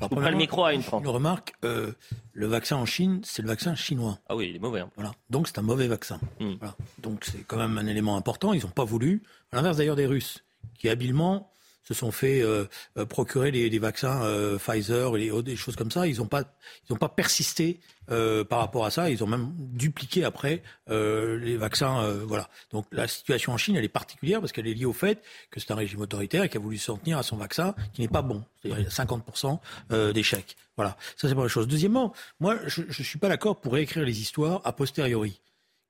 Alors, 0.00 0.30
le 0.30 0.36
micro 0.36 0.64
à 0.64 0.74
une 0.74 0.82
franc. 0.82 1.00
Je 1.02 1.08
remarque, 1.08 1.54
euh, 1.64 1.92
le 2.32 2.46
vaccin 2.46 2.76
en 2.76 2.86
Chine, 2.86 3.20
c'est 3.24 3.42
le 3.42 3.48
vaccin 3.48 3.74
chinois. 3.74 4.18
Ah 4.28 4.36
oui, 4.36 4.48
il 4.50 4.56
est 4.56 4.60
mauvais. 4.60 4.80
Hein. 4.80 4.90
Voilà. 4.96 5.12
Donc 5.30 5.48
c'est 5.48 5.58
un 5.58 5.62
mauvais 5.62 5.88
vaccin. 5.88 6.20
Hmm. 6.40 6.54
Voilà. 6.58 6.76
Donc 6.98 7.24
c'est 7.24 7.44
quand 7.46 7.56
même 7.56 7.76
un 7.78 7.86
élément 7.86 8.16
important. 8.16 8.52
Ils 8.52 8.62
n'ont 8.62 8.70
pas 8.70 8.84
voulu, 8.84 9.22
à 9.52 9.56
l'inverse 9.56 9.76
d'ailleurs 9.76 9.96
des 9.96 10.06
Russes, 10.06 10.44
qui 10.78 10.88
habilement 10.88 11.50
se 11.88 11.94
sont 11.94 12.12
fait 12.12 12.42
euh, 12.42 12.66
euh, 12.98 13.06
procurer 13.06 13.50
des, 13.50 13.78
vaccins 13.78 14.22
euh, 14.22 14.58
Pfizer 14.58 15.16
et 15.16 15.30
des 15.42 15.56
choses 15.56 15.74
comme 15.74 15.90
ça. 15.90 16.06
Ils 16.06 16.18
n'ont 16.18 16.26
pas, 16.26 16.44
ils 16.86 16.92
ont 16.92 16.98
pas 16.98 17.08
persisté 17.08 17.80
par 18.08 18.60
rapport 18.60 18.86
à 18.86 18.90
ça. 18.90 19.10
Ils 19.10 19.22
ont 19.22 19.26
même 19.26 19.52
dupliqué 19.58 20.24
après 20.24 20.62
les 20.88 21.56
vaccins. 21.58 22.10
voilà. 22.26 22.48
Donc 22.70 22.86
la 22.90 23.06
situation 23.06 23.52
en 23.52 23.58
Chine, 23.58 23.76
elle 23.76 23.84
est 23.84 23.90
particulière 23.90 24.40
parce 24.40 24.50
qu'elle 24.52 24.66
est 24.66 24.72
liée 24.72 24.86
au 24.86 24.94
fait 24.94 25.22
que 25.50 25.60
c'est 25.60 25.72
un 25.72 25.74
régime 25.74 26.00
autoritaire 26.00 26.42
et 26.42 26.48
qui 26.48 26.56
a 26.56 26.60
voulu 26.60 26.78
s'en 26.78 26.96
tenir 26.96 27.18
à 27.18 27.22
son 27.22 27.36
vaccin 27.36 27.74
qui 27.92 28.00
n'est 28.00 28.08
pas 28.08 28.22
bon. 28.22 28.42
C'est-à-dire 28.62 28.80
il 28.80 28.84
y 28.84 28.86
a 28.86 30.00
50% 30.00 30.12
d'échecs. 30.12 30.56
Voilà. 30.76 30.96
Ça 31.18 31.28
c'est 31.28 31.34
pas 31.34 31.42
la 31.42 31.48
chose. 31.48 31.68
Deuxièmement, 31.68 32.14
moi 32.40 32.56
je, 32.66 32.80
ne 32.80 32.92
suis 32.92 33.18
pas 33.18 33.28
d'accord 33.28 33.60
pour 33.60 33.74
réécrire 33.74 34.04
les 34.04 34.20
histoires 34.22 34.62
a 34.64 34.72
posteriori 34.72 35.40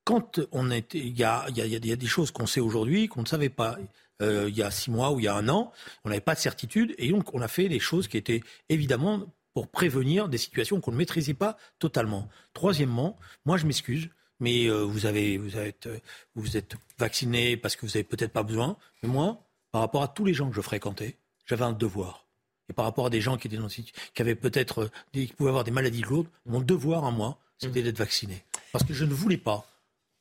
quand 0.03 0.41
on 0.53 0.71
était, 0.71 0.99
il 0.99 1.19
y 1.19 1.23
a, 1.23 1.45
y, 1.55 1.61
a, 1.61 1.67
y 1.67 1.93
a, 1.93 1.97
des 1.97 2.07
choses 2.07 2.31
qu'on 2.31 2.47
sait 2.47 2.61
aujourd'hui 2.61 3.09
qu'on 3.09 3.21
ne 3.21 3.27
savait 3.27 3.51
pas. 3.51 3.77
Euh, 4.21 4.47
il 4.49 4.57
y 4.57 4.63
a 4.63 4.71
six 4.71 4.91
mois 4.91 5.13
ou 5.13 5.21
il 5.21 5.25
y 5.25 5.29
a 5.29 5.35
un 5.35 5.49
an. 5.49 5.73
On 6.05 6.09
n'avait 6.09 6.21
pas 6.21 6.35
de 6.35 6.41
certitude 6.41 6.95
et 6.99 7.09
donc 7.11 7.35
on 7.35 7.41
a 7.41 7.49
fait 7.49 7.69
des 7.69 7.79
choses 7.79 8.09
qui 8.09 8.17
étaient 8.17 8.43
évidemment 8.69 9.23
pour 9.55 9.69
prévenir 9.69 10.29
des 10.29 10.39
situations 10.39 10.81
qu'on 10.81 10.93
ne 10.93 10.97
maîtrisait 10.97 11.35
pas 11.35 11.57
totalement. 11.79 12.29
Troisièmement, 12.53 13.17
moi 13.45 13.57
je 13.57 13.67
m'excuse, 13.67 14.09
mais 14.41 14.67
euh, 14.67 14.83
vous 14.83 15.07
avez 15.07 15.39
vous 15.39 15.57
êtes 15.57 15.87
euh, 15.87 15.99
vous 16.35 16.57
êtes 16.57 16.77
vacciné 16.99 17.57
parce 17.57 17.77
que 17.77 17.87
vous 17.87 17.97
avez 17.97 18.05
peut-être 18.05 18.33
pas 18.33 18.43
besoin. 18.43 18.77
Mais 19.03 19.09
moi, 19.09 19.47
par 19.71 19.81
rapport 19.81 20.03
à 20.03 20.09
tous 20.09 20.25
les 20.25 20.35
gens 20.35 20.49
que 20.49 20.57
je 20.57 20.61
fréquentais, 20.61 21.17
j'avais 21.47 21.65
un 21.65 21.73
devoir. 21.73 22.27
Et 22.71 22.73
par 22.73 22.85
rapport 22.85 23.07
à 23.07 23.11
des 23.11 23.21
gens 23.21 23.37
qui 23.37 23.47
étaient 23.47 23.57
dans 23.57 23.69
qui 23.69 23.93
avaient 24.19 24.35
peut-être 24.35 24.91
qui 25.13 25.27
pouvaient 25.29 25.51
avoir 25.51 25.65
des 25.65 25.71
maladies 25.71 26.03
lourdes, 26.03 26.29
mon 26.45 26.61
devoir 26.61 27.05
à 27.05 27.11
moi, 27.11 27.39
c'était 27.59 27.81
mmh. 27.81 27.85
d'être 27.85 27.99
vacciné 27.99 28.45
parce 28.73 28.85
que 28.85 28.95
je 28.95 29.05
ne 29.05 29.15
voulais 29.15 29.39
pas 29.39 29.67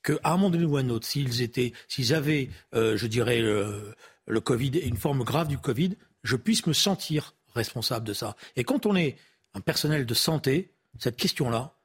qu'à 0.07 0.31
un 0.31 0.37
moment 0.37 0.49
donné 0.49 0.65
ou 0.65 0.77
à 0.77 0.81
un 0.81 0.89
autre, 0.89 1.05
s'ils 1.05 1.41
étaient, 1.41 1.73
s'ils 1.87 2.13
avaient, 2.13 2.49
euh, 2.73 2.97
je 2.97 3.07
dirais, 3.07 3.41
le, 3.41 3.93
le 4.25 4.39
Covid, 4.41 4.79
une 4.79 4.97
forme 4.97 5.23
grave 5.23 5.47
du 5.47 5.57
Covid, 5.57 5.95
je 6.23 6.35
puisse 6.35 6.65
me 6.65 6.73
sentir 6.73 7.35
responsable 7.53 8.05
de 8.05 8.13
ça. 8.13 8.35
Et 8.55 8.63
quand 8.63 8.85
on 8.85 8.95
est 8.95 9.17
un 9.53 9.61
personnel 9.61 10.05
de 10.05 10.13
santé, 10.13 10.73
cette 10.99 11.17
question-là, 11.17 11.76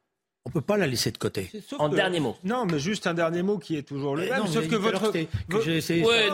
on 0.45 0.49
ne 0.49 0.55
peut 0.55 0.61
pas 0.61 0.77
la 0.77 0.89
laisser 0.89 1.13
de 1.13 1.19
côté. 1.19 1.51
En 1.79 1.89
dernier 1.89 2.19
mot. 2.19 2.37
Non, 2.43 2.67
mais 2.67 2.81
juste 2.81 3.07
un 3.07 3.15
dernier 3.15 3.43
mot 3.43 3.59
qui 3.59 3.77
est 3.77 3.83
toujours 3.83 4.17
le 4.17 4.29
même. 4.29 4.47
sauf 4.49 4.67
que 4.67 4.75
votre. 4.75 5.13
oui, 5.13 5.25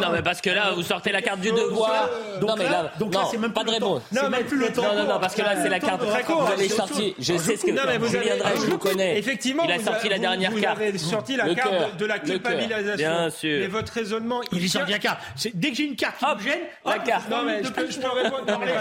non, 0.00 0.10
mais 0.12 0.22
parce 0.22 0.40
que 0.40 0.48
là, 0.48 0.72
vous 0.72 0.82
sortez 0.82 1.12
la 1.12 1.20
carte 1.20 1.40
du 1.40 1.50
devoir. 1.50 2.08
Donc 2.40 2.48
non, 2.50 2.56
mais 2.56 2.64
là, 2.64 2.90
donc 2.98 3.12
non, 3.12 3.20
là, 3.20 3.26
c'est 3.30 3.36
même 3.36 3.52
pas 3.52 3.62
de 3.64 3.68
le 3.68 3.74
réponse. 3.74 4.02
C'est 4.10 4.28
même 4.30 4.44
plus 4.46 4.58
le 4.58 4.72
temps. 4.72 4.82
Non, 4.94 5.02
non, 5.02 5.08
non, 5.14 5.20
parce 5.20 5.34
que 5.34 5.42
là, 5.42 5.62
c'est 5.62 5.68
la 5.68 5.78
carte. 5.78 6.02
Vous 6.02 6.52
avez 6.52 6.68
sorti. 6.68 7.14
Je 7.18 7.36
sais 7.36 7.56
ce 7.56 7.66
que. 7.66 7.70
Non, 7.72 7.82
mais 7.86 7.98
vous 7.98 8.14
avez- 8.16 8.30
je 8.56 8.70
vous 8.70 8.78
connais. 8.78 9.18
Effectivement, 9.18 9.64
Il 9.64 9.72
a 9.72 9.78
vous 9.78 9.84
sorti 9.84 10.08
la 10.08 10.18
dernière 10.18 10.50
vous 10.52 10.60
carte. 10.60 10.80
avez 10.80 10.96
sorti 10.98 11.36
la 11.36 11.46
Le 11.46 11.54
carte 11.54 11.70
cœur, 11.70 11.96
de 11.96 12.04
la 12.06 12.16
le 12.16 12.20
culpabilisation. 12.22 12.96
Bien 12.96 13.30
sûr. 13.30 13.60
Mais 13.60 13.66
votre 13.66 13.92
raisonnement, 13.92 14.40
Il 14.52 14.64
est 14.64 14.68
sorti 14.68 14.92
la 14.92 14.98
carte. 14.98 15.20
Dès 15.54 15.70
que 15.70 15.76
j'ai 15.76 15.84
une 15.84 15.96
carte 15.96 16.18
qui 16.18 16.24
me 16.26 16.40
gêne, 16.50 16.60
la 16.86 16.98
carte. 16.98 17.28
Non, 17.30 17.42
mais 17.44 17.62
je 17.62 17.70
peux, 17.70 17.90
je 17.90 17.98
peux 17.98 18.08
répondre. 18.08 18.44
Non, 18.48 18.58
mais. 18.58 18.72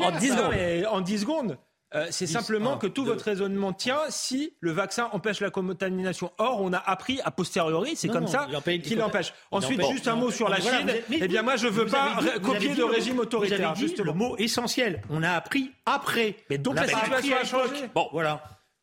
En 0.00 0.10
10 0.10 0.30
Non, 0.30 0.36
secondes. 0.36 0.50
mais 0.52 0.86
En 0.86 1.00
10 1.00 1.18
secondes. 1.20 1.56
Euh, 1.94 2.08
c'est 2.10 2.26
simplement 2.26 2.74
un, 2.74 2.78
que 2.78 2.88
tout 2.88 3.04
deux. 3.04 3.12
votre 3.12 3.24
raisonnement 3.24 3.72
tient 3.72 4.00
si 4.08 4.54
le 4.60 4.72
vaccin 4.72 5.08
empêche 5.12 5.40
la 5.40 5.50
contamination. 5.50 6.32
Or, 6.38 6.60
on 6.60 6.72
a 6.72 6.78
appris 6.78 7.20
a 7.24 7.30
posteriori, 7.30 7.94
c'est 7.94 8.08
comme 8.08 8.22
non, 8.24 8.26
ça, 8.26 8.46
il 8.50 8.56
empêche- 8.56 8.82
qu'il 8.82 8.98
l'empêche. 8.98 9.32
il 9.52 9.56
Ensuite, 9.56 9.80
empêche- 9.80 9.92
juste 9.92 10.08
un 10.08 10.16
mot 10.16 10.30
sur 10.32 10.48
la 10.48 10.58
Voilà, 10.58 10.78
Chine. 10.78 10.86
vous 10.86 10.92
avez- 11.14 11.24
eh 11.24 11.28
bien, 11.28 11.42
moi, 11.42 11.54
je 11.56 11.68
veux 11.68 11.84
vous 11.84 11.90
pas 11.92 12.02
avez 12.02 12.14
dit- 12.16 12.20
vous 12.22 12.28
avez 12.30 12.40
copier 12.40 12.68
de 12.74 12.78
le- 12.78 12.84
régime 12.86 13.14
Vous 13.14 13.22
autoritaire, 13.22 13.68
avez 13.68 13.74
dit 13.76 13.82
justement. 13.82 14.12
le 14.12 14.18
mot 14.18 14.36
essentiel. 14.36 15.00
On 15.10 15.22
a 15.22 15.30
appris 15.30 15.70
après. 15.86 16.36
Mais 16.50 16.58
donc 16.58 16.74
la 16.74 16.88
situation 16.88 17.36
a 17.36 17.44
changé. 17.44 17.88
Bon, 17.94 18.08
Voilà. 18.12 18.42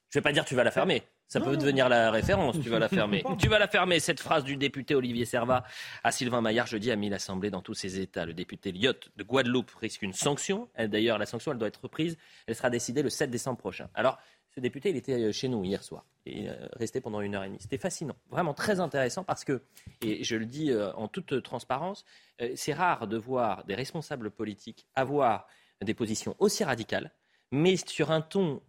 Je 0.10 0.20
vais 0.20 0.24
pas 0.24 0.32
dire 0.32 0.46
tu 0.46 0.54
vas 0.56 0.64
la 0.64 0.72
fermer. 0.72 1.04
Ça 1.34 1.42
peut 1.42 1.58
devenir 1.58 1.90
la 1.90 2.12
référence, 2.12 2.60
tu 2.62 2.70
vas 2.70 2.78
la 2.78 2.88
fermer. 2.88 3.24
tu 3.40 3.50
vas 3.50 3.58
la 3.58 3.68
fermer, 3.68 4.00
cette 4.00 4.20
phrase 4.20 4.44
du 4.44 4.56
député 4.56 4.94
Olivier 4.94 5.26
Servat 5.26 5.64
à 6.04 6.12
Sylvain 6.12 6.42
Maillard 6.42 6.68
jeudi 6.68 6.92
a 6.92 6.96
mis 6.96 7.10
l'Assemblée 7.10 7.50
dans 7.50 7.64
tous 7.64 7.74
ses 7.74 8.00
états. 8.00 8.28
Le 8.28 8.36
député 8.36 8.72
Lyotte 8.72 9.10
de 9.18 9.24
Guadeloupe 9.24 9.72
risque 9.82 10.04
une 10.04 10.14
sanction. 10.14 10.70
D'ailleurs, 10.78 11.18
la 11.18 11.26
sanction, 11.26 11.52
elle 11.52 11.58
doit 11.58 11.70
être 11.70 11.82
reprise. 11.82 12.20
Elle 12.46 12.54
sera 12.54 12.70
décidée 12.70 13.02
le 13.02 13.10
7 13.10 13.32
décembre 13.32 13.58
prochain. 13.58 13.90
Alors, 13.96 14.20
ce 14.54 14.60
député, 14.60 14.92
il 14.92 14.96
était 14.96 15.14
euh, 15.14 15.32
chez 15.32 15.48
nous 15.48 15.64
hier 15.64 15.84
soir. 15.84 16.06
Et 16.28 16.50
euh, 16.50 16.54
resté 16.74 17.02
pendant 17.02 17.20
une 17.20 17.34
heure 17.34 17.44
et 17.44 17.48
demie. 17.48 17.58
C'était 17.60 17.80
fascinant, 17.80 18.16
vraiment 18.30 18.54
très 18.54 18.80
intéressant 18.80 19.24
parce 19.24 19.44
que, 19.44 19.64
et 20.02 20.24
je 20.24 20.36
le 20.36 20.46
dis 20.46 20.70
euh, 20.70 20.94
en 20.94 21.08
toute 21.08 21.42
transparence, 21.42 22.06
c'est 22.54 22.74
rare 22.74 23.08
de 23.08 23.18
voir 23.18 23.64
des 23.64 23.74
responsables 23.74 24.30
politiques 24.30 24.86
avoir 24.94 25.48
des 25.84 25.96
positions 25.96 26.36
aussi 26.38 26.64
radicales, 26.64 27.12
mais 27.52 27.76
sur 27.76 28.12
un 28.12 28.22
ton 28.22 28.62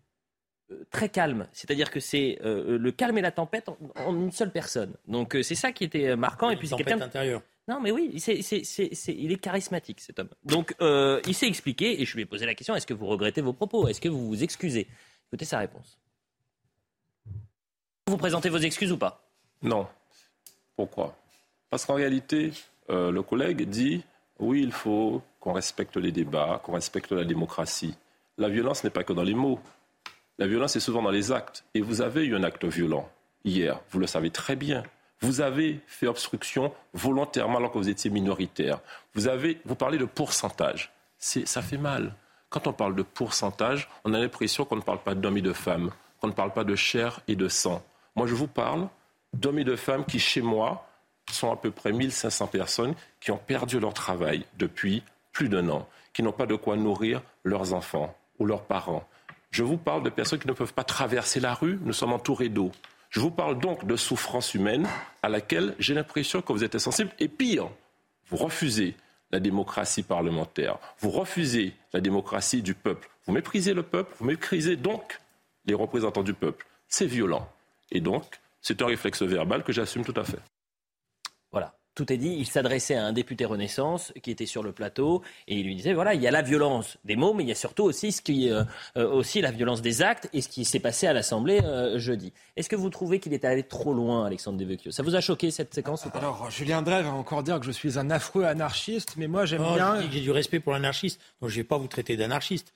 très 0.91 1.09
calme. 1.09 1.47
C'est-à-dire 1.53 1.91
que 1.91 2.01
c'est 2.01 2.39
euh, 2.45 2.79
le 2.79 2.93
calme 2.93 3.19
et 3.19 3.23
la 3.23 3.31
tempête 3.31 3.69
en, 3.69 3.77
en 3.97 4.15
une 4.15 4.33
seule 4.33 4.51
personne. 4.53 4.95
Donc 5.07 5.37
euh, 5.37 5.43
c'est 5.43 5.55
ça 5.55 5.73
qui 5.73 5.85
était 5.85 6.17
marquant. 6.17 6.51
Et 6.51 6.57
puis 6.57 6.67
c'est 6.69 6.73
Tempête 6.73 6.89
quelqu'un. 6.89 7.05
intérieure. 7.07 7.43
Non, 7.67 7.81
mais 7.81 7.91
oui, 7.91 8.21
c'est, 8.21 8.43
c'est, 8.43 8.63
c'est, 8.65 8.95
c'est- 8.95 9.15
il 9.15 9.33
est 9.33 9.39
charismatique 9.39 10.01
cet 10.01 10.19
homme. 10.19 10.29
Donc 10.45 10.75
euh, 10.83 11.21
il 11.27 11.35
s'est 11.35 11.47
expliqué 11.47 12.01
et 12.01 12.05
je 12.05 12.15
lui 12.15 12.23
ai 12.23 12.27
posé 12.27 12.45
la 12.47 12.55
question 12.55 12.75
est-ce 12.77 12.87
que 12.87 12.93
vous 12.95 13.07
regrettez 13.07 13.41
vos 13.41 13.53
propos? 13.55 13.89
Est-ce 13.89 14.01
que 14.01 14.09
vous 14.09 14.27
vous 14.29 14.43
excusez? 14.43 14.87
Écoutez 15.29 15.47
sa 15.47 15.59
réponse. 15.59 15.99
Vous 18.07 18.17
présentez 18.19 18.51
vos 18.51 18.59
excuses 18.59 18.93
ou 18.93 18.99
pas? 18.99 19.27
Non. 19.63 19.87
Pourquoi? 20.77 21.17
Parce 21.71 21.87
qu'en 21.87 21.95
réalité, 21.95 22.53
euh, 22.91 23.11
le 23.11 23.23
collègue 23.23 23.63
dit 23.69 24.05
oui, 24.39 24.61
il 24.63 24.73
faut 24.73 25.23
qu'on 25.41 25.53
respecte 25.53 25.97
les 25.97 26.13
débats, 26.13 26.61
qu'on 26.65 26.73
respecte 26.73 27.13
la 27.13 27.25
démocratie. 27.25 27.95
La 28.37 28.49
violence 28.49 28.85
n'est 28.85 28.91
pas 28.91 29.05
que 29.05 29.13
dans 29.13 29.23
les 29.23 29.35
mots. 29.35 29.59
La 30.39 30.47
violence 30.47 30.77
est 30.77 30.81
souvent 30.81 31.03
dans 31.03 31.11
les 31.11 31.33
actes. 31.33 31.65
Et 31.75 31.81
vous 31.81 32.01
avez 32.01 32.25
eu 32.25 32.35
un 32.35 32.43
acte 32.43 32.65
violent 32.65 33.09
hier, 33.45 33.81
vous 33.91 33.99
le 33.99 34.07
savez 34.07 34.31
très 34.31 34.57
bien. 34.57 34.83
Vous 35.21 35.41
avez 35.41 35.81
fait 35.87 36.07
obstruction 36.07 36.73
volontairement 36.93 37.59
alors 37.59 37.73
que 37.73 37.79
vous 37.79 37.89
étiez 37.89 38.11
minoritaire. 38.11 38.81
Vous, 39.15 39.29
avez, 39.29 39.61
vous 39.65 39.75
parlez 39.75 39.97
de 39.97 40.05
pourcentage. 40.05 40.93
Ça 41.19 41.63
fait 41.63 41.79
mal. 41.79 42.15
Quand 42.51 42.67
on 42.67 42.73
parle 42.73 42.95
de 42.95 43.03
pourcentage, 43.03 43.89
on 44.05 44.13
a 44.13 44.19
l'impression 44.19 44.65
qu'on 44.65 44.77
ne 44.77 44.83
parle 44.83 45.03
pas 45.03 45.15
d'hommes 45.15 45.39
et 45.39 45.43
de 45.43 45.53
femmes, 45.53 45.91
qu'on 46.21 46.27
ne 46.27 46.33
parle 46.33 46.53
pas 46.53 46.65
de 46.65 46.75
chair 46.75 47.21
et 47.27 47.37
de 47.37 47.49
sang. 47.49 47.83
Moi, 48.17 48.27
je 48.27 48.35
vous 48.35 48.47
parle 48.47 48.89
d'hommes 49.33 49.59
et 49.59 49.65
de 49.65 49.77
femmes 49.77 50.05
qui, 50.05 50.19
chez 50.19 50.43
moi, 50.43 50.87
sont 51.31 51.51
à 51.51 51.57
peu 51.57 51.71
près 51.71 51.93
1500 51.93 52.49
personnes 52.49 52.95
qui 53.19 53.31
ont 53.31 53.39
perdu 53.39 53.81
leur 53.81 53.95
travail 53.95 54.45
depuis 54.59 55.03
plus 55.33 55.49
d'un 55.49 55.69
an, 55.71 55.89
qui 56.13 56.23
n'ont 56.23 56.33
pas 56.33 56.47
de 56.47 56.55
quoi 56.55 56.77
nourrir 56.77 57.23
leurs 57.45 57.73
enfants 57.73 58.15
ou 58.39 58.47
leurs 58.47 58.63
parents. 58.63 59.09
Je 59.55 59.63
vous 59.63 59.77
parle 59.77 60.03
de 60.03 60.11
personnes 60.11 60.41
qui 60.41 60.49
ne 60.49 60.53
peuvent 60.53 60.75
pas 60.75 60.83
traverser 60.83 61.39
la 61.39 61.55
rue, 61.55 61.79
nous 61.83 61.93
sommes 61.93 62.13
entourés 62.13 62.49
d'eau. 62.49 62.73
Je 63.09 63.21
vous 63.21 63.31
parle 63.31 63.57
donc 63.61 63.87
de 63.87 63.95
souffrance 63.95 64.53
humaine 64.53 64.89
à 65.23 65.29
laquelle 65.29 65.77
j'ai 65.79 65.95
l'impression 65.95 66.43
que 66.43 66.53
vous 66.53 66.65
êtes 66.65 66.75
insensible. 66.75 67.13
Et 67.21 67.29
pire, 67.29 67.71
vous 68.27 68.37
refusez 68.37 68.97
la 69.31 69.39
démocratie 69.39 70.03
parlementaire, 70.03 70.79
vous 70.99 71.11
refusez 71.11 71.73
la 71.93 72.01
démocratie 72.01 72.63
du 72.63 72.75
peuple, 72.75 73.09
vous 73.27 73.33
méprisez 73.33 73.75
le 73.75 73.85
peuple, 73.85 74.13
vous 74.19 74.25
méprisez 74.25 74.75
donc 74.75 75.21
les 75.67 75.75
représentants 75.75 76.25
du 76.25 76.35
peuple. 76.35 76.67
C'est 76.89 77.07
violent. 77.07 77.49
Et 77.93 78.01
donc, 78.01 78.25
c'est 78.61 78.83
un 78.83 78.87
réflexe 78.87 79.23
verbal 79.23 79.63
que 79.63 79.73
j'assume 79.73 80.05
tout 80.05 80.15
à 80.17 80.25
fait. 80.25 80.41
Tout 81.95 82.13
est 82.13 82.17
dit. 82.17 82.35
Il 82.39 82.47
s'adressait 82.47 82.95
à 82.97 83.05
un 83.05 83.13
député 83.13 83.45
Renaissance 83.45 84.13
qui 84.23 84.31
était 84.31 84.47
sur 84.47 84.63
le 84.63 84.73
plateau 84.73 85.23
et 85.47 85.57
il 85.59 85.65
lui 85.67 85.75
disait 85.77 85.93
voilà, 85.93 86.15
il 86.15 86.21
y 86.23 86.27
a 86.27 86.31
la 86.31 86.43
violence 86.43 86.97
des 87.05 87.15
mots, 87.17 87.35
mais 87.35 87.45
il 87.45 87.49
y 87.49 87.53
a 87.53 87.55
surtout 87.57 87.85
aussi 87.85 88.11
ce 88.13 88.21
qui, 88.21 88.51
euh, 88.51 88.65
euh, 88.97 89.09
aussi 89.09 89.41
la 89.41 89.51
violence 89.53 89.81
des 89.83 90.03
actes 90.03 90.29
et 90.33 90.41
ce 90.41 90.49
qui 90.49 90.65
s'est 90.65 90.81
passé 90.81 91.07
à 91.07 91.13
l'Assemblée 91.13 91.61
euh, 91.63 91.99
jeudi. 91.99 92.33
Est-ce 92.57 92.69
que 92.69 92.77
vous 92.77 92.91
trouvez 92.91 93.21
qu'il 93.21 93.33
est 93.33 93.45
allé 93.45 93.63
trop 93.63 93.95
loin, 93.95 94.27
Alexandre 94.27 94.59
Devecchio? 94.59 94.91
Ça 94.91 95.03
vous 95.03 95.15
a 95.15 95.21
choqué 95.21 95.51
cette 95.51 95.73
séquence 95.75 96.05
ou 96.07 96.11
pas? 96.11 96.19
Alors, 96.19 96.51
Julien 96.51 96.83
Drey 96.83 97.03
va 97.03 97.13
encore 97.13 97.43
dire 97.43 97.61
que 97.61 97.67
je 97.67 97.71
suis 97.73 97.99
un 97.99 98.11
affreux 98.11 98.45
anarchiste, 98.45 99.15
mais 99.17 99.29
moi 99.29 99.45
j'aime 99.47 99.63
Oh, 99.69 99.75
bien. 99.75 99.97
je 99.97 100.03
dis 100.03 100.09
que 100.09 100.15
J'ai 100.15 100.21
du 100.21 100.31
respect 100.31 100.61
pour 100.61 100.73
l'anarchiste, 100.73 101.21
donc 101.41 101.51
je 101.51 101.55
ne 101.57 101.61
vais 101.61 101.65
pas 101.69 101.79
vous 101.79 101.87
traiter 101.89 102.17
d'anarchiste. 102.17 102.73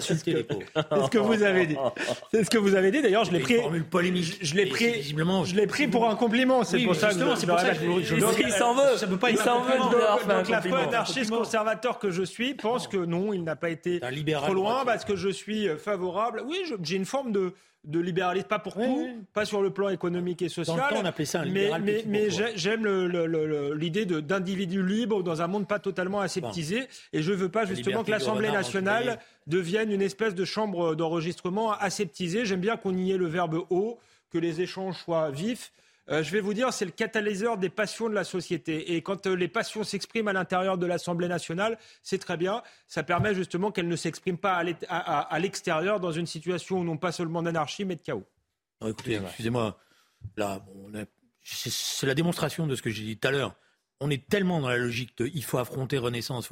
C'est 0.00 0.14
ce 0.14 1.10
que 1.10 1.18
vous 1.18 1.42
avez 1.42 1.66
dit. 1.66 1.76
C'est 2.32 2.44
ce 2.44 2.50
que 2.50 2.58
vous 2.58 2.74
avez 2.74 2.90
dit. 2.90 3.02
D'ailleurs, 3.02 3.24
je 3.24 3.32
l'ai 3.32 3.40
pris. 3.40 3.56
formule 3.56 3.84
polémique. 3.84 4.38
Je, 4.40 4.54
l'ai 4.54 4.66
pris. 4.66 4.92
visiblement, 4.92 5.44
Je 5.44 5.54
l'ai 5.54 5.66
pris 5.66 5.88
pour 5.88 6.08
un 6.08 6.14
compliment. 6.16 6.64
C'est 6.64 6.76
Oui, 6.78 6.84
pour 6.86 6.94
ça 6.94 7.08
que 7.08 7.14
justement, 7.14 7.34
je- 7.36 7.46
pour 7.46 7.58
ça 7.58 7.64
répète. 7.66 7.80
que 7.80 7.84
je 7.86 7.90
vous- 7.90 8.02
je- 8.02 8.14
Donc, 8.30 8.40
Il 8.46 8.52
s'en 8.52 8.74
veut. 8.74 8.96
Ça 8.96 9.06
peut 9.06 9.16
pas 9.18 9.30
Il 9.30 9.38
s'en 9.38 9.60
veut 9.62 9.78
Donc 9.78 10.48
la 10.48 10.56
compliment. 10.56 10.76
anarchiste 10.78 11.30
conservateur 11.30 11.98
que 11.98 12.10
je 12.10 12.22
suis 12.22 12.54
pense 12.54 12.88
que 12.88 12.96
non, 12.98 13.32
il 13.32 13.44
n'a 13.44 13.56
pas 13.56 13.70
été 13.70 14.00
un 14.02 14.10
libéral 14.10 14.44
trop 14.44 14.54
loin 14.54 14.84
parce 14.84 15.04
que 15.04 15.16
je 15.16 15.28
suis 15.28 15.68
euh, 15.68 15.76
favorable. 15.76 16.42
Oui, 16.46 16.58
j'ai 16.82 16.96
une 16.96 17.04
forme 17.04 17.32
de, 17.32 17.54
de 17.84 17.98
libéralisme, 17.98 18.46
pas 18.46 18.58
pour 18.58 18.74
tout, 18.74 19.08
pas 19.32 19.44
sur 19.44 19.62
le 19.62 19.70
plan 19.70 19.88
économique 19.88 20.42
et 20.42 20.48
social. 20.48 20.76
Dans 20.76 20.84
le 20.84 20.90
temps, 20.90 21.00
on 21.02 21.04
appelait 21.06 21.24
ça 21.24 21.40
un 21.40 21.44
mais 21.46 21.70
libéral 21.72 21.82
mais, 22.06 22.28
j'aime 22.54 22.86
l'idée 23.74 24.04
d'individus 24.04 24.82
libres 24.84 25.22
dans 25.22 25.40
un 25.40 25.46
monde 25.46 25.66
pas 25.66 25.78
totalement 25.78 26.20
aseptisé. 26.20 26.88
Et 27.12 27.22
je 27.22 27.32
veux 27.32 27.48
pas 27.48 27.64
justement 27.64 28.04
que 28.04 28.10
l'Assemblée 28.10 28.50
nationale 28.50 29.18
devienne 29.46 29.90
une 29.90 30.02
espèce 30.02 30.34
de 30.34 30.44
chambre 30.44 30.94
d'enregistrement 30.94 31.72
aseptisée. 31.72 32.44
J'aime 32.44 32.60
bien 32.60 32.76
qu'on 32.76 32.96
y 32.96 33.12
ait 33.12 33.16
le 33.16 33.26
verbe 33.26 33.62
haut, 33.70 33.98
que 34.30 34.38
les 34.38 34.60
échanges 34.60 34.98
soient 34.98 35.30
vifs. 35.30 35.72
Euh, 36.10 36.24
je 36.24 36.32
vais 36.32 36.40
vous 36.40 36.54
dire, 36.54 36.72
c'est 36.72 36.84
le 36.84 36.90
catalyseur 36.90 37.56
des 37.56 37.68
passions 37.68 38.08
de 38.08 38.14
la 38.14 38.24
société. 38.24 38.94
Et 38.94 39.02
quand 39.02 39.26
euh, 39.26 39.34
les 39.34 39.46
passions 39.46 39.84
s'expriment 39.84 40.28
à 40.28 40.32
l'intérieur 40.32 40.76
de 40.76 40.86
l'Assemblée 40.86 41.28
nationale, 41.28 41.78
c'est 42.02 42.18
très 42.18 42.36
bien. 42.36 42.62
Ça 42.88 43.02
permet 43.02 43.34
justement 43.34 43.70
qu'elles 43.70 43.88
ne 43.88 43.96
s'expriment 43.96 44.38
pas 44.38 44.62
à 44.88 45.38
l'extérieur 45.38 46.00
dans 46.00 46.12
une 46.12 46.26
situation 46.26 46.80
où 46.80 46.84
non 46.84 46.96
pas 46.96 47.12
seulement 47.12 47.42
d'anarchie, 47.42 47.84
mais 47.84 47.94
de 47.94 48.02
chaos. 48.02 48.26
Écoutez, 48.84 49.20
excusez-moi, 49.22 49.78
là, 50.36 50.64
c'est 51.44 52.06
la 52.06 52.14
démonstration 52.14 52.66
de 52.66 52.74
ce 52.74 52.82
que 52.82 52.90
j'ai 52.90 53.04
dit 53.04 53.16
tout 53.16 53.28
à 53.28 53.30
l'heure. 53.30 53.54
On 54.00 54.10
est 54.10 54.26
tellement 54.28 54.60
dans 54.60 54.68
la 54.70 54.78
logique 54.78 55.16
de 55.18 55.30
il 55.32 55.44
faut 55.44 55.58
affronter 55.58 55.98
Renaissance, 55.98 56.48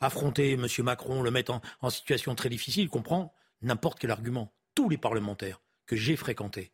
affronter 0.00 0.52
M. 0.52 0.66
Macron, 0.78 1.22
le 1.22 1.30
mettre 1.32 1.52
en, 1.52 1.60
en 1.80 1.90
situation 1.90 2.34
très 2.36 2.48
difficile, 2.48 2.88
qu'on 2.88 3.02
prend 3.02 3.34
n'importe 3.62 3.98
quel 3.98 4.12
argument. 4.12 4.54
Tous 4.76 4.88
les 4.88 4.96
parlementaires 4.96 5.60
que 5.86 5.96
j'ai 5.96 6.14
fréquentés, 6.14 6.72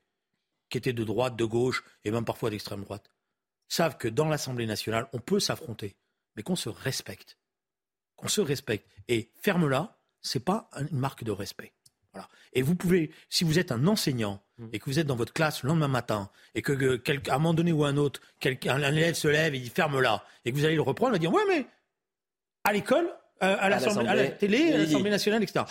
qui 0.73 0.79
étaient 0.79 0.93
de 0.93 1.05
droite, 1.05 1.37
de 1.37 1.45
gauche 1.45 1.85
et 2.05 2.11
même 2.11 2.25
parfois 2.25 2.51
d'extrême 2.51 2.83
droite, 2.83 3.11
savent 3.69 3.97
que 3.99 4.09
dans 4.09 4.29
l'Assemblée 4.29 4.67
nationale, 4.67 5.07
on 5.13 5.19
peut 5.19 5.39
s'affronter, 5.39 5.95
mais 6.35 6.43
qu'on 6.43 6.57
se 6.57 6.69
respecte. 6.69 7.39
Qu'on 8.17 8.29
se 8.29 8.41
respecte. 8.41 8.89
Et 9.09 9.31
ferme-la, 9.41 9.99
c'est 10.21 10.45
pas 10.45 10.69
une 10.91 10.99
marque 10.99 11.25
de 11.25 11.31
respect. 11.31 11.73
Voilà. 12.13 12.29
Et 12.53 12.63
vous 12.63 12.75
pouvez, 12.75 13.11
si 13.31 13.45
vous 13.45 13.59
êtes 13.59 13.73
un 13.73 13.87
enseignant 13.87 14.43
et 14.73 14.79
que 14.79 14.85
vous 14.87 14.99
êtes 14.99 15.07
dans 15.07 15.17
votre 15.17 15.33
classe 15.33 15.63
le 15.63 15.69
lendemain 15.69 15.89
matin 15.89 16.31
et 16.55 16.61
que, 16.63 16.73
que 16.73 16.97
quel- 16.97 17.23
à 17.29 17.35
un 17.35 17.39
moment 17.39 17.55
donné 17.55 17.73
ou 17.73 17.85
à 17.85 17.89
un 17.89 17.97
autre, 17.97 18.21
un 18.45 18.83
élève 18.93 19.15
se 19.15 19.29
lève 19.29 19.55
et 19.55 19.59
dit 19.61 19.71
ferme-la 19.71 20.23
et 20.45 20.53
que 20.53 20.57
vous 20.57 20.65
allez 20.65 20.75
le 20.75 20.83
reprendre, 20.83 21.11
il 21.13 21.15
va 21.15 21.19
dire 21.19 21.33
ouais 21.33 21.43
mais 21.49 21.67
à 22.65 22.73
l'école, 22.73 23.07
euh, 23.43 23.57
à, 23.59 23.69
à 24.11 24.15
la 24.15 24.29
télé, 24.39 24.73
à 24.73 24.79
l'Assemblée 24.79 25.11
nationale, 25.11 25.43
etc. 25.43 25.65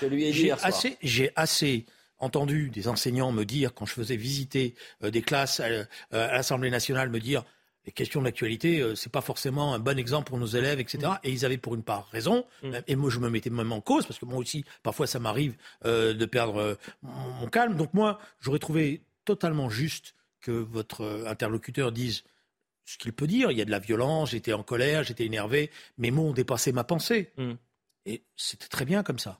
Assez, 0.65 0.97
j'ai 1.01 1.31
assez 1.35 1.85
entendu 2.21 2.69
des 2.69 2.87
enseignants 2.87 3.31
me 3.31 3.43
dire 3.43 3.73
quand 3.73 3.85
je 3.85 3.93
faisais 3.93 4.15
visiter 4.15 4.75
euh, 5.03 5.11
des 5.11 5.21
classes 5.21 5.59
à, 5.59 5.65
euh, 5.65 5.85
à 6.11 6.33
l'Assemblée 6.33 6.69
nationale 6.69 7.09
me 7.09 7.19
dire 7.19 7.43
les 7.85 7.91
questions 7.91 8.21
d'actualité, 8.21 8.79
euh, 8.79 8.95
c'est 8.95 9.11
pas 9.11 9.21
forcément 9.21 9.73
un 9.73 9.79
bon 9.79 9.97
exemple 9.97 10.29
pour 10.29 10.37
nos 10.37 10.45
élèves, 10.45 10.79
etc. 10.79 10.99
Mm. 10.99 11.19
Et 11.23 11.31
ils 11.31 11.45
avaient 11.45 11.57
pour 11.57 11.75
une 11.75 11.83
part 11.83 12.07
raison. 12.09 12.45
Et 12.87 12.95
moi, 12.95 13.09
je 13.09 13.19
me 13.19 13.29
mettais 13.29 13.49
même 13.49 13.71
en 13.71 13.81
cause 13.81 14.05
parce 14.05 14.19
que 14.19 14.25
moi 14.25 14.37
aussi, 14.37 14.65
parfois, 14.83 15.07
ça 15.07 15.19
m'arrive 15.19 15.55
euh, 15.85 16.13
de 16.13 16.25
perdre 16.25 16.57
euh, 16.57 16.75
mon, 17.01 17.47
calme. 17.47 17.75
Donc 17.75 17.93
moi, 17.93 18.19
j'aurais 18.39 18.59
trouvé 18.59 19.01
totalement 19.25 19.69
juste 19.69 20.15
que 20.41 20.51
votre 20.51 21.01
euh, 21.01 21.27
interlocuteur 21.27 21.91
dise 21.91 22.23
ce 22.85 22.97
qu'il 22.97 23.13
peut 23.13 23.27
dire. 23.27 23.51
Il 23.51 23.57
y 23.57 23.61
a 23.61 23.65
de 23.65 23.71
la 23.71 23.79
violence, 23.79 24.31
j'étais 24.31 24.53
en 24.53 24.63
colère, 24.63 25.03
j'étais 25.03 25.25
énervé, 25.25 25.71
mes 25.97 26.11
mots 26.11 26.29
ont 26.29 26.33
dépassé 26.33 26.71
ma 26.71 26.83
pensée. 26.83 27.31
Mm. 27.37 27.53
Et 28.05 28.23
c'était 28.35 28.67
très 28.67 28.85
bien 28.85 29.03
comme 29.03 29.19
ça. 29.19 29.39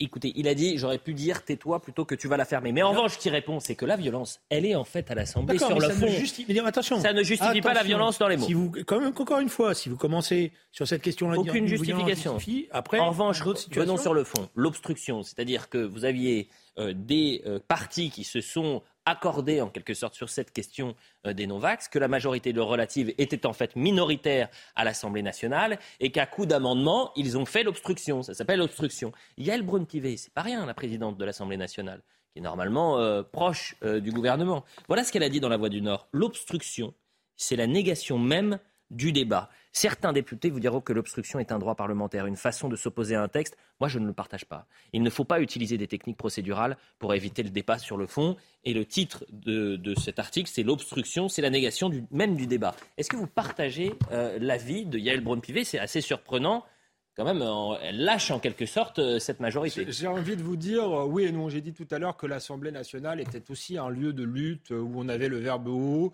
Écoutez, 0.00 0.32
il 0.36 0.46
a 0.46 0.54
dit, 0.54 0.78
j'aurais 0.78 0.98
pu 0.98 1.12
dire 1.12 1.44
tais-toi 1.44 1.80
plutôt 1.80 2.04
que 2.04 2.14
tu 2.14 2.28
vas 2.28 2.36
la 2.36 2.44
fermer. 2.44 2.70
Mais 2.70 2.82
en 2.82 2.90
revanche, 2.90 3.14
ce 3.14 3.18
qui 3.18 3.30
répond, 3.30 3.58
c'est 3.58 3.74
que 3.74 3.84
la 3.84 3.96
violence, 3.96 4.40
elle 4.48 4.64
est 4.64 4.76
en 4.76 4.84
fait 4.84 5.10
à 5.10 5.16
l'Assemblée 5.16 5.58
sur 5.58 5.78
le 5.78 5.88
fond. 5.88 6.06
Ne 6.06 6.62
attention, 6.62 7.00
ça 7.00 7.12
ne 7.12 7.22
justifie 7.24 7.60
pas 7.60 7.74
la 7.74 7.82
violence 7.82 8.18
dans 8.18 8.28
les 8.28 8.36
mots. 8.36 8.46
Si 8.46 8.54
vous, 8.54 8.70
quand 8.86 9.00
même, 9.00 9.12
encore 9.16 9.40
une 9.40 9.48
fois, 9.48 9.74
si 9.74 9.88
vous 9.88 9.96
commencez 9.96 10.52
sur 10.70 10.86
cette 10.86 11.02
question-là, 11.02 11.38
aucune 11.38 11.66
justification. 11.66 12.38
après, 12.70 13.00
en 13.00 13.10
revanche, 13.10 13.42
venons 13.70 13.96
sur 13.96 14.14
le 14.14 14.24
fond. 14.24 14.48
L'obstruction, 14.54 15.22
c'est-à-dire 15.22 15.68
que 15.68 15.78
vous 15.78 16.04
aviez 16.04 16.48
euh, 16.78 16.92
des 16.94 17.42
euh, 17.46 17.58
partis 17.66 18.10
qui 18.10 18.22
se 18.22 18.40
sont 18.40 18.82
accordé 19.08 19.60
en 19.60 19.68
quelque 19.68 19.94
sorte 19.94 20.14
sur 20.14 20.28
cette 20.28 20.52
question 20.52 20.94
euh, 21.26 21.32
des 21.32 21.46
non-vax, 21.46 21.88
que 21.88 21.98
la 21.98 22.08
majorité 22.08 22.52
de 22.52 22.60
relative 22.60 23.14
était 23.18 23.46
en 23.46 23.52
fait 23.52 23.74
minoritaire 23.76 24.48
à 24.76 24.84
l'Assemblée 24.84 25.22
nationale 25.22 25.78
et 26.00 26.10
qu'à 26.10 26.26
coup 26.26 26.46
d'amendement, 26.46 27.12
ils 27.16 27.38
ont 27.38 27.46
fait 27.46 27.62
l'obstruction. 27.62 28.22
Ça 28.22 28.34
s'appelle 28.34 28.58
l'obstruction. 28.58 29.12
Yael 29.36 29.62
Brun-Pivet, 29.62 30.16
c'est 30.16 30.32
pas 30.32 30.42
rien, 30.42 30.66
la 30.66 30.74
présidente 30.74 31.16
de 31.16 31.24
l'Assemblée 31.24 31.56
nationale, 31.56 32.02
qui 32.32 32.40
est 32.40 32.42
normalement 32.42 32.98
euh, 32.98 33.22
proche 33.22 33.76
euh, 33.82 34.00
du 34.00 34.12
gouvernement. 34.12 34.64
Voilà 34.88 35.04
ce 35.04 35.12
qu'elle 35.12 35.22
a 35.22 35.28
dit 35.28 35.40
dans 35.40 35.48
La 35.48 35.56
Voix 35.56 35.70
du 35.70 35.80
Nord. 35.80 36.08
L'obstruction, 36.12 36.94
c'est 37.36 37.56
la 37.56 37.66
négation 37.66 38.18
même 38.18 38.58
du 38.90 39.12
débat. 39.12 39.50
Certains 39.72 40.12
députés 40.12 40.50
vous 40.50 40.60
diront 40.60 40.80
que 40.80 40.92
l'obstruction 40.92 41.38
est 41.38 41.52
un 41.52 41.58
droit 41.58 41.74
parlementaire, 41.74 42.26
une 42.26 42.36
façon 42.36 42.68
de 42.68 42.76
s'opposer 42.76 43.14
à 43.14 43.22
un 43.22 43.28
texte. 43.28 43.56
Moi, 43.80 43.88
je 43.88 43.98
ne 43.98 44.06
le 44.06 44.12
partage 44.12 44.44
pas. 44.44 44.66
Il 44.92 45.02
ne 45.02 45.10
faut 45.10 45.24
pas 45.24 45.40
utiliser 45.40 45.78
des 45.78 45.86
techniques 45.86 46.16
procédurales 46.16 46.76
pour 46.98 47.14
éviter 47.14 47.42
le 47.42 47.50
débat 47.50 47.78
sur 47.78 47.96
le 47.96 48.06
fond. 48.06 48.36
Et 48.64 48.74
le 48.74 48.84
titre 48.84 49.24
de, 49.30 49.94
cet 49.94 50.18
article, 50.18 50.50
c'est 50.52 50.62
l'obstruction, 50.62 51.28
c'est 51.28 51.42
la 51.42 51.50
négation 51.50 51.90
même 52.10 52.34
du 52.34 52.46
débat. 52.46 52.74
Est-ce 52.96 53.08
que 53.08 53.16
vous 53.16 53.26
partagez 53.26 53.94
euh, 54.10 54.38
l'avis 54.40 54.84
de 54.86 54.98
Yael 54.98 55.20
Braun-Pivet? 55.20 55.64
C'est 55.64 55.78
assez 55.78 56.00
surprenant 56.00 56.64
quand 57.16 57.24
même, 57.24 57.44
elle 57.82 58.04
lâche 58.04 58.30
en 58.30 58.38
quelque 58.38 58.64
sorte 58.64 59.00
euh, 59.00 59.18
cette 59.18 59.40
majorité. 59.40 59.84
J'ai 59.88 60.06
envie 60.06 60.36
de 60.36 60.42
vous 60.42 60.54
dire, 60.54 60.84
euh, 60.84 61.04
oui 61.04 61.24
et 61.24 61.32
non, 61.32 61.48
j'ai 61.48 61.60
dit 61.60 61.72
tout 61.72 61.88
à 61.90 61.98
l'heure 61.98 62.16
que 62.16 62.28
l'Assemblée 62.28 62.70
nationale 62.70 63.20
était 63.20 63.50
aussi 63.50 63.76
un 63.76 63.88
lieu 63.88 64.12
de 64.12 64.22
lutte 64.22 64.70
où 64.70 64.92
on 64.94 65.08
avait 65.08 65.26
le 65.26 65.38
verbe 65.38 65.66
haut, 65.66 66.12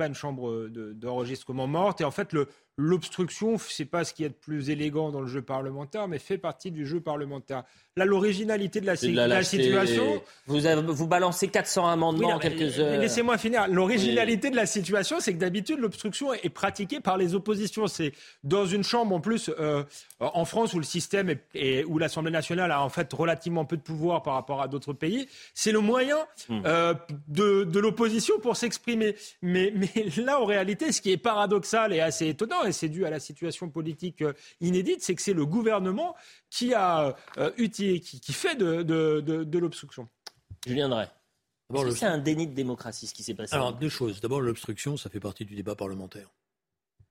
pas 0.00 0.06
une 0.06 0.14
chambre 0.14 0.68
d'enregistrement 0.94 1.66
morte, 1.66 2.00
et 2.00 2.04
en 2.04 2.10
fait 2.10 2.34
l'obstruction, 2.78 3.58
c'est 3.58 3.84
pas 3.84 4.02
ce 4.04 4.14
qui 4.14 4.24
est 4.24 4.30
de 4.30 4.34
plus 4.34 4.70
élégant 4.70 5.10
dans 5.10 5.20
le 5.20 5.26
jeu 5.26 5.42
parlementaire, 5.42 6.08
mais 6.08 6.18
fait 6.18 6.38
partie 6.38 6.70
du 6.70 6.86
jeu 6.86 7.02
parlementaire. 7.02 7.64
Là, 8.00 8.06
l'originalité 8.06 8.80
de 8.80 8.86
la, 8.86 8.96
situation. 8.96 10.22
Vous, 10.46 10.60
vous 10.86 11.06
balancez 11.06 11.48
400 11.48 11.86
amendements 11.86 12.30
en 12.30 12.38
quelques 12.38 12.78
heures. 12.78 12.98
Laissez-moi 12.98 13.36
finir. 13.36 13.68
L'originalité 13.68 14.48
de 14.48 14.56
la 14.56 14.64
situation, 14.64 15.20
c'est 15.20 15.34
que 15.34 15.38
d'habitude, 15.38 15.78
l'obstruction 15.80 16.32
est 16.32 16.48
pratiquée 16.48 17.00
par 17.00 17.18
les 17.18 17.34
oppositions. 17.34 17.88
C'est 17.88 18.12
dans 18.42 18.64
une 18.64 18.84
chambre, 18.84 19.14
en 19.14 19.20
plus, 19.20 19.50
euh, 19.58 19.82
en 20.18 20.46
France, 20.46 20.72
où 20.72 20.78
le 20.78 20.84
système 20.84 21.34
est, 21.54 21.84
où 21.84 21.98
l'Assemblée 21.98 22.30
nationale 22.30 22.72
a 22.72 22.82
en 22.82 22.88
fait 22.88 23.12
relativement 23.12 23.66
peu 23.66 23.76
de 23.76 23.82
pouvoir 23.82 24.22
par 24.22 24.32
rapport 24.32 24.62
à 24.62 24.68
d'autres 24.68 24.94
pays. 24.94 25.28
C'est 25.52 25.72
le 25.72 25.80
moyen 25.80 26.16
hmm. 26.48 26.62
euh, 26.64 26.94
de, 27.28 27.64
de 27.64 27.80
l'opposition 27.80 28.38
pour 28.40 28.56
s'exprimer. 28.56 29.14
Mais, 29.42 29.74
mais 29.76 30.06
là, 30.16 30.40
en 30.40 30.46
réalité, 30.46 30.90
ce 30.90 31.02
qui 31.02 31.12
est 31.12 31.18
paradoxal 31.18 31.92
et 31.92 32.00
assez 32.00 32.28
étonnant, 32.28 32.64
et 32.64 32.72
c'est 32.72 32.88
dû 32.88 33.04
à 33.04 33.10
la 33.10 33.20
situation 33.20 33.68
politique 33.68 34.22
euh, 34.22 34.32
inédite, 34.62 35.02
c'est 35.02 35.14
que 35.14 35.20
c'est 35.20 35.34
le 35.34 35.44
gouvernement 35.44 36.16
qui 36.50 36.74
a 36.74 37.16
euh, 37.38 37.50
utilisé, 37.56 37.89
qui, 37.98 38.32
fait 38.32 38.54
de, 38.54 38.82
de, 38.82 39.58
l'obstruction. 39.58 40.08
Julien 40.64 40.88
Drey. 40.88 41.08
C'est 41.92 42.06
un 42.06 42.18
déni 42.18 42.46
de 42.46 42.54
démocratie 42.54 43.06
ce 43.06 43.14
qui 43.14 43.22
s'est 43.22 43.34
passé. 43.34 43.54
Alors, 43.54 43.72
deux 43.72 43.88
choses. 43.88 44.20
D'abord, 44.20 44.40
l'obstruction, 44.40 44.96
ça 44.96 45.08
fait 45.10 45.20
partie 45.20 45.44
du 45.44 45.54
débat 45.54 45.74
parlementaire. 45.74 46.28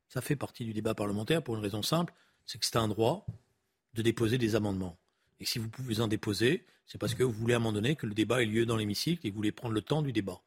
Ça 0.09 0.21
fait 0.21 0.36
partie 0.36 0.65
du 0.65 0.73
débat 0.73 0.95
parlementaire 0.95 1.43
pour 1.43 1.55
une 1.55 1.61
raison 1.61 1.82
simple, 1.82 2.13
c'est 2.45 2.57
que 2.57 2.65
c'est 2.65 2.77
un 2.77 2.88
droit 2.88 3.25
de 3.93 4.01
déposer 4.01 4.38
des 4.38 4.55
amendements. 4.55 4.97
Et 5.39 5.45
si 5.45 5.59
vous 5.59 5.69
pouvez 5.69 6.01
en 6.01 6.07
déposer, 6.07 6.65
c'est 6.86 6.97
parce 6.97 7.13
que 7.13 7.23
vous 7.23 7.32
voulez 7.32 7.53
à 7.53 7.57
un 7.57 7.59
moment 7.59 7.73
donné 7.73 7.95
que 7.95 8.07
le 8.07 8.13
débat 8.13 8.41
ait 8.41 8.45
lieu 8.45 8.65
dans 8.65 8.75
l'hémicycle 8.75 9.25
et 9.25 9.30
que 9.30 9.34
vous 9.34 9.39
voulez 9.39 9.51
prendre 9.51 9.75
le 9.75 9.82
temps 9.82 10.01
du 10.01 10.11
débat. 10.11 10.41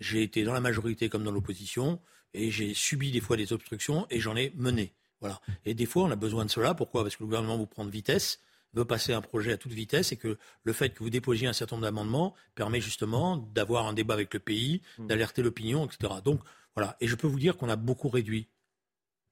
J'ai 0.00 0.22
été 0.22 0.42
dans 0.42 0.52
la 0.52 0.60
majorité 0.60 1.08
comme 1.08 1.22
dans 1.22 1.30
l'opposition 1.30 2.00
et 2.34 2.50
j'ai 2.50 2.74
subi 2.74 3.12
des 3.12 3.20
fois 3.20 3.36
des 3.36 3.52
obstructions 3.52 4.06
et 4.10 4.18
j'en 4.18 4.34
ai 4.36 4.52
mené. 4.56 4.92
Voilà. 5.20 5.40
Et 5.64 5.74
des 5.74 5.86
fois, 5.86 6.02
on 6.02 6.10
a 6.10 6.16
besoin 6.16 6.44
de 6.44 6.50
cela. 6.50 6.74
Pourquoi? 6.74 7.04
Parce 7.04 7.14
que 7.14 7.22
le 7.22 7.26
gouvernement 7.26 7.56
vous 7.56 7.66
prend 7.66 7.84
de 7.84 7.90
vitesse, 7.90 8.40
veut 8.74 8.84
passer 8.84 9.12
un 9.12 9.20
projet 9.20 9.52
à 9.52 9.56
toute 9.56 9.72
vitesse 9.72 10.12
et 10.12 10.16
que 10.16 10.38
le 10.64 10.72
fait 10.72 10.90
que 10.90 11.00
vous 11.00 11.10
déposiez 11.10 11.46
un 11.46 11.52
certain 11.52 11.76
nombre 11.76 11.86
d'amendements 11.86 12.34
permet 12.54 12.80
justement 12.80 13.36
d'avoir 13.36 13.86
un 13.86 13.92
débat 13.92 14.14
avec 14.14 14.32
le 14.32 14.40
pays, 14.40 14.82
mmh. 14.98 15.06
d'alerter 15.06 15.42
l'opinion, 15.42 15.86
etc. 15.86 16.14
Donc 16.24 16.40
voilà. 16.74 16.96
Et 17.00 17.06
je 17.06 17.14
peux 17.14 17.26
vous 17.26 17.38
dire 17.38 17.56
qu'on 17.56 17.68
a 17.68 17.76
beaucoup 17.76 18.08
réduit 18.08 18.48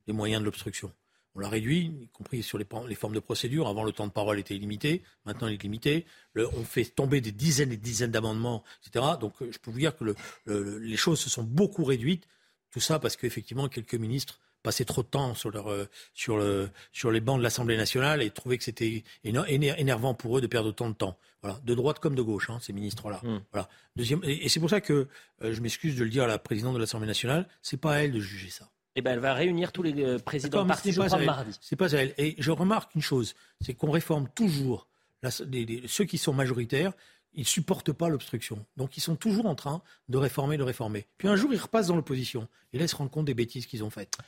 les 0.07 0.13
moyens 0.13 0.41
de 0.41 0.45
l'obstruction. 0.45 0.93
On 1.35 1.41
l'a 1.41 1.49
réduit, 1.49 1.93
y 2.03 2.09
compris 2.09 2.43
sur 2.43 2.59
les, 2.59 2.67
formes 2.97 3.15
de 3.15 3.21
procédure. 3.21 3.69
Avant, 3.69 3.85
le 3.85 3.93
temps 3.93 4.07
de 4.07 4.13
parole 4.13 4.41
était 4.41 4.57
illimité. 4.57 5.03
Maintenant, 5.25 5.47
il 5.47 5.55
est 5.55 5.63
limité. 5.63 6.05
on 6.35 6.65
fait 6.65 6.85
tomber 6.85 7.21
des 7.21 7.31
dizaines 7.31 7.71
et 7.71 7.77
des 7.77 7.83
dizaines 7.83 8.11
d'amendements, 8.11 8.65
etc. 8.85 9.13
Donc, 9.21 9.35
je 9.41 9.57
peux 9.59 9.71
vous 9.71 9.79
dire 9.79 9.97
que 9.97 10.15
les 10.47 10.97
choses 10.97 11.21
se 11.21 11.31
sont 11.31 11.45
beaucoup 11.45 11.85
réduites 11.85 12.27
tout 12.71 12.81
ça 12.81 12.99
parce 12.99 13.17
qu'effectivement, 13.17 13.69
quelques 13.69 13.95
ministres 13.95 14.41
passaient 14.63 14.85
trop 14.85 15.03
de 15.03 15.09
temps 15.09 15.35
sur, 15.35 15.51
leur, 15.51 15.71
euh, 15.71 15.89
sur, 16.15 16.37
le, 16.37 16.71
sur 16.93 17.11
les 17.11 17.21
bancs 17.21 17.39
de 17.39 17.43
l'Assemblée 17.43 17.77
nationale 17.77 18.23
et 18.23 18.31
trouvaient 18.31 18.59
que 18.59 18.65
c'était 18.65 19.05
énervant 19.25 20.15
pour 20.15 20.39
eux 20.39 20.41
de 20.41 20.47
perdre 20.47 20.69
autant 20.71 20.89
de 20.89 20.95
temps. 20.95 21.19
Voilà, 21.43 21.59
de 21.65 21.75
droite 21.75 21.99
comme 22.01 22.15
de 22.15 22.23
gauche, 22.23 22.51
hein, 22.51 22.59
ces 22.61 22.73
ministres-là. 22.73 23.21
Hmm. 23.23 23.41
Voilà. 23.53 23.69
Deuxième, 23.97 24.21
et, 24.25 24.49
c'est 24.49 24.61
pour 24.61 24.69
ça 24.69 24.81
que 24.81 25.09
euh, 25.43 25.55
je 25.55 25.61
m'excuse 25.61 25.97
de 25.97 26.05
le 26.05 26.11
dire 26.11 26.25
à 26.25 26.27
la 26.27 26.39
présidente 26.39 26.75
de 26.75 26.79
l'Assemblée 26.79 27.07
nationale, 27.07 27.49
c'est 27.63 27.79
pas 27.79 27.95
à 27.95 27.99
elle 27.99 28.13
de 28.13 28.21
juger 28.21 28.51
ça. 28.51 28.69
Eh 28.97 29.03
ben, 29.03 29.13
elle 29.13 29.21
va 29.21 29.33
réunir 29.35 29.73
tous 29.73 29.83
les 29.83 30.05
euh, 30.05 30.19
présidents 30.19 30.65
de 30.65 30.73
je 30.73 31.01
crois, 31.01 31.19
mardi. 31.21 31.59
C'est 31.61 31.77
pas 31.77 31.95
à 31.95 31.99
elle. 31.99 32.15
Et 32.19 32.35
je 32.39 32.51
remarque 32.51 32.95
une 32.95 33.03
chose, 33.03 33.35
c'est 33.61 33.75
qu'on 33.75 33.91
réforme 33.91 34.29
toujours 34.35 34.89
ceux 35.87 36.05
qui 36.07 36.17
sont 36.17 36.33
majoritaires 36.33 36.93
ils 37.35 37.41
ne 37.41 37.47
supportent 37.47 37.93
pas 37.93 38.09
l'obstruction. 38.09 38.65
Donc 38.77 38.97
ils 38.97 39.01
sont 39.01 39.17
toujours 39.17 39.47
en 39.47 39.55
train 39.55 39.83
de 40.09 40.19
réformer, 40.19 40.57
de 40.57 40.63
réformer. 40.63 41.07
Puis 41.19 41.29
un 41.29 41.37
jour, 41.37 41.53
ils 41.53 41.61
repassent 41.61 41.89
dans 41.89 41.97
l'opposition. 41.97 42.49
Et 42.73 42.79
là, 42.79 42.85
ils 42.85 42.89
se 42.89 42.97
rendent 42.97 43.11
compte 43.11 43.27
des 43.27 43.35
bêtises 43.35 43.67
qu'ils 43.67 43.85
ont 43.85 43.91
faites. 43.91 44.19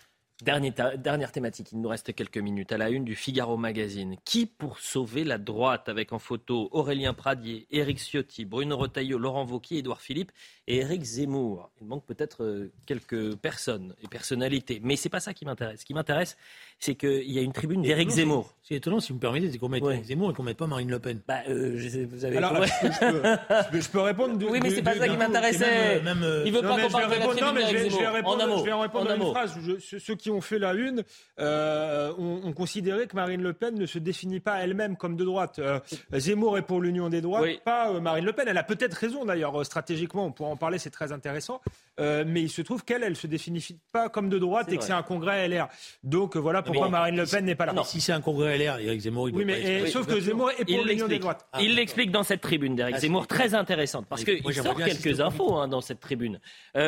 Dernière, 0.42 1.30
thématique, 1.30 1.70
il 1.70 1.80
nous 1.80 1.88
reste 1.88 2.12
quelques 2.16 2.38
minutes. 2.38 2.72
À 2.72 2.76
la 2.76 2.90
une 2.90 3.04
du 3.04 3.14
Figaro 3.14 3.56
Magazine. 3.56 4.16
Qui 4.24 4.46
pour 4.46 4.80
sauver 4.80 5.22
la 5.22 5.38
droite 5.38 5.88
Avec 5.88 6.12
en 6.12 6.18
photo 6.18 6.68
Aurélien 6.72 7.14
Pradier, 7.14 7.68
Éric 7.70 7.98
Ciotti, 8.00 8.44
Bruno 8.44 8.76
Retailleau, 8.76 9.18
Laurent 9.18 9.46
Wauquiez, 9.46 9.78
Édouard 9.78 10.00
Philippe 10.00 10.32
et 10.66 10.78
Éric 10.78 11.04
Zemmour? 11.04 11.70
Il 11.80 11.86
manque 11.86 12.04
peut-être 12.06 12.42
euh, 12.42 12.72
quelques 12.86 13.36
personnes 13.36 13.94
et 14.02 14.08
personnalités. 14.08 14.80
Mais 14.82 14.96
c'est 14.96 15.08
pas 15.08 15.20
ça 15.20 15.32
qui 15.32 15.44
m'intéresse. 15.44 15.82
Ce 15.82 15.84
qui 15.84 15.94
m'intéresse, 15.94 16.36
c'est 16.82 16.96
qu'il 16.96 17.30
y 17.30 17.38
a 17.38 17.42
une 17.42 17.52
tribune 17.52 17.80
d'Éric 17.80 18.10
Zemmour. 18.10 18.52
C'est 18.60 18.74
étonnant, 18.74 18.98
si 18.98 19.10
vous 19.10 19.16
me 19.16 19.20
permettez, 19.20 19.52
c'est 19.52 19.58
qu'on 19.58 19.68
mette 19.68 19.84
Éric 19.84 20.04
Zemmour 20.04 20.30
et 20.30 20.34
qu'on 20.34 20.42
ne 20.42 20.48
mette 20.48 20.56
pas 20.56 20.66
Marine 20.66 20.90
Le 20.90 20.98
Pen. 20.98 21.20
Bah, 21.28 21.38
euh, 21.48 21.74
je, 21.76 22.00
vous 22.00 22.24
avez 22.24 22.36
Alors, 22.38 22.54
je, 22.64 23.88
peux, 23.88 24.00
répondre. 24.00 24.34
oui, 24.50 24.58
mais 24.60 24.70
c'est 24.70 24.82
pas 24.82 24.96
ça 24.96 25.06
qui 25.06 25.16
m'intéressait. 25.16 26.00
Euh, 26.04 26.42
il 26.44 26.52
veut 26.52 26.60
pas 26.60 26.80
qu'on 26.80 26.90
parle 26.90 27.10
de 27.10 27.18
la 27.18 27.26
tribune 27.26 27.54
d'Éric 27.54 27.90
Zemmour. 27.90 28.24
En 28.24 28.40
un 28.40 28.46
mot. 28.48 28.58
Je 28.58 28.64
vais 28.64 28.72
en 28.72 28.80
répondre 28.80 29.10
en 29.10 29.14
une 29.14 29.30
phrase. 29.30 29.54
Ceux 29.98 30.14
qui 30.16 30.30
ont 30.30 30.40
fait 30.40 30.58
la 30.58 30.74
une 30.74 31.04
euh, 31.38 32.12
ont, 32.18 32.52
considéré 32.52 33.06
que 33.06 33.16
Marine 33.16 33.42
Le 33.42 33.52
Pen 33.52 33.74
ne 33.74 33.86
se 33.86 33.98
définit 33.98 34.40
pas 34.40 34.58
elle-même 34.58 34.96
comme 34.96 35.16
de 35.16 35.24
droite. 35.24 35.58
Euh, 35.58 35.80
Zemmour 36.12 36.58
est 36.58 36.62
pour 36.62 36.80
l'union 36.80 37.08
des 37.08 37.20
droites, 37.20 37.62
pas 37.64 37.90
euh, 37.90 38.00
Marine 38.00 38.24
Le 38.24 38.32
Pen. 38.32 38.46
Elle 38.48 38.58
a 38.58 38.62
peut-être 38.62 38.94
raison 38.94 39.24
d'ailleurs 39.24 39.64
stratégiquement, 39.64 40.26
on 40.26 40.32
pourra 40.32 40.50
en 40.50 40.56
parler, 40.56 40.78
c'est 40.78 40.90
très 40.90 41.12
intéressant. 41.12 41.60
mais 41.98 42.42
il 42.42 42.50
se 42.50 42.62
trouve 42.62 42.84
qu'elle, 42.84 43.02
elle 43.02 43.16
se 43.16 43.26
définit 43.26 43.64
pas 43.92 44.08
comme 44.08 44.28
de 44.28 44.38
droite 44.38 44.70
et 44.72 44.78
que 44.78 44.84
c'est 44.84 44.92
un 44.92 45.02
congrès 45.02 45.48
LR. 45.48 45.68
Donc 46.02 46.36
voilà 46.36 46.62
pourquoi 46.72 46.88
Marine 46.88 47.16
Le 47.16 47.26
Pen 47.26 47.44
n'est 47.44 47.54
pas 47.54 47.66
là. 47.66 47.72
Non. 47.72 47.84
Si 47.84 48.00
c'est 48.00 48.12
un 48.12 48.20
congrès 48.20 48.58
LR, 48.58 48.78
Eric 48.78 49.00
Zemmour, 49.00 49.28
il 49.28 49.36
oui, 49.36 49.44
mais 49.44 49.86
sauf 49.86 50.06
que 50.06 50.20
Zemmour 50.20 50.50
est 50.58 50.64
pour 50.64 50.84
l'union 50.84 51.08
des 51.08 51.18
droites. 51.18 51.46
il 51.60 51.74
l'explique 51.76 52.10
dans 52.10 52.22
cette 52.22 52.40
tribune 52.40 52.74
d'Eric 52.74 52.94
ah, 52.96 53.00
Zemmour, 53.00 53.26
très 53.26 53.54
intéressante, 53.54 54.06
parce 54.08 54.24
qu'il 54.24 54.42
sort 54.54 54.76
quelques 54.76 55.20
infos 55.20 55.56
hein, 55.56 55.68
dans 55.68 55.80
cette 55.80 56.00
tribune, 56.00 56.40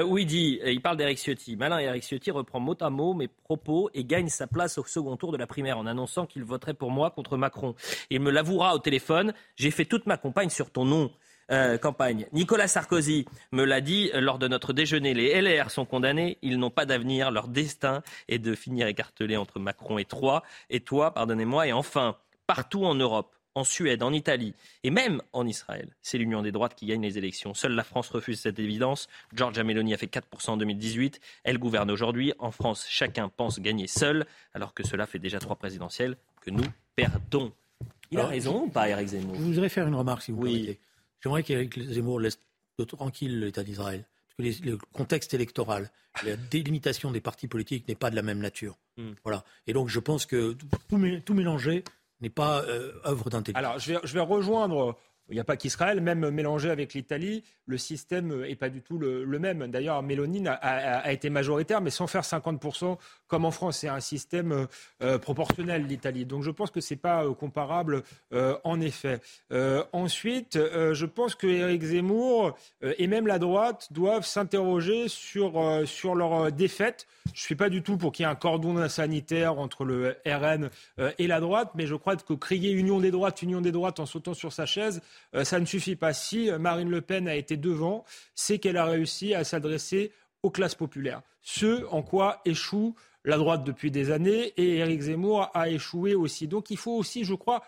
où 0.07 0.18
il 0.18 0.26
dit, 0.26 0.61
il 0.64 0.80
parle 0.80 0.97
d'Eric 0.97 1.18
Ciotti. 1.18 1.57
Malin 1.57 1.78
Eric 1.78 2.03
Ciotti 2.03 2.30
reprend 2.30 2.61
mot 2.61 2.76
à 2.80 2.91
mot 2.91 3.14
mes 3.14 3.28
propos 3.28 3.91
et 3.95 4.05
gagne 4.05 4.28
sa 4.28 4.47
place 4.47 4.78
au 4.78 4.85
second 4.85 5.16
tour 5.16 5.32
de 5.32 5.37
la 5.37 5.47
primaire 5.47 5.78
en 5.78 5.87
annonçant 5.87 6.26
qu'il 6.26 6.45
voterait 6.45 6.74
pour 6.74 6.91
moi 6.91 7.11
contre 7.11 7.37
Macron. 7.37 7.74
Il 8.11 8.20
me 8.20 8.30
l'avouera 8.30 8.74
au 8.74 8.78
téléphone, 8.78 9.35
j'ai 9.57 9.70
fait 9.70 9.85
toute 9.85 10.07
ma 10.07 10.16
campagne 10.16 10.51
sur 10.51 10.70
ton 10.70 10.85
nom. 10.85 11.11
Euh, 11.51 11.76
campagne. 11.76 12.26
Nicolas 12.32 12.68
Sarkozy 12.68 13.26
me 13.53 13.64
l'a 13.64 13.82
dit 13.82 14.11
lors 14.14 14.38
de 14.38 14.49
notre 14.49 14.72
déjeuner. 14.72 15.12
Les 15.12 15.40
LR 15.42 15.70
sont 15.70 15.84
condamnés, 15.84 16.38
ils 16.40 16.59
n'ont 16.59 16.70
pas 16.70 16.86
d'avenir, 16.86 17.30
leur 17.30 17.49
destin 17.49 18.03
est 18.28 18.38
de 18.38 18.55
finir 18.55 18.86
écartelé 18.86 19.36
entre 19.36 19.59
Macron 19.59 19.99
et 19.99 20.07
toi, 20.07 20.42
et 20.70 20.80
toi, 20.80 21.12
pardonnez-moi, 21.12 21.66
et 21.66 21.72
enfin, 21.72 22.16
partout 22.47 22.84
en 22.86 22.95
Europe, 22.95 23.34
en 23.55 23.64
Suède, 23.64 24.03
en 24.03 24.12
Italie 24.12 24.55
et 24.82 24.90
même 24.90 25.22
en 25.32 25.47
Israël. 25.47 25.95
C'est 26.03 26.18
l'union 26.18 26.42
des 26.42 26.53
droites 26.53 26.74
qui 26.74 26.86
gagne 26.86 27.03
les 27.03 27.18
élections. 27.18 27.55
Seule 27.55 27.72
la 27.72 27.84
France 27.84 28.09
refuse 28.11 28.40
cette 28.40 28.59
évidence. 28.59 29.09
Giorgia 29.32 29.64
Meloni 29.64 29.95
a 29.95 29.99
fait 29.99 30.07
4% 30.07 30.51
en 30.51 30.57
2018. 30.57 31.20
Elle 31.45 31.59
gouverne 31.59 31.90
aujourd'hui. 31.90 32.32
En 32.38 32.51
France, 32.51 32.86
chacun 32.88 33.28
pense 33.28 33.61
gagner 33.61 33.86
seul, 33.86 34.26
alors 34.55 34.74
que 34.74 34.84
cela 34.84 35.07
fait 35.07 35.18
déjà 35.18 35.38
trois 35.38 35.57
présidentielles 35.57 36.16
que 36.40 36.51
nous 36.51 36.64
perdons. 36.97 37.53
Il 38.11 38.18
a 38.18 38.26
raison 38.26 38.64
ou 38.64 38.68
pas, 38.68 38.88
Eric 38.88 39.09
Zemmour? 39.09 39.34
Je 39.36 39.40
voudrais 39.40 39.68
faire 39.68 39.88
une 39.88 39.95
remarque, 39.95 40.22
si 40.22 40.32
vous 40.32 40.42
oui. 40.42 40.78
J'aimerais 41.24 41.42
qu'Eric 41.42 41.80
Zemmour 41.80 42.20
laisse 42.20 42.38
tranquille 42.86 43.40
l'État 43.40 43.64
d'Israël. 43.64 44.04
Parce 44.36 44.56
que 44.56 44.66
le 44.66 44.76
contexte 44.92 45.32
électoral, 45.32 45.90
la 46.22 46.36
délimitation 46.36 47.10
des 47.10 47.22
partis 47.22 47.48
politiques 47.48 47.88
n'est 47.88 47.94
pas 47.94 48.10
de 48.10 48.16
la 48.16 48.20
même 48.20 48.40
nature. 48.40 48.76
Hmm. 48.98 49.12
Voilà. 49.24 49.42
Et 49.66 49.72
donc, 49.72 49.88
je 49.88 50.00
pense 50.00 50.26
que 50.26 50.52
tout, 50.52 50.66
tout 51.24 51.34
mélanger, 51.34 51.82
n'est 52.20 52.28
pas 52.28 52.62
œuvre 53.06 53.30
d'intelligence. 53.30 53.64
Alors, 53.64 53.78
je 53.78 53.94
vais, 53.94 54.00
je 54.04 54.12
vais 54.12 54.20
rejoindre 54.20 54.98
il 55.30 55.34
n'y 55.34 55.40
a 55.40 55.44
pas 55.44 55.56
qu'Israël, 55.56 56.00
même 56.00 56.28
mélangé 56.30 56.70
avec 56.70 56.92
l'Italie, 56.92 57.44
le 57.66 57.78
système 57.78 58.42
n'est 58.42 58.56
pas 58.56 58.68
du 58.68 58.82
tout 58.82 58.98
le, 58.98 59.38
même. 59.38 59.66
D'ailleurs, 59.68 60.02
Mélanie 60.02 60.46
a, 60.46 61.12
été 61.12 61.30
majoritaire, 61.30 61.80
mais 61.80 61.90
sans 61.90 62.06
faire 62.06 62.22
50% 62.22 62.98
comme 63.26 63.44
en 63.46 63.50
France. 63.50 63.78
C'est 63.78 63.88
un 63.88 64.00
système 64.00 64.52
euh, 64.52 64.66
euh, 65.02 65.18
proportionnel, 65.18 65.86
l'Italie. 65.86 66.26
Donc 66.26 66.42
je 66.42 66.50
pense 66.50 66.70
que 66.70 66.80
ce 66.80 66.92
n'est 66.92 67.00
pas 67.00 67.24
euh, 67.24 67.32
comparable, 67.32 68.02
en 68.64 68.80
effet. 68.80 69.20
ensuite, 69.92 70.58
je 70.58 71.06
pense 71.06 71.34
que 71.34 71.46
Éric 71.46 71.82
Zemmour 71.82 72.56
et 72.82 73.06
même 73.06 73.26
la 73.26 73.38
droite 73.38 73.88
doivent 73.92 74.26
s'interroger 74.26 75.08
sur, 75.08 75.82
sur 75.86 76.14
leur 76.14 76.50
défaite. 76.52 77.06
Je 77.26 77.40
ne 77.40 77.44
suis 77.44 77.54
pas 77.54 77.68
du 77.68 77.82
tout 77.82 77.96
pour 77.96 78.12
qu'il 78.12 78.24
y 78.24 78.26
ait 78.26 78.30
un 78.30 78.34
cordon 78.34 78.88
sanitaire 78.88 79.58
entre 79.58 79.84
le 79.84 80.16
RN 80.26 80.70
et 81.18 81.26
la 81.26 81.40
droite, 81.40 81.70
mais 81.74 81.86
je 81.86 81.94
crois 81.94 82.16
que 82.16 82.34
crier 82.34 82.72
union 82.72 83.00
des 83.00 83.10
droites, 83.10 83.40
union 83.42 83.60
des 83.60 83.72
droites 83.72 84.00
en 84.00 84.06
sautant 84.06 84.34
sur 84.34 84.52
sa 84.52 84.66
chaise, 84.66 85.00
ça 85.42 85.60
ne 85.60 85.64
suffit 85.64 85.96
pas. 85.96 86.12
Si 86.12 86.50
Marine 86.58 86.90
Le 86.90 87.00
Pen 87.00 87.28
a 87.28 87.34
été 87.34 87.56
devant, 87.56 88.04
c'est 88.34 88.58
qu'elle 88.58 88.76
a 88.76 88.84
réussi 88.84 89.34
à 89.34 89.44
s'adresser 89.44 90.12
aux 90.42 90.50
classes 90.50 90.74
populaires. 90.74 91.22
Ce 91.42 91.86
en 91.90 92.02
quoi 92.02 92.40
échoue 92.44 92.94
la 93.24 93.38
droite 93.38 93.64
depuis 93.64 93.90
des 93.90 94.10
années 94.10 94.52
et 94.56 94.76
Éric 94.76 95.02
Zemmour 95.02 95.50
a 95.54 95.68
échoué 95.68 96.14
aussi. 96.14 96.46
Donc 96.46 96.70
il 96.70 96.76
faut 96.76 96.92
aussi, 96.92 97.24
je 97.24 97.34
crois, 97.34 97.62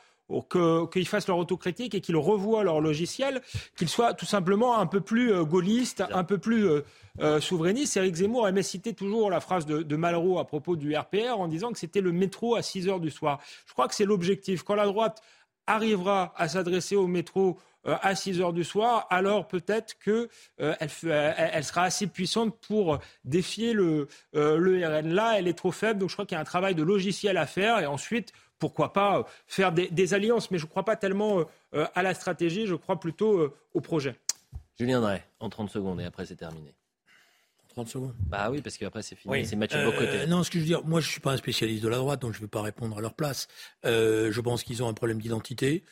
qu'ils 0.91 1.07
fassent 1.07 1.29
leur 1.29 1.39
autocritique 1.39 1.95
et 1.95 2.01
qu'ils 2.01 2.17
revoient 2.17 2.65
leur 2.65 2.81
logiciel, 2.81 3.41
qu'ils 3.77 3.89
soient 3.89 4.13
tout 4.13 4.27
simplement 4.27 4.79
un 4.79 4.87
peu 4.87 5.01
plus 5.01 5.33
euh, 5.33 5.45
gaullistes, 5.45 6.03
un 6.11 6.25
peu 6.25 6.39
plus 6.39 6.69
euh, 6.69 6.85
euh, 7.21 7.41
souverainistes. 7.41 7.97
Éric 7.97 8.17
Zemmour 8.17 8.49
aimait 8.49 8.65
citer 8.65 8.93
toujours 8.93 9.31
la 9.31 9.41
phrase 9.41 9.67
de, 9.67 9.83
de 9.83 9.97
Malraux 9.97 10.39
à 10.39 10.47
propos 10.47 10.77
du 10.77 10.97
RPR 10.97 11.39
en 11.39 11.49
disant 11.49 11.71
que 11.71 11.79
c'était 11.79 12.01
le 12.01 12.13
métro 12.13 12.57
à 12.57 12.63
6 12.63 12.89
heures 12.89 13.01
du 13.01 13.11
soir. 13.11 13.41
Je 13.67 13.73
crois 13.73 13.89
que 13.89 13.95
c'est 13.95 14.05
l'objectif. 14.05 14.63
Quand 14.63 14.75
la 14.75 14.87
droite 14.87 15.23
arrivera 15.67 16.33
à 16.37 16.49
s'adresser 16.49 16.97
au 16.97 17.07
métro 17.07 17.59
euh, 17.87 17.97
à 18.03 18.15
6 18.17 18.41
heures 18.41 18.53
du 18.53 18.65
soir, 18.65 19.07
alors 19.11 19.47
peut-être 19.47 19.97
qu'elle 19.99 20.29
euh, 20.61 20.75
elle, 20.81 21.65
sera 21.65 21.83
assez 21.83 22.09
puissante 22.09 22.59
pour 22.61 22.99
défier 23.25 23.73
le, 23.73 24.09
euh, 24.35 24.59
RN. 24.59 25.09
Là, 25.09 25.39
elle 25.39 25.47
est 25.47 25.57
trop 25.57 25.71
faible, 25.71 26.01
donc 26.01 26.11
je 26.11 26.15
crois 26.15 26.27
qu'il 26.27 26.35
y 26.35 26.39
a 26.39 26.41
un 26.41 26.45
travail 26.45 26.75
de 26.75 26.83
logiciel 26.83 27.37
à 27.37 27.47
faire 27.47 27.79
et 27.79 27.87
ensuite 27.87 28.33
pourquoi 28.59 28.93
pas 28.93 29.25
faire 29.47 29.71
des, 29.71 30.15
alliances, 30.15 30.51
mais 30.51 30.59
je 30.59 30.65
ne 30.65 30.71
crois 30.71 30.85
pas 30.85 30.97
tellement 30.97 31.45
à 31.73 32.03
la 32.03 32.15
stratégie, 32.15 32.67
je 32.67 32.75
crois 32.75 32.99
plutôt 32.99 33.55
au 33.75 33.81
projet. 33.83 34.17
Julien 34.79 35.03
Drey, 35.03 35.23
en 35.41 35.51
30 35.51 35.69
secondes, 35.69 36.01
et 36.01 36.05
après 36.05 36.25
c'est 36.25 36.37
terminé. 36.37 36.75
30 37.77 37.89
secondes 37.89 38.15
Bah 38.27 38.49
oui, 38.51 38.63
parce 38.63 38.79
qu'après 38.79 39.03
c'est 39.03 39.17
fini, 39.17 39.45
c'est 39.45 39.55
Mathieu 39.55 39.85
Bocoté. 39.85 40.27
non, 40.27 40.43
ce 40.43 40.51
que 40.51 40.59
je 40.59 40.61
veux 40.61 40.67
dire, 40.67 40.83
moi 40.85 41.01
je 41.01 41.07
ne 41.09 41.11
suis 41.13 41.21
pas 41.21 41.33
un 41.33 41.37
spécialiste 41.37 41.83
de 41.83 41.89
la 41.89 41.99
droite, 41.99 42.23
donc 42.23 42.33
je 42.33 42.39
ne 42.39 42.43
vais 42.43 42.49
pas 42.49 42.63
répondre 42.63 42.97
à 42.97 43.03
leur 43.03 43.13
place. 43.15 43.49
je 43.85 44.41
pense 44.41 44.65
qu'ils 44.65 44.83
ont 44.83 44.89
un 44.89 44.95
problème 44.95 45.21
d'identité 45.21 45.85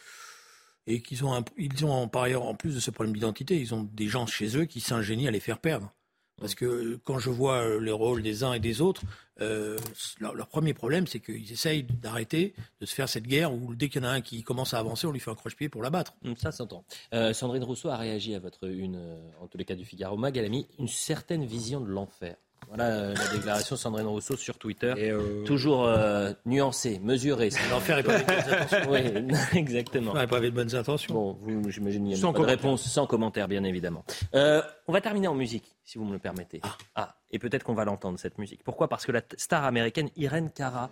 et 0.86 1.02
qu'ils 1.02 1.24
ont, 1.24 1.44
ils 1.58 1.84
ont 1.84 2.08
par 2.08 2.22
ailleurs, 2.22 2.44
en 2.44 2.54
plus 2.54 2.74
de 2.74 2.80
ce 2.80 2.90
problème 2.90 3.14
d'identité, 3.14 3.58
ils 3.58 3.74
ont 3.74 3.82
des 3.82 4.08
gens 4.08 4.26
chez 4.26 4.56
eux 4.56 4.64
qui 4.64 4.80
s'ingénient 4.80 5.28
à 5.28 5.30
les 5.30 5.40
faire 5.40 5.58
perdre. 5.58 5.92
Parce 6.40 6.54
que 6.54 6.98
quand 7.04 7.18
je 7.18 7.30
vois 7.30 7.62
euh, 7.62 7.80
les 7.80 7.92
rôles 7.92 8.22
des 8.22 8.42
uns 8.42 8.52
et 8.52 8.60
des 8.60 8.80
autres, 8.80 9.02
euh, 9.40 9.78
leur, 10.20 10.48
premier 10.48 10.74
problème, 10.74 11.06
c'est 11.06 11.20
qu'ils 11.20 11.52
essayent 11.52 11.84
d'arrêter 11.84 12.54
de 12.80 12.86
se 12.86 12.94
faire 12.94 13.08
cette 13.08 13.26
guerre 13.26 13.52
où 13.52 13.74
dès 13.74 13.88
qu'il 13.88 14.02
y 14.02 14.04
en 14.04 14.08
a 14.08 14.12
un 14.12 14.20
qui 14.20 14.42
commence 14.42 14.74
à 14.74 14.78
avancer, 14.78 15.06
on 15.06 15.12
lui 15.12 15.20
fait 15.20 15.30
un 15.30 15.36
croche-pied 15.36 15.68
pour 15.68 15.82
l'abattre. 15.82 16.14
Hum, 16.24 16.36
ça 16.36 16.52
s'entend. 16.52 16.84
Euh, 17.12 17.32
Sandrine 17.32 17.64
Rousseau 17.64 17.88
a 17.88 17.96
réagi 17.96 18.34
à 18.34 18.40
votre 18.40 18.68
une, 18.68 19.18
en 19.40 19.46
tous 19.46 19.58
les 19.58 19.64
cas 19.64 19.74
du 19.74 19.84
Figaro 19.84 20.16
Mag. 20.16 20.36
Elle 20.36 20.46
a 20.46 20.48
mis 20.48 20.66
une 20.78 20.88
certaine 20.88 21.44
vision 21.44 21.80
de 21.80 21.86
l'enfer. 21.86 22.36
Voilà 22.68 22.84
euh, 22.84 23.14
la 23.14 23.28
déclaration 23.28 23.76
de 23.76 23.80
Sandrine 23.80 24.06
Rousseau 24.06 24.36
sur 24.36 24.58
Twitter. 24.58 24.94
Euh, 24.96 25.44
Toujours 25.44 25.84
euh, 25.86 26.32
nuancée, 26.46 26.98
mesurée. 27.02 27.50
L'enfer 27.70 27.98
est 27.98 28.02
pas 28.02 28.14
avec 28.14 28.26
de 28.26 28.32
bonnes 28.32 28.54
intentions. 28.54 28.90
oui, 28.90 29.38
exactement. 29.58 30.12
pas 30.12 30.20
avec 30.20 30.50
de 30.50 30.56
bonnes 30.56 30.74
intentions. 30.74 31.14
Bon, 31.14 31.38
j'imagine 31.68 32.04
qu'il 32.04 32.16
y 32.16 32.24
a 32.24 32.32
pas 32.32 32.38
de 32.38 32.44
réponse 32.44 32.82
sans 32.82 33.06
commentaire, 33.06 33.48
bien 33.48 33.64
évidemment. 33.64 34.04
on 34.32 34.92
va 34.92 35.00
terminer 35.00 35.28
en 35.28 35.34
musique, 35.34 35.76
si 35.84 35.98
vous 35.98 36.04
me 36.04 36.12
le 36.12 36.18
permettez. 36.18 36.60
Ah. 36.62 36.76
ah 36.96 37.14
et 37.30 37.38
peut-être 37.38 37.64
qu'on 37.64 37.74
va 37.74 37.84
l'entendre, 37.84 38.18
cette 38.18 38.38
musique. 38.38 38.62
Pourquoi? 38.62 38.88
Parce 38.88 39.04
que 39.06 39.12
la 39.12 39.20
star 39.36 39.64
américaine 39.64 40.08
Irene 40.16 40.50
Cara, 40.54 40.88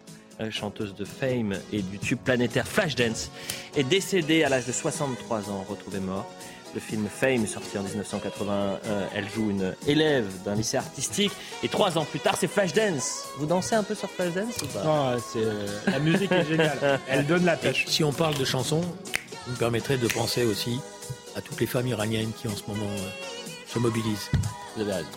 chanteuse 0.50 0.94
de 0.94 1.04
Fame 1.04 1.54
et 1.72 1.82
du 1.82 1.98
tube 1.98 2.18
planétaire 2.18 2.66
Flashdance, 2.66 3.30
est 3.76 3.84
décédée 3.84 4.42
à 4.42 4.48
l'âge 4.48 4.66
de 4.66 4.72
63 4.72 5.50
ans, 5.50 5.64
retrouvée 5.68 6.00
morte 6.00 6.26
le 6.74 6.80
film 6.80 7.06
Fame, 7.08 7.46
sorti 7.46 7.78
en 7.78 7.82
1981. 7.82 8.80
Elle 9.14 9.28
joue 9.28 9.50
une 9.50 9.74
élève 9.86 10.26
d'un 10.44 10.54
lycée 10.54 10.76
artistique. 10.76 11.32
Et 11.62 11.68
trois 11.68 11.98
ans 11.98 12.04
plus 12.04 12.20
tard, 12.20 12.36
c'est 12.38 12.48
Flashdance. 12.48 13.24
Vous 13.38 13.46
dansez 13.46 13.74
un 13.74 13.82
peu 13.82 13.94
sur 13.94 14.10
Flashdance 14.10 14.56
ou 14.62 14.66
pas? 14.66 14.84
Non, 14.84 15.18
euh, 15.36 15.66
la 15.86 15.98
musique 15.98 16.32
est 16.32 16.46
géniale. 16.46 17.00
Elle 17.08 17.26
donne 17.26 17.44
la 17.44 17.56
pêche. 17.56 17.86
Si 17.88 18.02
on 18.04 18.12
parle 18.12 18.36
de 18.36 18.44
chansons, 18.44 18.80
vous 19.46 19.52
me 19.52 19.56
permettrez 19.56 19.96
de 19.96 20.08
penser 20.08 20.44
aussi 20.44 20.80
à 21.36 21.40
toutes 21.40 21.60
les 21.60 21.66
femmes 21.66 21.88
iraniennes 21.88 22.32
qui 22.32 22.48
en 22.48 22.56
ce 22.56 22.62
moment 22.68 22.90
euh, 22.90 23.10
se 23.66 23.78
mobilisent. 23.78 24.30
Vous 24.76 24.82
avez 24.82 24.92
raison. 24.92 25.08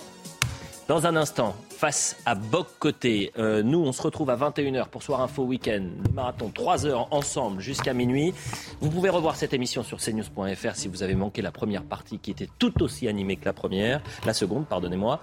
Dans 0.87 1.05
un 1.05 1.15
instant, 1.15 1.55
face 1.76 2.17
à 2.26 2.36
Boc 2.36 2.67
Côté, 2.80 3.32
euh, 3.38 3.61
nous, 3.61 3.80
on 3.80 3.91
se 3.91 4.01
retrouve 4.01 4.30
à 4.30 4.36
21h 4.36 4.88
pour 4.88 5.03
Soir 5.03 5.21
Info 5.21 5.43
Week-end, 5.43 5.84
marathon 6.13 6.49
3 6.49 6.86
heures 6.86 7.07
ensemble 7.11 7.61
jusqu'à 7.61 7.93
minuit. 7.93 8.34
Vous 8.80 8.89
pouvez 8.89 9.09
revoir 9.09 9.36
cette 9.36 9.53
émission 9.53 9.84
sur 9.84 9.99
cnews.fr 9.99 10.76
si 10.76 10.88
vous 10.88 11.03
avez 11.03 11.15
manqué 11.15 11.41
la 11.41 11.51
première 11.51 11.84
partie 11.84 12.17
qui 12.19 12.32
était 12.32 12.49
tout 12.57 12.82
aussi 12.82 13.07
animée 13.07 13.36
que 13.36 13.45
la 13.45 13.53
première, 13.53 14.01
la 14.26 14.34
seconde, 14.34 14.65
pardonnez-moi. 14.65 15.19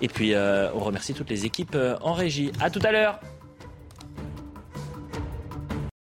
Et 0.00 0.08
puis, 0.08 0.34
euh, 0.34 0.72
on 0.74 0.80
remercie 0.80 1.14
toutes 1.14 1.30
les 1.30 1.44
équipes 1.44 1.74
euh, 1.74 1.96
en 2.00 2.12
régie. 2.12 2.52
À 2.60 2.70
tout 2.70 2.80
à 2.84 2.92
l'heure. 2.92 3.20